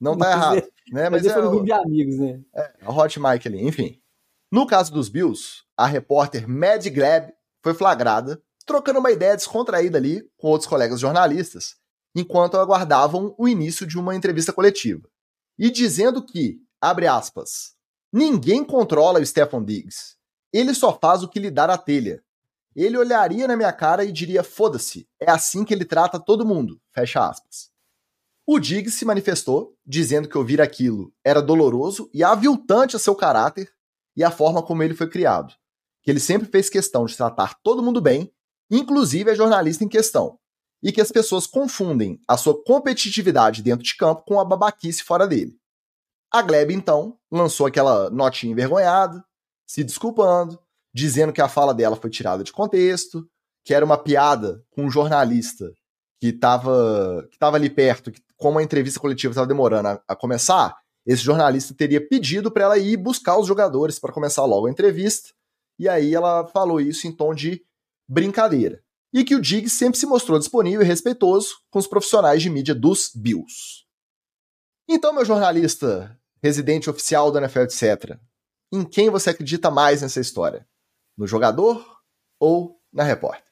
[0.00, 0.62] Não tá errado.
[0.90, 1.10] É, né?
[1.10, 2.40] Mas, mas é, foi um grupo de amigos, né?
[2.54, 4.00] É, Hot Mike ali, enfim.
[4.50, 7.32] No caso dos Bills, a repórter Mad Gleb
[7.62, 11.76] foi flagrada trocando uma ideia descontraída ali com outros colegas jornalistas
[12.14, 15.08] enquanto aguardavam o início de uma entrevista coletiva.
[15.58, 17.74] E dizendo que, abre aspas,
[18.12, 20.16] ninguém controla o Stefan Diggs.
[20.52, 22.22] Ele só faz o que lhe dá a telha.
[22.74, 26.80] Ele olharia na minha cara e diria: foda-se, é assim que ele trata todo mundo.
[26.92, 27.70] Fecha aspas.
[28.46, 33.72] O Diggs se manifestou, dizendo que ouvir aquilo era doloroso e aviltante a seu caráter
[34.14, 35.54] e a forma como ele foi criado.
[36.02, 38.30] Que ele sempre fez questão de tratar todo mundo bem,
[38.70, 40.38] inclusive a jornalista em questão,
[40.82, 45.26] e que as pessoas confundem a sua competitividade dentro de campo com a babaquice fora
[45.26, 45.56] dele.
[46.30, 49.24] A Gleb, então, lançou aquela notinha envergonhada,
[49.66, 50.58] se desculpando,
[50.92, 53.26] dizendo que a fala dela foi tirada de contexto,
[53.64, 55.72] que era uma piada com um jornalista
[56.24, 60.16] que estava que tava ali perto, que, como a entrevista coletiva estava demorando a, a,
[60.16, 60.74] começar,
[61.04, 65.34] esse jornalista teria pedido para ela ir buscar os jogadores para começar logo a entrevista.
[65.78, 67.62] E aí ela falou isso em tom de
[68.08, 68.82] brincadeira.
[69.12, 72.74] E que o Diggs sempre se mostrou disponível e respeitoso com os profissionais de mídia
[72.74, 73.84] dos Bills.
[74.88, 78.18] Então, meu jornalista, residente oficial do NFL, etc.,
[78.72, 80.66] em quem você acredita mais nessa história?
[81.18, 81.84] No jogador
[82.40, 83.43] ou na repórter?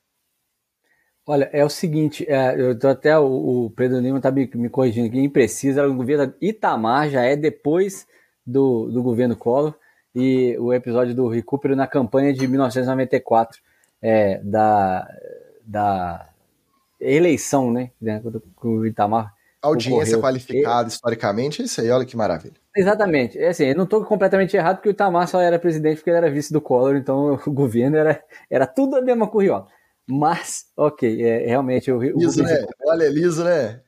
[1.26, 4.68] Olha, é o seguinte, é, eu tô até o, o Pedro Lima tá me, me
[4.68, 8.06] corrigindo aqui, imprecisa, o governo Itamar já é depois
[8.44, 9.74] do, do governo Collor
[10.14, 13.60] e o episódio do recupero na campanha de 1994
[14.02, 15.08] é, da,
[15.64, 16.28] da
[17.00, 19.32] eleição, né, do, o Itamar
[19.62, 22.54] Audiência qualificada historicamente, é isso aí, olha que maravilha.
[22.76, 23.38] Exatamente.
[23.38, 26.16] É assim, eu não estou completamente errado porque o Itamar só era presidente porque ele
[26.16, 28.20] era vice do Collor, então o governo era,
[28.50, 29.68] era tudo a mesma curriola.
[30.08, 32.66] Mas, ok, é, realmente eu Liso, né?
[32.84, 33.82] Olha, liso, né?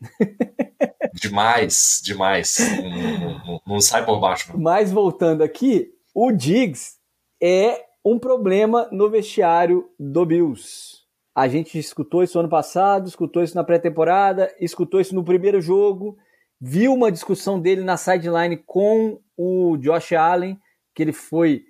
[1.14, 2.58] demais, demais.
[2.58, 4.52] Não, não, não, sai por baixo.
[4.52, 4.60] Não.
[4.60, 6.96] Mas voltando aqui, o Diggs
[7.42, 11.04] é um problema no vestiário do Bills.
[11.34, 16.16] A gente escutou isso ano passado, escutou isso na pré-temporada, escutou isso no primeiro jogo,
[16.60, 20.58] viu uma discussão dele na sideline com o Josh Allen,
[20.94, 21.64] que ele foi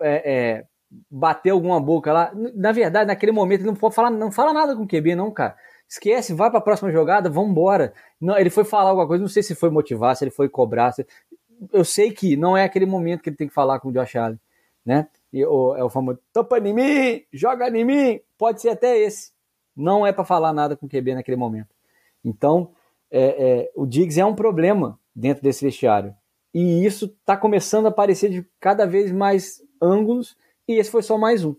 [0.00, 0.64] é, é,
[1.10, 2.32] bater alguma boca lá.
[2.54, 5.30] Na verdade, naquele momento, ele não pode falar, não fala nada com o QB, não,
[5.30, 5.56] cara.
[5.88, 7.92] Esquece, vai para a próxima jogada, vamos embora.
[8.20, 10.92] Não, ele foi falar alguma coisa, não sei se foi motivar, se ele foi cobrar.
[10.92, 11.06] Se...
[11.72, 14.16] Eu sei que não é aquele momento que ele tem que falar com o Josh
[14.16, 14.40] Allen,
[14.84, 15.08] né?
[15.32, 18.20] E, o, é o famoso tampa em mim, joga em mim.
[18.38, 19.32] Pode ser até esse.
[19.76, 21.74] Não é para falar nada com o QB naquele momento.
[22.24, 22.70] Então,
[23.10, 26.14] é, é, o Diggs é um problema dentro desse vestiário.
[26.54, 30.36] E isso está começando a aparecer de cada vez mais ângulos
[30.68, 31.54] e esse foi só mais um.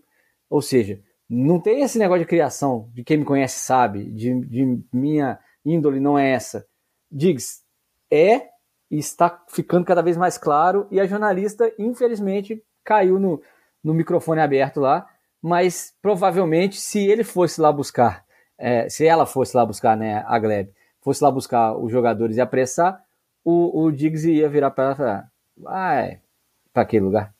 [0.48, 4.84] Ou seja, não tem esse negócio de criação, de quem me conhece sabe, de, de
[4.92, 6.66] minha índole não é essa.
[7.10, 7.62] Diggs,
[8.10, 8.48] é
[8.90, 13.42] e está ficando cada vez mais claro, e a jornalista, infelizmente, caiu no,
[13.82, 15.08] no microfone aberto lá,
[15.42, 18.24] mas provavelmente, se ele fosse lá buscar,
[18.56, 20.70] é, se ela fosse lá buscar, né, a Gleb,
[21.00, 23.02] fosse lá buscar os jogadores e apressar,
[23.44, 25.32] o, o Diggs ia virar para ela e falar,
[25.66, 26.20] ah, é,
[26.72, 27.34] para aquele lugar?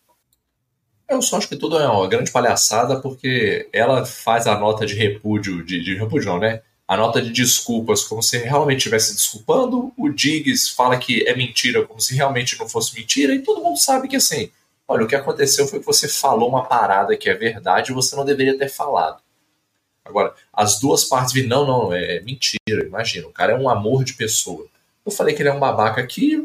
[1.14, 4.94] Eu só acho que tudo é uma grande palhaçada porque ela faz a nota de
[4.94, 6.62] repúdio, de, de repúdio não, né?
[6.86, 9.92] A nota de desculpas como se realmente estivesse desculpando.
[9.96, 13.34] O Diggs fala que é mentira como se realmente não fosse mentira.
[13.34, 14.50] E todo mundo sabe que assim,
[14.86, 18.14] olha, o que aconteceu foi que você falou uma parada que é verdade e você
[18.14, 19.22] não deveria ter falado.
[20.04, 23.70] Agora, as duas partes viram, não, não, é, é mentira, imagina, o cara é um
[23.70, 24.66] amor de pessoa.
[25.04, 26.36] Eu falei que ele é um babaca aqui,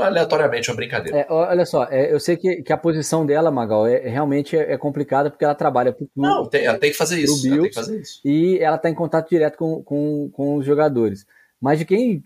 [0.00, 1.18] aleatoriamente uma brincadeira.
[1.18, 4.72] É, olha só, é, eu sei que, que, a posição dela, Magal, é, realmente é,
[4.72, 7.42] é complicada porque ela trabalha pro Não, tem, ela tem que fazer isso.
[7.42, 8.20] Bills, tem que fazer isso.
[8.24, 11.26] E ela está em contato direto com, com, com os jogadores.
[11.60, 12.22] Mas de quem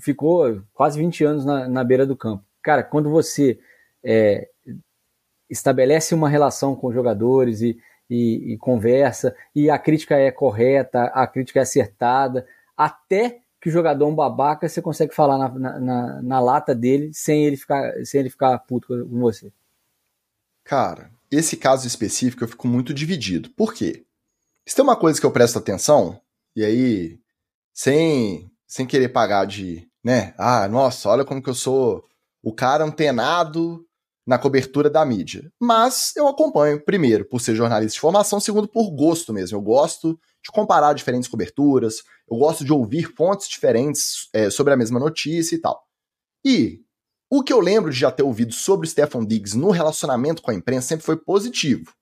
[0.00, 2.44] ficou quase 20 anos na, na beira do campo.
[2.62, 3.58] Cara, quando você
[4.02, 4.48] é,
[5.50, 7.78] estabelece uma relação com os jogadores e,
[8.08, 12.46] e, e conversa, e a crítica é correta, a crítica é acertada,
[12.76, 16.74] até que o jogador é um babaca, você consegue falar na, na, na, na lata
[16.74, 19.52] dele sem ele ficar, sem ele ficar puto com você.
[20.64, 23.50] Cara, esse caso específico eu fico muito dividido.
[23.50, 24.04] Por quê?
[24.66, 26.20] Se tem uma coisa que eu presto atenção,
[26.56, 27.20] e aí,
[27.72, 30.34] sem, sem querer pagar de, né?
[30.38, 32.04] Ah, nossa, olha como que eu sou
[32.42, 33.86] o cara antenado
[34.26, 35.50] na cobertura da mídia.
[35.60, 39.56] Mas eu acompanho, primeiro, por ser jornalista de formação, segundo, por gosto mesmo.
[39.56, 44.76] Eu gosto de comparar diferentes coberturas, eu gosto de ouvir fontes diferentes é, sobre a
[44.76, 45.82] mesma notícia e tal.
[46.44, 46.80] E
[47.30, 50.50] o que eu lembro de já ter ouvido sobre o Stefan Diggs no relacionamento com
[50.50, 51.92] a imprensa sempre foi positivo.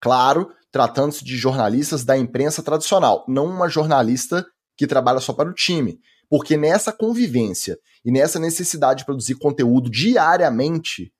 [0.00, 4.46] Claro, tratando-se de jornalistas da imprensa tradicional, não uma jornalista
[4.76, 5.98] que trabalha só para o time.
[6.30, 11.12] Porque nessa convivência e nessa necessidade de produzir conteúdo diariamente,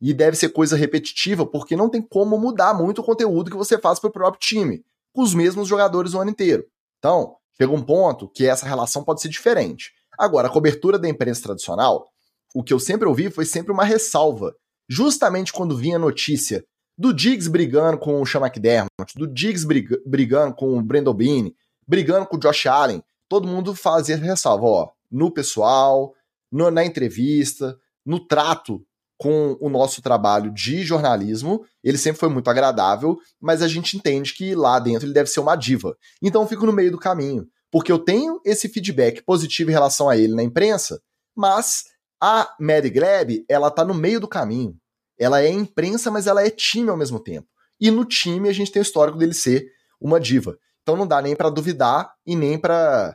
[0.00, 3.78] e deve ser coisa repetitiva, porque não tem como mudar muito o conteúdo que você
[3.78, 6.64] faz para o próprio time com os mesmos jogadores o ano inteiro.
[6.98, 9.92] Então, chega um ponto que essa relação pode ser diferente.
[10.18, 12.08] Agora, a cobertura da imprensa tradicional,
[12.54, 14.54] o que eu sempre ouvi foi sempre uma ressalva.
[14.88, 16.64] Justamente quando vinha notícia
[16.96, 19.66] do Diggs brigando com o Sean McDermott, do Diggs
[20.04, 21.56] brigando com o Brandon Beane,
[21.86, 26.14] brigando com o Josh Allen, todo mundo fazia ressalva, ó, no pessoal,
[26.50, 28.84] no, na entrevista, no trato
[29.20, 34.32] com o nosso trabalho de jornalismo, ele sempre foi muito agradável, mas a gente entende
[34.32, 35.94] que lá dentro ele deve ser uma diva.
[36.22, 40.08] Então eu fico no meio do caminho, porque eu tenho esse feedback positivo em relação
[40.08, 41.02] a ele na imprensa,
[41.36, 41.84] mas
[42.18, 44.74] a Mad Gleb, ela tá no meio do caminho.
[45.18, 47.46] Ela é imprensa, mas ela é time ao mesmo tempo.
[47.78, 49.70] E no time a gente tem o histórico dele ser
[50.00, 50.56] uma diva.
[50.80, 53.14] Então não dá nem para duvidar e nem para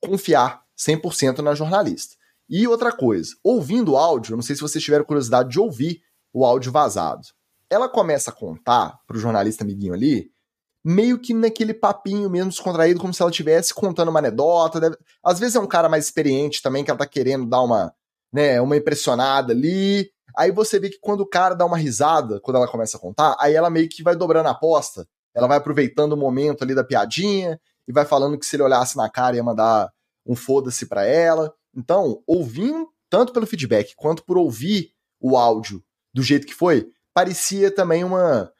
[0.00, 2.16] confiar 100% na jornalista.
[2.48, 6.00] E outra coisa, ouvindo o áudio, não sei se vocês tiveram curiosidade de ouvir
[6.32, 7.22] o áudio vazado.
[7.68, 10.30] Ela começa a contar pro jornalista amiguinho ali,
[10.84, 14.78] meio que naquele papinho mesmo descontraído, como se ela estivesse contando uma anedota.
[14.78, 14.96] Deve...
[15.24, 17.92] Às vezes é um cara mais experiente também, que ela tá querendo dar uma,
[18.32, 20.08] né, uma impressionada ali.
[20.36, 23.34] Aí você vê que quando o cara dá uma risada, quando ela começa a contar,
[23.40, 25.08] aí ela meio que vai dobrando a aposta.
[25.34, 28.96] Ela vai aproveitando o momento ali da piadinha e vai falando que se ele olhasse
[28.96, 29.90] na cara ia mandar
[30.24, 31.52] um foda-se pra ela.
[31.76, 35.82] Então, ouvindo tanto pelo feedback quanto por ouvir o áudio
[36.12, 38.50] do jeito que foi, parecia também uma.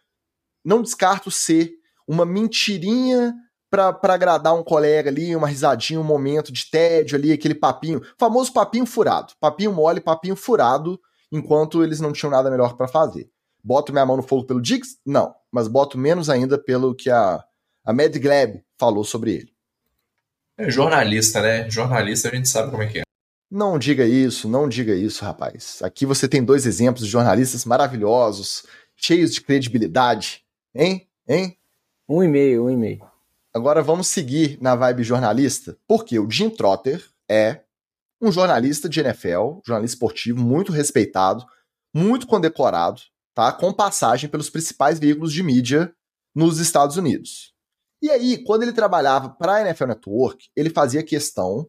[0.64, 1.72] Não descarto ser
[2.06, 3.34] uma mentirinha
[3.70, 8.52] para agradar um colega ali, uma risadinha, um momento de tédio ali, aquele papinho, famoso
[8.52, 13.28] papinho furado, papinho mole, papinho furado, enquanto eles não tinham nada melhor para fazer.
[13.62, 14.98] Boto minha mão no fogo pelo Diggs?
[15.04, 17.42] Não, mas boto menos ainda pelo que a,
[17.84, 19.52] a Mad Gleb falou sobre ele.
[20.56, 21.68] É jornalista, né?
[21.68, 23.05] Jornalista a gente sabe como é que é.
[23.50, 25.80] Não diga isso, não diga isso, rapaz.
[25.82, 28.66] Aqui você tem dois exemplos de jornalistas maravilhosos,
[28.96, 30.44] cheios de credibilidade.
[30.74, 31.08] Hein?
[31.28, 31.56] Hein?
[32.08, 33.06] Um e meio, um e meio.
[33.54, 37.62] Agora vamos seguir na vibe jornalista, porque o Jim Trotter é
[38.20, 41.44] um jornalista de NFL, jornalista esportivo muito respeitado,
[41.94, 43.00] muito condecorado,
[43.34, 43.52] tá?
[43.52, 45.94] Com passagem pelos principais veículos de mídia
[46.34, 47.54] nos Estados Unidos.
[48.02, 51.66] E aí, quando ele trabalhava para a NFL Network, ele fazia questão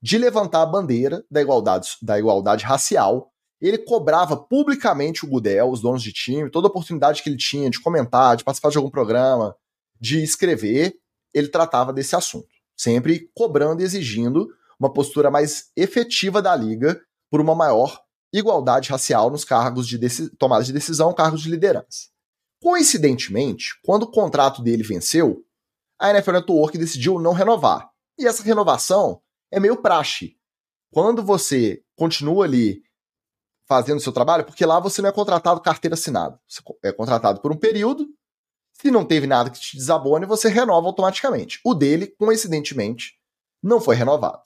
[0.00, 3.32] de levantar a bandeira da igualdade, da igualdade racial.
[3.60, 7.80] Ele cobrava publicamente o Goodell, os donos de time, toda oportunidade que ele tinha de
[7.80, 9.56] comentar, de participar de algum programa,
[10.00, 10.94] de escrever,
[11.34, 12.48] ele tratava desse assunto.
[12.76, 14.48] Sempre cobrando e exigindo
[14.78, 17.00] uma postura mais efetiva da liga
[17.30, 18.00] por uma maior
[18.32, 19.98] igualdade racial nos cargos de
[20.38, 22.08] tomada de decisão, cargos de liderança.
[22.62, 25.42] Coincidentemente, quando o contrato dele venceu,
[25.98, 27.90] a NFL Network decidiu não renovar.
[28.18, 29.20] E essa renovação
[29.50, 30.36] é meio praxe.
[30.92, 32.82] Quando você continua ali
[33.66, 36.40] fazendo seu trabalho, porque lá você não é contratado carteira assinada.
[36.48, 38.06] Você é contratado por um período.
[38.72, 41.60] Se não teve nada que te desabone, você renova automaticamente.
[41.64, 43.18] O dele, coincidentemente,
[43.62, 44.42] não foi renovado.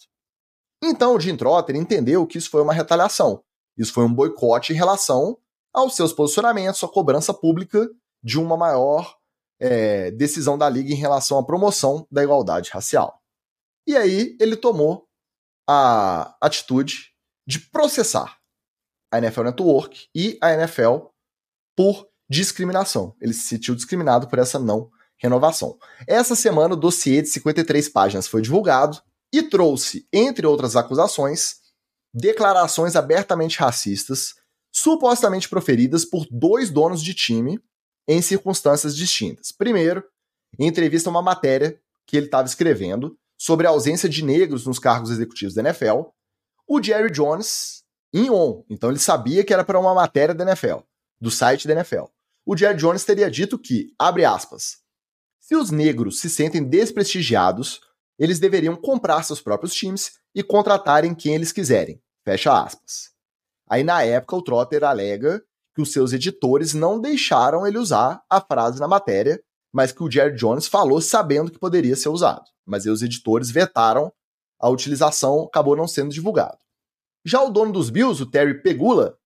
[0.83, 3.45] Então o Jim Trotter entendeu que isso foi uma retaliação.
[3.79, 5.39] Isso foi um boicote em relação
[5.73, 7.89] aos seus posicionamentos, à cobrança pública
[8.23, 9.17] de uma maior
[9.61, 13.22] é, decisão da liga em relação à promoção da igualdade racial.
[13.87, 15.09] E aí ele tomou
[15.69, 17.13] a atitude
[17.47, 18.39] de processar
[19.13, 21.07] a NFL Network e a NFL
[21.77, 23.15] por discriminação.
[23.21, 25.79] Ele se sentiu discriminado por essa não renovação.
[26.07, 29.01] Essa semana o dossiê de 53 páginas foi divulgado
[29.33, 31.57] e trouxe, entre outras acusações,
[32.13, 34.35] declarações abertamente racistas,
[34.73, 37.61] supostamente proferidas por dois donos de time
[38.09, 39.53] em circunstâncias distintas.
[39.53, 40.03] Primeiro,
[40.59, 44.79] em entrevista a uma matéria que ele estava escrevendo sobre a ausência de negros nos
[44.79, 46.03] cargos executivos da NFL,
[46.65, 47.83] o Jerry Jones
[48.15, 48.65] em on.
[48.71, 50.77] Então ele sabia que era para uma matéria da NFL,
[51.21, 52.05] do site da NFL.
[52.47, 54.77] O Jerry Jones teria dito que, abre aspas,
[55.41, 57.81] se os negros se sentem desprestigiados,
[58.17, 62.01] eles deveriam comprar seus próprios times e contratarem quem eles quiserem.
[62.25, 63.11] Fecha aspas.
[63.69, 65.43] Aí na época o Trotter alega
[65.75, 69.43] que os seus editores não deixaram ele usar a frase na matéria,
[69.73, 72.45] mas que o Jerry Jones falou sabendo que poderia ser usado.
[72.65, 74.13] Mas os editores vetaram
[74.61, 76.59] a utilização, acabou não sendo divulgado.
[77.25, 79.17] Já o dono dos Bills, o Terry Pegula,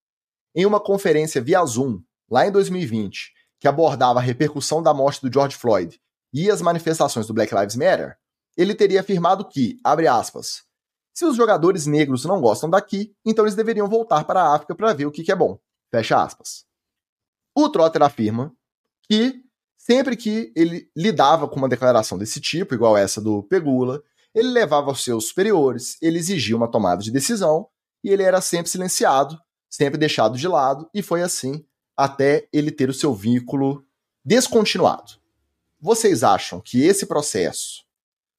[0.54, 2.00] em uma conferência via Zoom,
[2.30, 6.00] lá em 2020, que abordava a repercussão da morte do George Floyd
[6.32, 8.16] e as manifestações do Black Lives Matter,
[8.56, 10.64] ele teria afirmado que, abre aspas,
[11.14, 14.92] se os jogadores negros não gostam daqui, então eles deveriam voltar para a África para
[14.92, 15.58] ver o que, que é bom.
[15.90, 16.66] Fecha aspas.
[17.54, 18.54] O Trotter afirma
[19.08, 19.42] que
[19.88, 24.02] sempre que ele lidava com uma declaração desse tipo, igual essa do Pegula,
[24.34, 27.68] ele levava aos seus superiores, ele exigia uma tomada de decisão
[28.02, 29.38] e ele era sempre silenciado,
[29.70, 31.64] sempre deixado de lado, e foi assim
[31.96, 33.86] até ele ter o seu vínculo
[34.24, 35.12] descontinuado.
[35.80, 37.84] Vocês acham que esse processo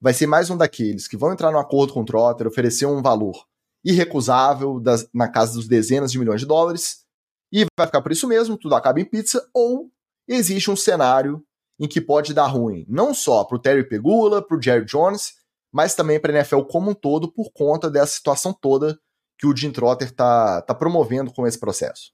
[0.01, 3.01] vai ser mais um daqueles que vão entrar no acordo com o Trotter, oferecer um
[3.01, 3.47] valor
[3.85, 7.05] irrecusável das, na casa dos dezenas de milhões de dólares,
[7.53, 9.89] e vai ficar por isso mesmo, tudo acaba em pizza, ou
[10.27, 11.43] existe um cenário
[11.79, 15.35] em que pode dar ruim, não só para o Terry Pegula, para o Jerry Jones,
[15.71, 18.99] mas também para a NFL como um todo, por conta dessa situação toda
[19.37, 22.11] que o Jim Trotter está tá promovendo com esse processo.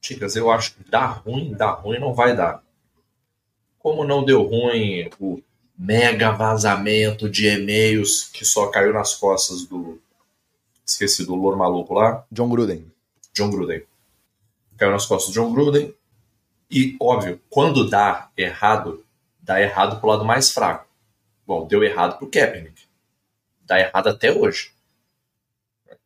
[0.00, 2.62] Ticas, eu acho que dá ruim, dá ruim, não vai dar.
[3.78, 5.42] Como não deu ruim o
[5.76, 10.00] mega vazamento de e-mails que só caiu nas costas do.
[10.84, 12.24] Esqueci do louro maluco lá.
[12.32, 12.90] John Gruden.
[13.34, 13.82] John Gruden
[14.76, 15.94] caiu nas costas do John Gruden.
[16.70, 19.04] E, óbvio, quando dá errado,
[19.40, 20.86] dá errado pro lado mais fraco.
[21.46, 22.84] Bom, deu errado pro Kaepernick.
[23.62, 24.72] Dá errado até hoje.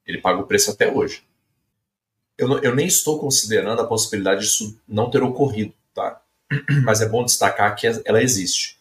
[0.06, 1.22] Ele paga o preço até hoje.
[2.38, 6.20] Eu, eu nem estou considerando a possibilidade disso não ter ocorrido, tá?
[6.82, 8.78] Mas é bom destacar que ela existe.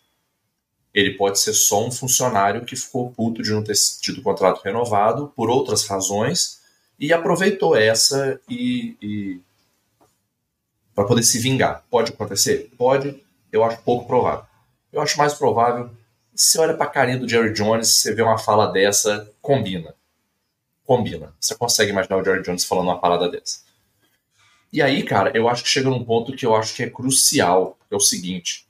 [0.94, 4.62] Ele pode ser só um funcionário que ficou puto de não ter tido o contrato
[4.64, 6.62] renovado por outras razões
[7.00, 9.42] e aproveitou essa e, e
[10.94, 11.84] para poder se vingar.
[11.90, 12.72] Pode acontecer?
[12.78, 13.22] Pode.
[13.52, 14.46] Eu acho pouco provável.
[14.92, 15.90] Eu acho mais provável.
[16.36, 19.94] Se olha para a carinha do Jerry Jones, você vê uma fala dessa, combina.
[20.84, 21.34] Combina.
[21.40, 23.62] Você consegue imaginar o Jerry Jones falando uma parada dessa.
[24.72, 27.78] E aí, cara, eu acho que chega num ponto que eu acho que é crucial.
[27.92, 28.68] É o seguinte.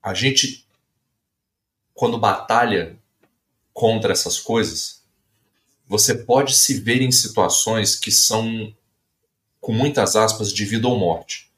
[0.00, 0.64] A gente,
[1.92, 2.96] quando batalha
[3.72, 5.02] contra essas coisas,
[5.86, 8.72] você pode se ver em situações que são,
[9.64, 11.50] com muitas aspas, de vida ou morte.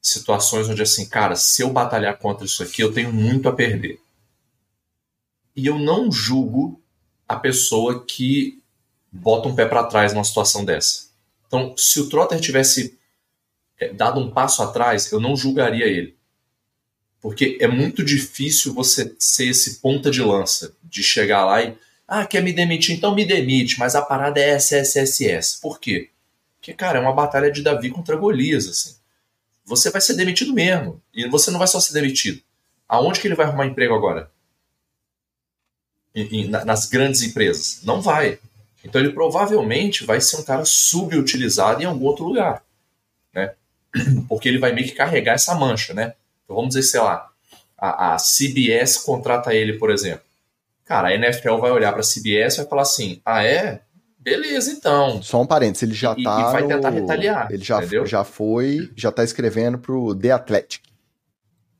[0.00, 4.00] Situações onde, assim, cara, se eu batalhar contra isso aqui, eu tenho muito a perder.
[5.56, 6.80] E eu não julgo
[7.28, 8.62] a pessoa que
[9.10, 11.08] bota um pé para trás numa situação dessa.
[11.48, 12.96] Então, se o Trotter tivesse
[13.80, 16.16] é, dado um passo atrás, eu não julgaria ele.
[17.20, 22.24] Porque é muito difícil você ser esse ponta de lança, de chegar lá e ah,
[22.24, 22.96] quer me demitir?
[22.96, 25.60] Então me demite, mas a parada é SSSS.
[25.60, 26.10] Por quê?
[26.60, 28.96] Porque, cara, é uma batalha de Davi contra Golias, assim.
[29.64, 31.02] Você vai ser demitido mesmo.
[31.14, 32.42] E você não vai só ser demitido.
[32.86, 34.30] Aonde que ele vai arrumar emprego agora?
[36.66, 37.80] Nas grandes empresas?
[37.82, 38.38] Não vai.
[38.84, 42.62] Então ele provavelmente vai ser um cara subutilizado em algum outro lugar.
[43.32, 43.54] Né?
[44.28, 46.14] Porque ele vai meio que carregar essa mancha, né?
[46.44, 47.30] Então vamos dizer, sei lá,
[47.78, 50.24] a, a CBS contrata ele, por exemplo.
[50.84, 53.80] Cara, a NFL vai olhar para a CBS e vai falar assim: ah, é?
[54.20, 55.22] Beleza, então.
[55.22, 56.40] Só um parênteses, ele já e, tá.
[56.40, 57.48] E vai tentar retaliar.
[57.50, 60.82] Ele já, já foi, já tá escrevendo pro The Athletic.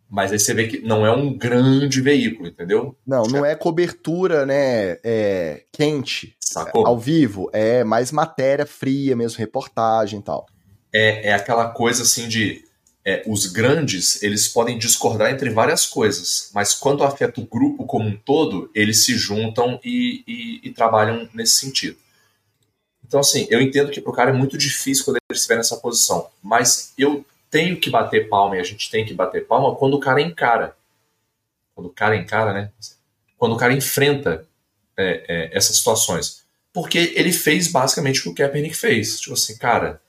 [0.09, 2.97] Mas aí você vê que não é um grande veículo, entendeu?
[3.07, 4.99] Não, não é cobertura, né?
[5.05, 6.85] É, quente, Sacou?
[6.85, 7.49] ao vivo.
[7.53, 10.47] É mais matéria fria mesmo, reportagem e tal.
[10.93, 12.65] É, é aquela coisa assim de
[13.05, 18.09] é, os grandes eles podem discordar entre várias coisas, mas quando afeta o grupo como
[18.09, 21.97] um todo, eles se juntam e, e, e trabalham nesse sentido.
[23.11, 25.77] Então, assim, eu entendo que para o cara é muito difícil quando ele estiver nessa
[25.77, 29.95] posição, mas eu tenho que bater palma e a gente tem que bater palma quando
[29.95, 30.77] o cara encara.
[31.75, 32.71] Quando o cara encara, né?
[33.37, 34.47] Quando o cara enfrenta
[34.97, 36.45] é, é, essas situações.
[36.73, 39.19] Porque ele fez basicamente o que o Kaepernick fez.
[39.19, 40.01] Tipo assim, cara,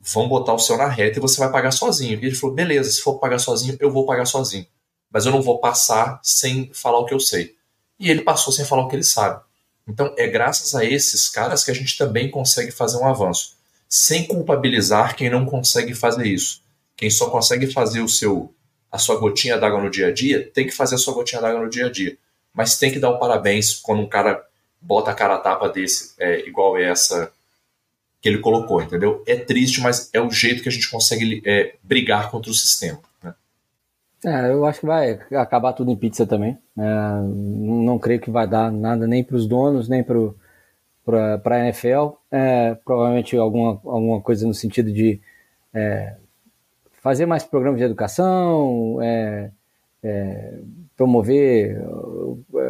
[0.00, 2.18] vão botar o céu na reta e você vai pagar sozinho.
[2.20, 4.66] E ele falou: beleza, se for pagar sozinho, eu vou pagar sozinho.
[5.12, 7.54] Mas eu não vou passar sem falar o que eu sei.
[8.00, 9.44] E ele passou sem falar o que ele sabe.
[9.90, 13.56] Então é graças a esses caras que a gente também consegue fazer um avanço.
[13.88, 16.62] Sem culpabilizar quem não consegue fazer isso.
[16.96, 18.54] Quem só consegue fazer o seu
[18.90, 21.60] a sua gotinha d'água no dia a dia, tem que fazer a sua gotinha d'água
[21.60, 22.18] no dia a dia.
[22.52, 24.44] Mas tem que dar o parabéns quando um cara
[24.80, 27.32] bota a cara a tapa desse, é, igual essa
[28.20, 29.22] que ele colocou, entendeu?
[29.26, 33.00] É triste, mas é o jeito que a gente consegue é, brigar contra o sistema.
[34.24, 36.58] É, eu acho que vai acabar tudo em pizza também.
[36.78, 36.82] É,
[37.22, 42.16] não creio que vai dar nada nem para os donos, nem para a NFL.
[42.30, 45.20] É, provavelmente alguma, alguma coisa no sentido de
[45.72, 46.16] é,
[47.02, 49.50] fazer mais programas de educação, é,
[50.02, 50.58] é,
[50.96, 51.82] promover,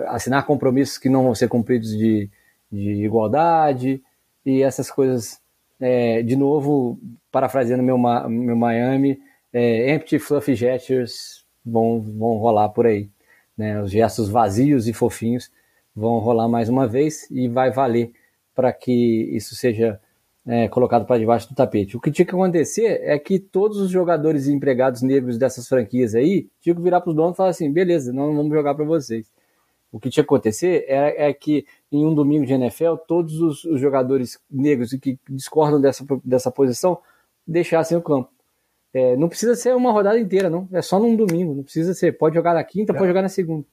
[0.06, 2.30] assinar compromissos que não vão ser cumpridos de,
[2.70, 4.00] de igualdade
[4.46, 5.40] e essas coisas
[6.26, 6.98] de novo,
[7.32, 9.18] parafraseando meu, meu Miami,
[9.52, 11.39] é, empty fluffy gestures
[11.70, 13.08] vão, vão rolar por aí.
[13.56, 13.80] Né?
[13.82, 15.50] Os gestos vazios e fofinhos
[15.94, 18.12] vão rolar mais uma vez e vai valer
[18.54, 20.00] para que isso seja
[20.46, 21.96] é, colocado para debaixo do tapete.
[21.96, 26.14] O que tinha que acontecer é que todos os jogadores e empregados negros dessas franquias
[26.14, 28.84] aí tinham que virar para os donos e falar assim: beleza, não vamos jogar para
[28.84, 29.30] vocês.
[29.92, 33.64] O que tinha que acontecer é, é que em um domingo de NFL, todos os,
[33.64, 36.98] os, jogadores negros que discordam dessa, dessa posição
[37.46, 38.30] deixassem o campo.
[38.92, 40.68] É, não precisa ser uma rodada inteira, não.
[40.72, 41.54] É só num domingo.
[41.54, 42.18] Não precisa ser.
[42.18, 42.94] Pode jogar na quinta, é.
[42.94, 43.64] pode jogar na segunda.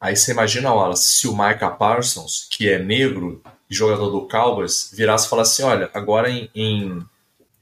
[0.00, 4.90] Aí você imagina, Wallace, se o Micah Parsons, que é negro e jogador do Cowboys,
[4.94, 7.02] virasse e falasse assim: olha, agora em, em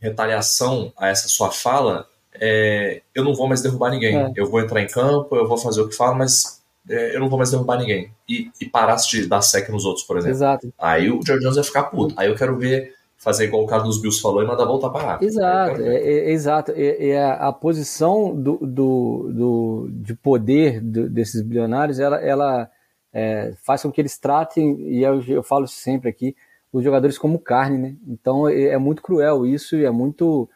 [0.01, 4.17] retaliação a essa sua fala, é, eu não vou mais derrubar ninguém.
[4.17, 4.33] É.
[4.37, 7.29] Eu vou entrar em campo, eu vou fazer o que falo, mas é, eu não
[7.29, 8.13] vou mais derrubar ninguém.
[8.29, 10.37] E, e parasse de dar sec nos outros, por exemplo.
[10.37, 10.73] Exato.
[10.79, 12.15] Aí o George Jones vai ficar puto.
[12.17, 15.05] Aí eu quero ver fazer igual o cara dos Bills falou e mandar voltar para
[15.05, 15.29] rápido.
[15.29, 16.73] Exato, é, é, exato.
[16.75, 22.71] É, é, a posição do, do, do, de poder do, desses bilionários, ela, ela
[23.13, 26.37] é, faz com que eles tratem, e eu, eu falo sempre aqui,
[26.73, 27.97] os jogadores como carne, né?
[28.07, 30.49] Então é, é muito cruel isso e é muito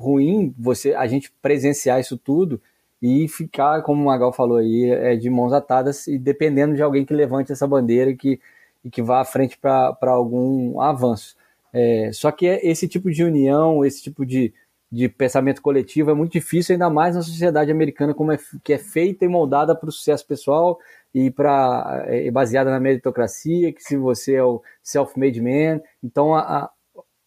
[0.00, 2.60] ruim você a gente presenciar isso tudo
[3.00, 7.04] e ficar, como o Magal falou aí, é, de mãos atadas e dependendo de alguém
[7.04, 8.40] que levante essa bandeira que,
[8.84, 11.36] e que vá à frente para algum avanço.
[11.72, 14.52] É, só que esse tipo de união, esse tipo de,
[14.90, 18.78] de pensamento coletivo é muito difícil, ainda mais na sociedade americana, como é, que é
[18.78, 20.78] feita e moldada para o sucesso pessoal
[21.14, 26.40] e para é, baseada na meritocracia, que se você é o self-made man, então a,
[26.40, 26.70] a,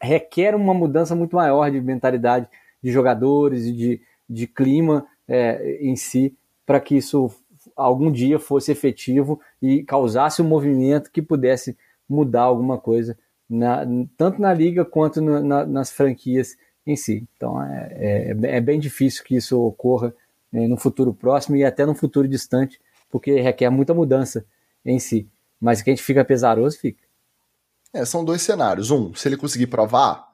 [0.01, 2.47] requer uma mudança muito maior de mentalidade
[2.81, 6.35] de jogadores e de, de clima é, em si
[6.65, 7.29] para que isso
[7.75, 11.77] algum dia fosse efetivo e causasse um movimento que pudesse
[12.07, 13.17] mudar alguma coisa,
[13.51, 16.55] na, tanto na liga quanto na, na, nas franquias
[16.87, 17.27] em si.
[17.35, 20.13] Então é, é, é bem difícil que isso ocorra
[20.51, 22.79] né, no futuro próximo e até no futuro distante,
[23.09, 24.45] porque requer muita mudança
[24.85, 25.27] em si.
[25.59, 27.03] Mas que a gente fica pesaroso, fica.
[27.93, 28.89] É, são dois cenários.
[28.89, 30.29] Um, se ele conseguir provar,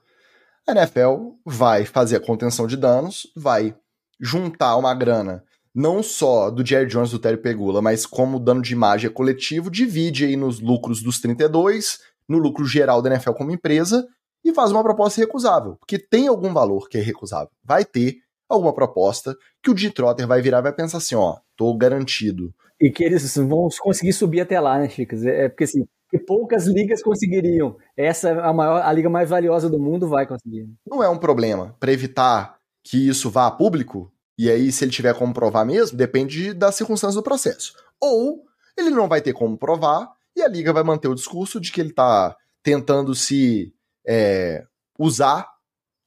[0.65, 3.75] a NFL vai fazer a contenção de danos, vai
[4.19, 8.73] juntar uma grana não só do Jerry Jones do Terry Pegula, mas como dano de
[8.73, 14.07] imagem coletivo, divide aí nos lucros dos 32, no lucro geral da NFL como empresa
[14.43, 17.49] e faz uma proposta recusável, porque tem algum valor que é recusável.
[17.63, 18.17] Vai ter
[18.49, 22.53] alguma proposta que o Detroit vai virar e vai pensar assim, ó, tô garantido.
[22.79, 25.25] E que eles vão conseguir subir até lá, né, Chicas?
[25.25, 27.75] É, é porque assim, que poucas ligas conseguiriam.
[27.95, 30.69] Essa é a maior, a liga mais valiosa do mundo vai conseguir.
[30.85, 34.11] Não é um problema para evitar que isso vá a público.
[34.37, 37.73] E aí, se ele tiver como provar mesmo, depende das circunstâncias do processo.
[37.99, 38.43] Ou
[38.77, 40.07] ele não vai ter como provar
[40.37, 43.73] e a liga vai manter o discurso de que ele está tentando se
[44.07, 44.63] é,
[44.99, 45.49] usar,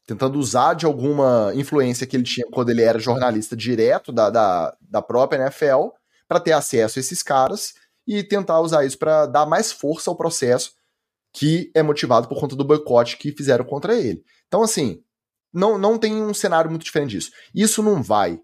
[0.06, 4.76] tentando usar de alguma influência que ele tinha quando ele era jornalista direto da, da,
[4.80, 5.88] da própria NFL
[6.28, 7.74] para ter acesso a esses caras
[8.06, 10.72] e tentar usar isso para dar mais força ao processo
[11.32, 14.22] que é motivado por conta do boicote que fizeram contra ele.
[14.46, 15.02] Então, assim,
[15.52, 17.30] não, não tem um cenário muito diferente disso.
[17.52, 18.40] Isso não vai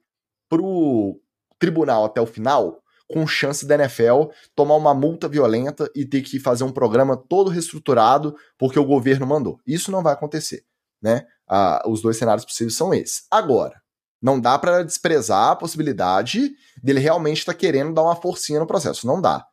[0.48, 1.20] pro
[1.58, 6.40] tribunal até o final com chance da NFL tomar uma multa violenta e ter que
[6.40, 9.60] fazer um programa todo reestruturado porque o governo mandou.
[9.66, 10.64] Isso não vai acontecer,
[11.00, 11.26] né?
[11.48, 13.26] Ah, os dois cenários possíveis são esses.
[13.30, 13.80] Agora,
[14.20, 16.50] não dá para desprezar a possibilidade
[16.82, 19.06] dele realmente estar tá querendo dar uma forcinha no processo.
[19.06, 19.46] Não dá.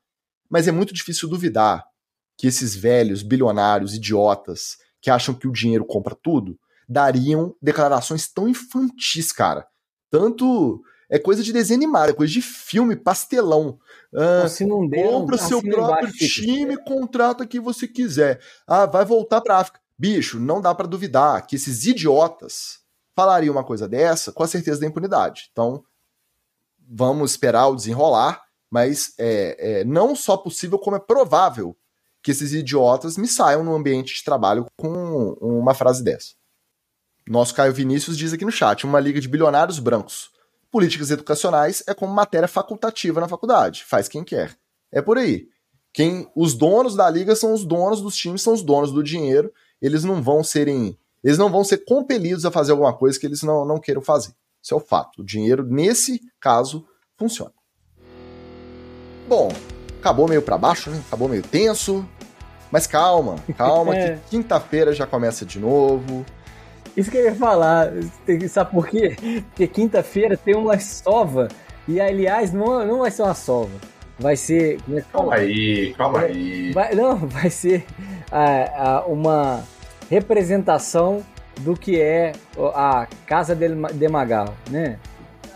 [0.49, 1.85] Mas é muito difícil duvidar
[2.37, 6.57] que esses velhos bilionários idiotas que acham que o dinheiro compra tudo
[6.87, 9.67] dariam declarações tão infantis, cara.
[10.09, 10.81] Tanto
[11.13, 13.77] é coisa de desenho animado, é coisa de filme, pastelão.
[14.15, 18.41] Ah, se não der, compra seu próprio time, contrata quem você quiser.
[18.65, 19.79] Ah, vai voltar pra África.
[19.95, 22.79] Bicho, não dá para duvidar que esses idiotas
[23.15, 25.49] falariam uma coisa dessa com a certeza da impunidade.
[25.51, 25.83] Então,
[26.89, 28.41] vamos esperar o desenrolar,
[28.71, 31.77] mas é, é não só possível, como é provável
[32.23, 36.29] que esses idiotas me saiam no ambiente de trabalho com uma frase dessa.
[37.29, 40.32] Nosso Caio Vinícius diz aqui no chat: uma liga de bilionários brancos.
[40.73, 44.57] Políticas educacionais é como matéria facultativa na faculdade, faz quem quer.
[44.91, 45.47] É por aí.
[45.93, 49.53] Quem os donos da liga são os donos dos times, são os donos do dinheiro.
[49.79, 53.43] Eles não vão serem, eles não vão ser compelidos a fazer alguma coisa que eles
[53.43, 54.33] não, não queiram fazer.
[54.63, 55.21] Isso é o fato.
[55.21, 56.83] O dinheiro nesse caso
[57.15, 57.53] funciona.
[59.27, 59.51] Bom,
[59.99, 61.03] acabou meio para baixo, né?
[61.05, 62.03] Acabou meio tenso.
[62.71, 64.15] Mas calma, calma, é.
[64.15, 66.25] que quinta-feira já começa de novo.
[66.95, 67.91] Isso que eu ia falar,
[68.49, 69.15] sabe por quê?
[69.49, 71.47] Porque quinta-feira tem uma sova,
[71.87, 73.71] e aliás, não, não vai ser uma sova,
[74.19, 74.79] vai ser.
[74.93, 76.71] É calma aí, calma aí.
[76.71, 77.83] Vai, não, vai ser
[78.31, 79.63] a, a, uma
[80.09, 81.23] representação
[81.61, 82.33] do que é
[82.75, 84.99] a Casa de, de Magal, né?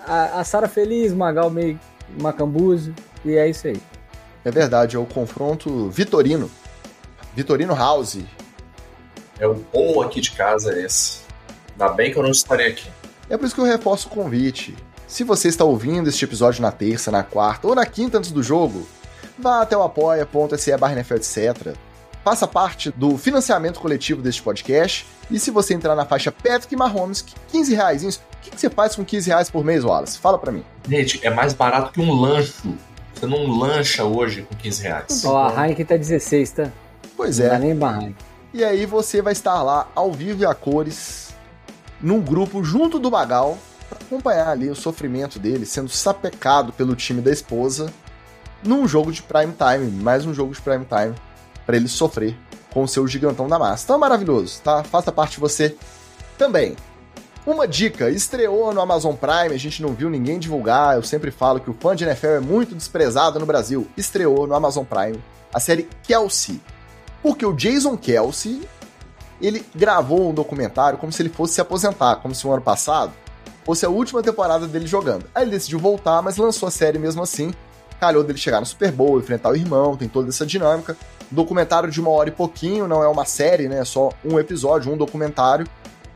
[0.07, 1.79] A, a Sara Feliz, Magal meio
[2.19, 2.93] macambuzo,
[3.23, 3.81] e é isso aí.
[4.43, 6.49] É verdade, é o confronto Vitorino.
[7.35, 8.19] Vitorino House.
[9.39, 11.26] É o bom aqui de casa esse.
[11.79, 12.89] Ainda bem que eu não estarei aqui.
[13.29, 14.75] É por isso que eu reforço o convite.
[15.07, 18.41] Se você está ouvindo este episódio na terça, na quarta ou na quinta antes do
[18.41, 18.87] jogo,
[19.37, 21.75] vá até o apoia.se barra etc.
[22.23, 25.05] Faça parte do financiamento coletivo deste podcast.
[25.29, 29.05] E se você entrar na faixa Patrick Mahomes, 15 reais, o que, você faz com
[29.05, 30.17] 15 reais por mês, Wallace?
[30.17, 30.63] Fala pra mim.
[30.89, 32.73] Gente, é mais barato que um lancho.
[33.13, 35.25] Você não lancha hoje com 15 reais.
[35.25, 36.71] Ó, a Heineken tá 16, tá?
[37.15, 37.43] Pois é.
[37.43, 38.11] Não dá nem barra.
[38.53, 41.26] E aí você vai estar lá ao vivo e a cores
[42.01, 43.57] num grupo junto do Magal
[43.89, 47.91] para acompanhar ali o sofrimento dele sendo sapecado pelo time da esposa
[48.63, 51.15] num jogo de prime time, mais um jogo de prime time
[51.65, 52.35] para ele sofrer
[52.71, 53.83] com o seu gigantão da massa.
[53.85, 54.83] Então é maravilhoso, tá?
[54.83, 55.75] Faça parte você
[56.37, 56.75] também.
[57.45, 61.61] Uma dica, estreou no Amazon Prime, a gente não viu ninguém divulgar, eu sempre falo
[61.61, 63.87] que o fã de NFL é muito desprezado no Brasil.
[63.95, 66.61] Estreou no Amazon Prime a série Kelsey.
[67.23, 68.67] Porque o Jason Kelsey
[69.41, 73.13] ele gravou um documentário como se ele fosse se aposentar, como se o ano passado
[73.65, 75.25] fosse a última temporada dele jogando.
[75.35, 77.53] Aí ele decidiu voltar, mas lançou a série mesmo assim.
[77.99, 80.95] Calhou dele chegar no Super Bowl, enfrentar o irmão, tem toda essa dinâmica.
[81.29, 83.79] Documentário de uma hora e pouquinho, não é uma série, né?
[83.79, 85.67] É só um episódio, um documentário.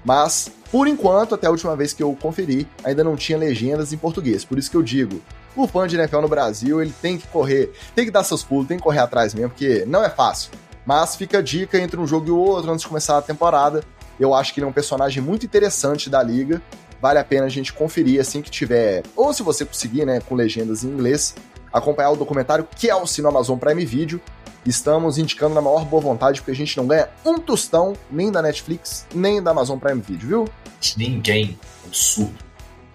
[0.03, 3.98] Mas, por enquanto, até a última vez que eu conferi, ainda não tinha legendas em
[3.98, 4.45] português.
[4.45, 5.22] Por isso que eu digo,
[5.56, 8.68] o fã de NFL no Brasil, ele tem que correr, tem que dar seus pulos,
[8.68, 10.52] tem que correr atrás mesmo, porque não é fácil.
[10.86, 13.84] Mas fica a dica entre um jogo e o outro antes de começar a temporada.
[14.20, 16.62] Eu acho que ele é um personagem muito interessante da liga.
[17.02, 19.03] Vale a pena a gente conferir assim que tiver.
[19.16, 21.36] Ou se você conseguir, né, com legendas em inglês,
[21.74, 24.22] acompanhar o documentário Kelsey no Amazon Prime Video.
[24.66, 28.41] Estamos indicando na maior boa vontade, porque a gente não ganha um tostão nem da
[28.44, 30.49] Netflix, nem da Amazon Prime Video, viu?
[30.95, 31.58] Ninguém.
[31.86, 32.36] Absurdo.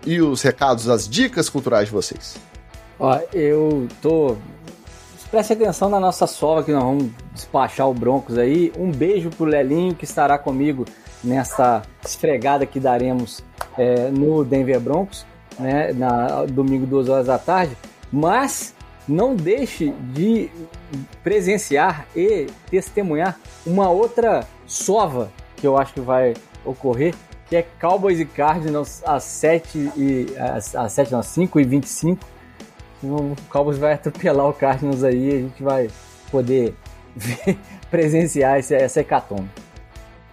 [0.06, 2.36] E os recados, as dicas culturais de vocês?
[2.98, 4.36] Ó, eu tô.
[5.30, 8.72] Preste atenção na nossa sova que nós vamos despachar o Broncos aí.
[8.78, 10.84] Um beijo pro Lelinho que estará comigo
[11.22, 13.42] nessa esfregada que daremos
[13.76, 15.26] é, no Denver Broncos,
[15.58, 15.92] né?
[15.92, 17.76] Na domingo, duas horas da tarde.
[18.12, 18.72] Mas
[19.08, 20.48] não deixe de
[21.24, 23.36] presenciar e testemunhar
[23.66, 26.34] uma outra sova que eu acho que vai
[26.64, 27.14] ocorrer,
[27.48, 32.35] que é Cowboys e Cardinals às 7 e às, às 7 não, 5 e 25.
[33.02, 35.90] O Cowboys vai atropelar o Cardinals aí, a gente vai
[36.30, 36.74] poder
[37.14, 37.58] ver,
[37.90, 39.48] presenciar esse, essa hecatombe.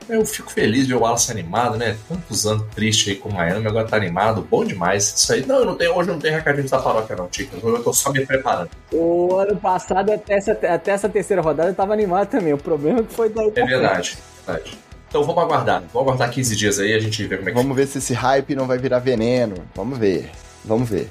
[0.09, 1.95] Eu fico feliz de ver o Wallace animado, né?
[2.09, 5.13] Tantos anos triste aí com o Miami, agora tá animado, bom demais.
[5.15, 5.45] Isso aí.
[5.45, 7.55] Não, eu não tenho, hoje não tem recadinho da paróquia, não, Tica.
[7.63, 8.69] Eu tô só me preparando.
[8.91, 12.53] O ano passado, até essa, até essa terceira rodada, eu tava animado também.
[12.53, 13.51] O problema é que foi daí.
[13.55, 14.77] É verdade, verdade.
[15.07, 15.81] Então vamos aguardar.
[15.93, 18.13] Vamos aguardar 15 dias aí a gente vê como é que Vamos ver se esse
[18.13, 19.55] hype não vai virar veneno.
[19.75, 20.29] Vamos ver.
[20.65, 21.09] Vamos ver.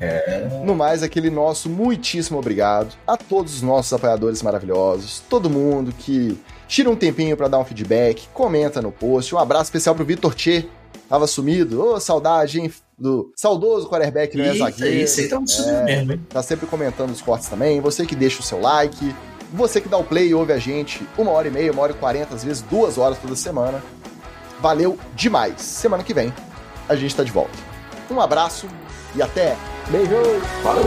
[0.00, 0.60] É...
[0.64, 6.38] No mais, aquele nosso muitíssimo obrigado a todos os nossos apoiadores maravilhosos, todo mundo que
[6.68, 9.34] tira um tempinho para dar um feedback, comenta no post.
[9.34, 10.66] Um abraço especial pro Vitor Tchê,
[11.08, 11.82] tava sumido.
[11.82, 12.72] Ô, oh, saudade, hein?
[12.96, 14.96] Do saudoso quarterback no Isso, zagueiro.
[14.96, 16.26] isso tá é, mesmo, hein?
[16.28, 17.80] Tá sempre comentando os cortes também.
[17.80, 19.14] Você que deixa o seu like,
[19.52, 21.92] você que dá o play e ouve a gente uma hora e meia, uma hora
[21.92, 23.82] e quarenta, às vezes duas horas toda semana.
[24.60, 25.62] Valeu demais.
[25.62, 26.32] Semana que vem
[26.88, 27.52] a gente tá de volta.
[28.10, 28.66] Um abraço
[29.18, 29.56] e até!
[29.90, 30.40] Beijo!
[30.62, 30.84] Falou!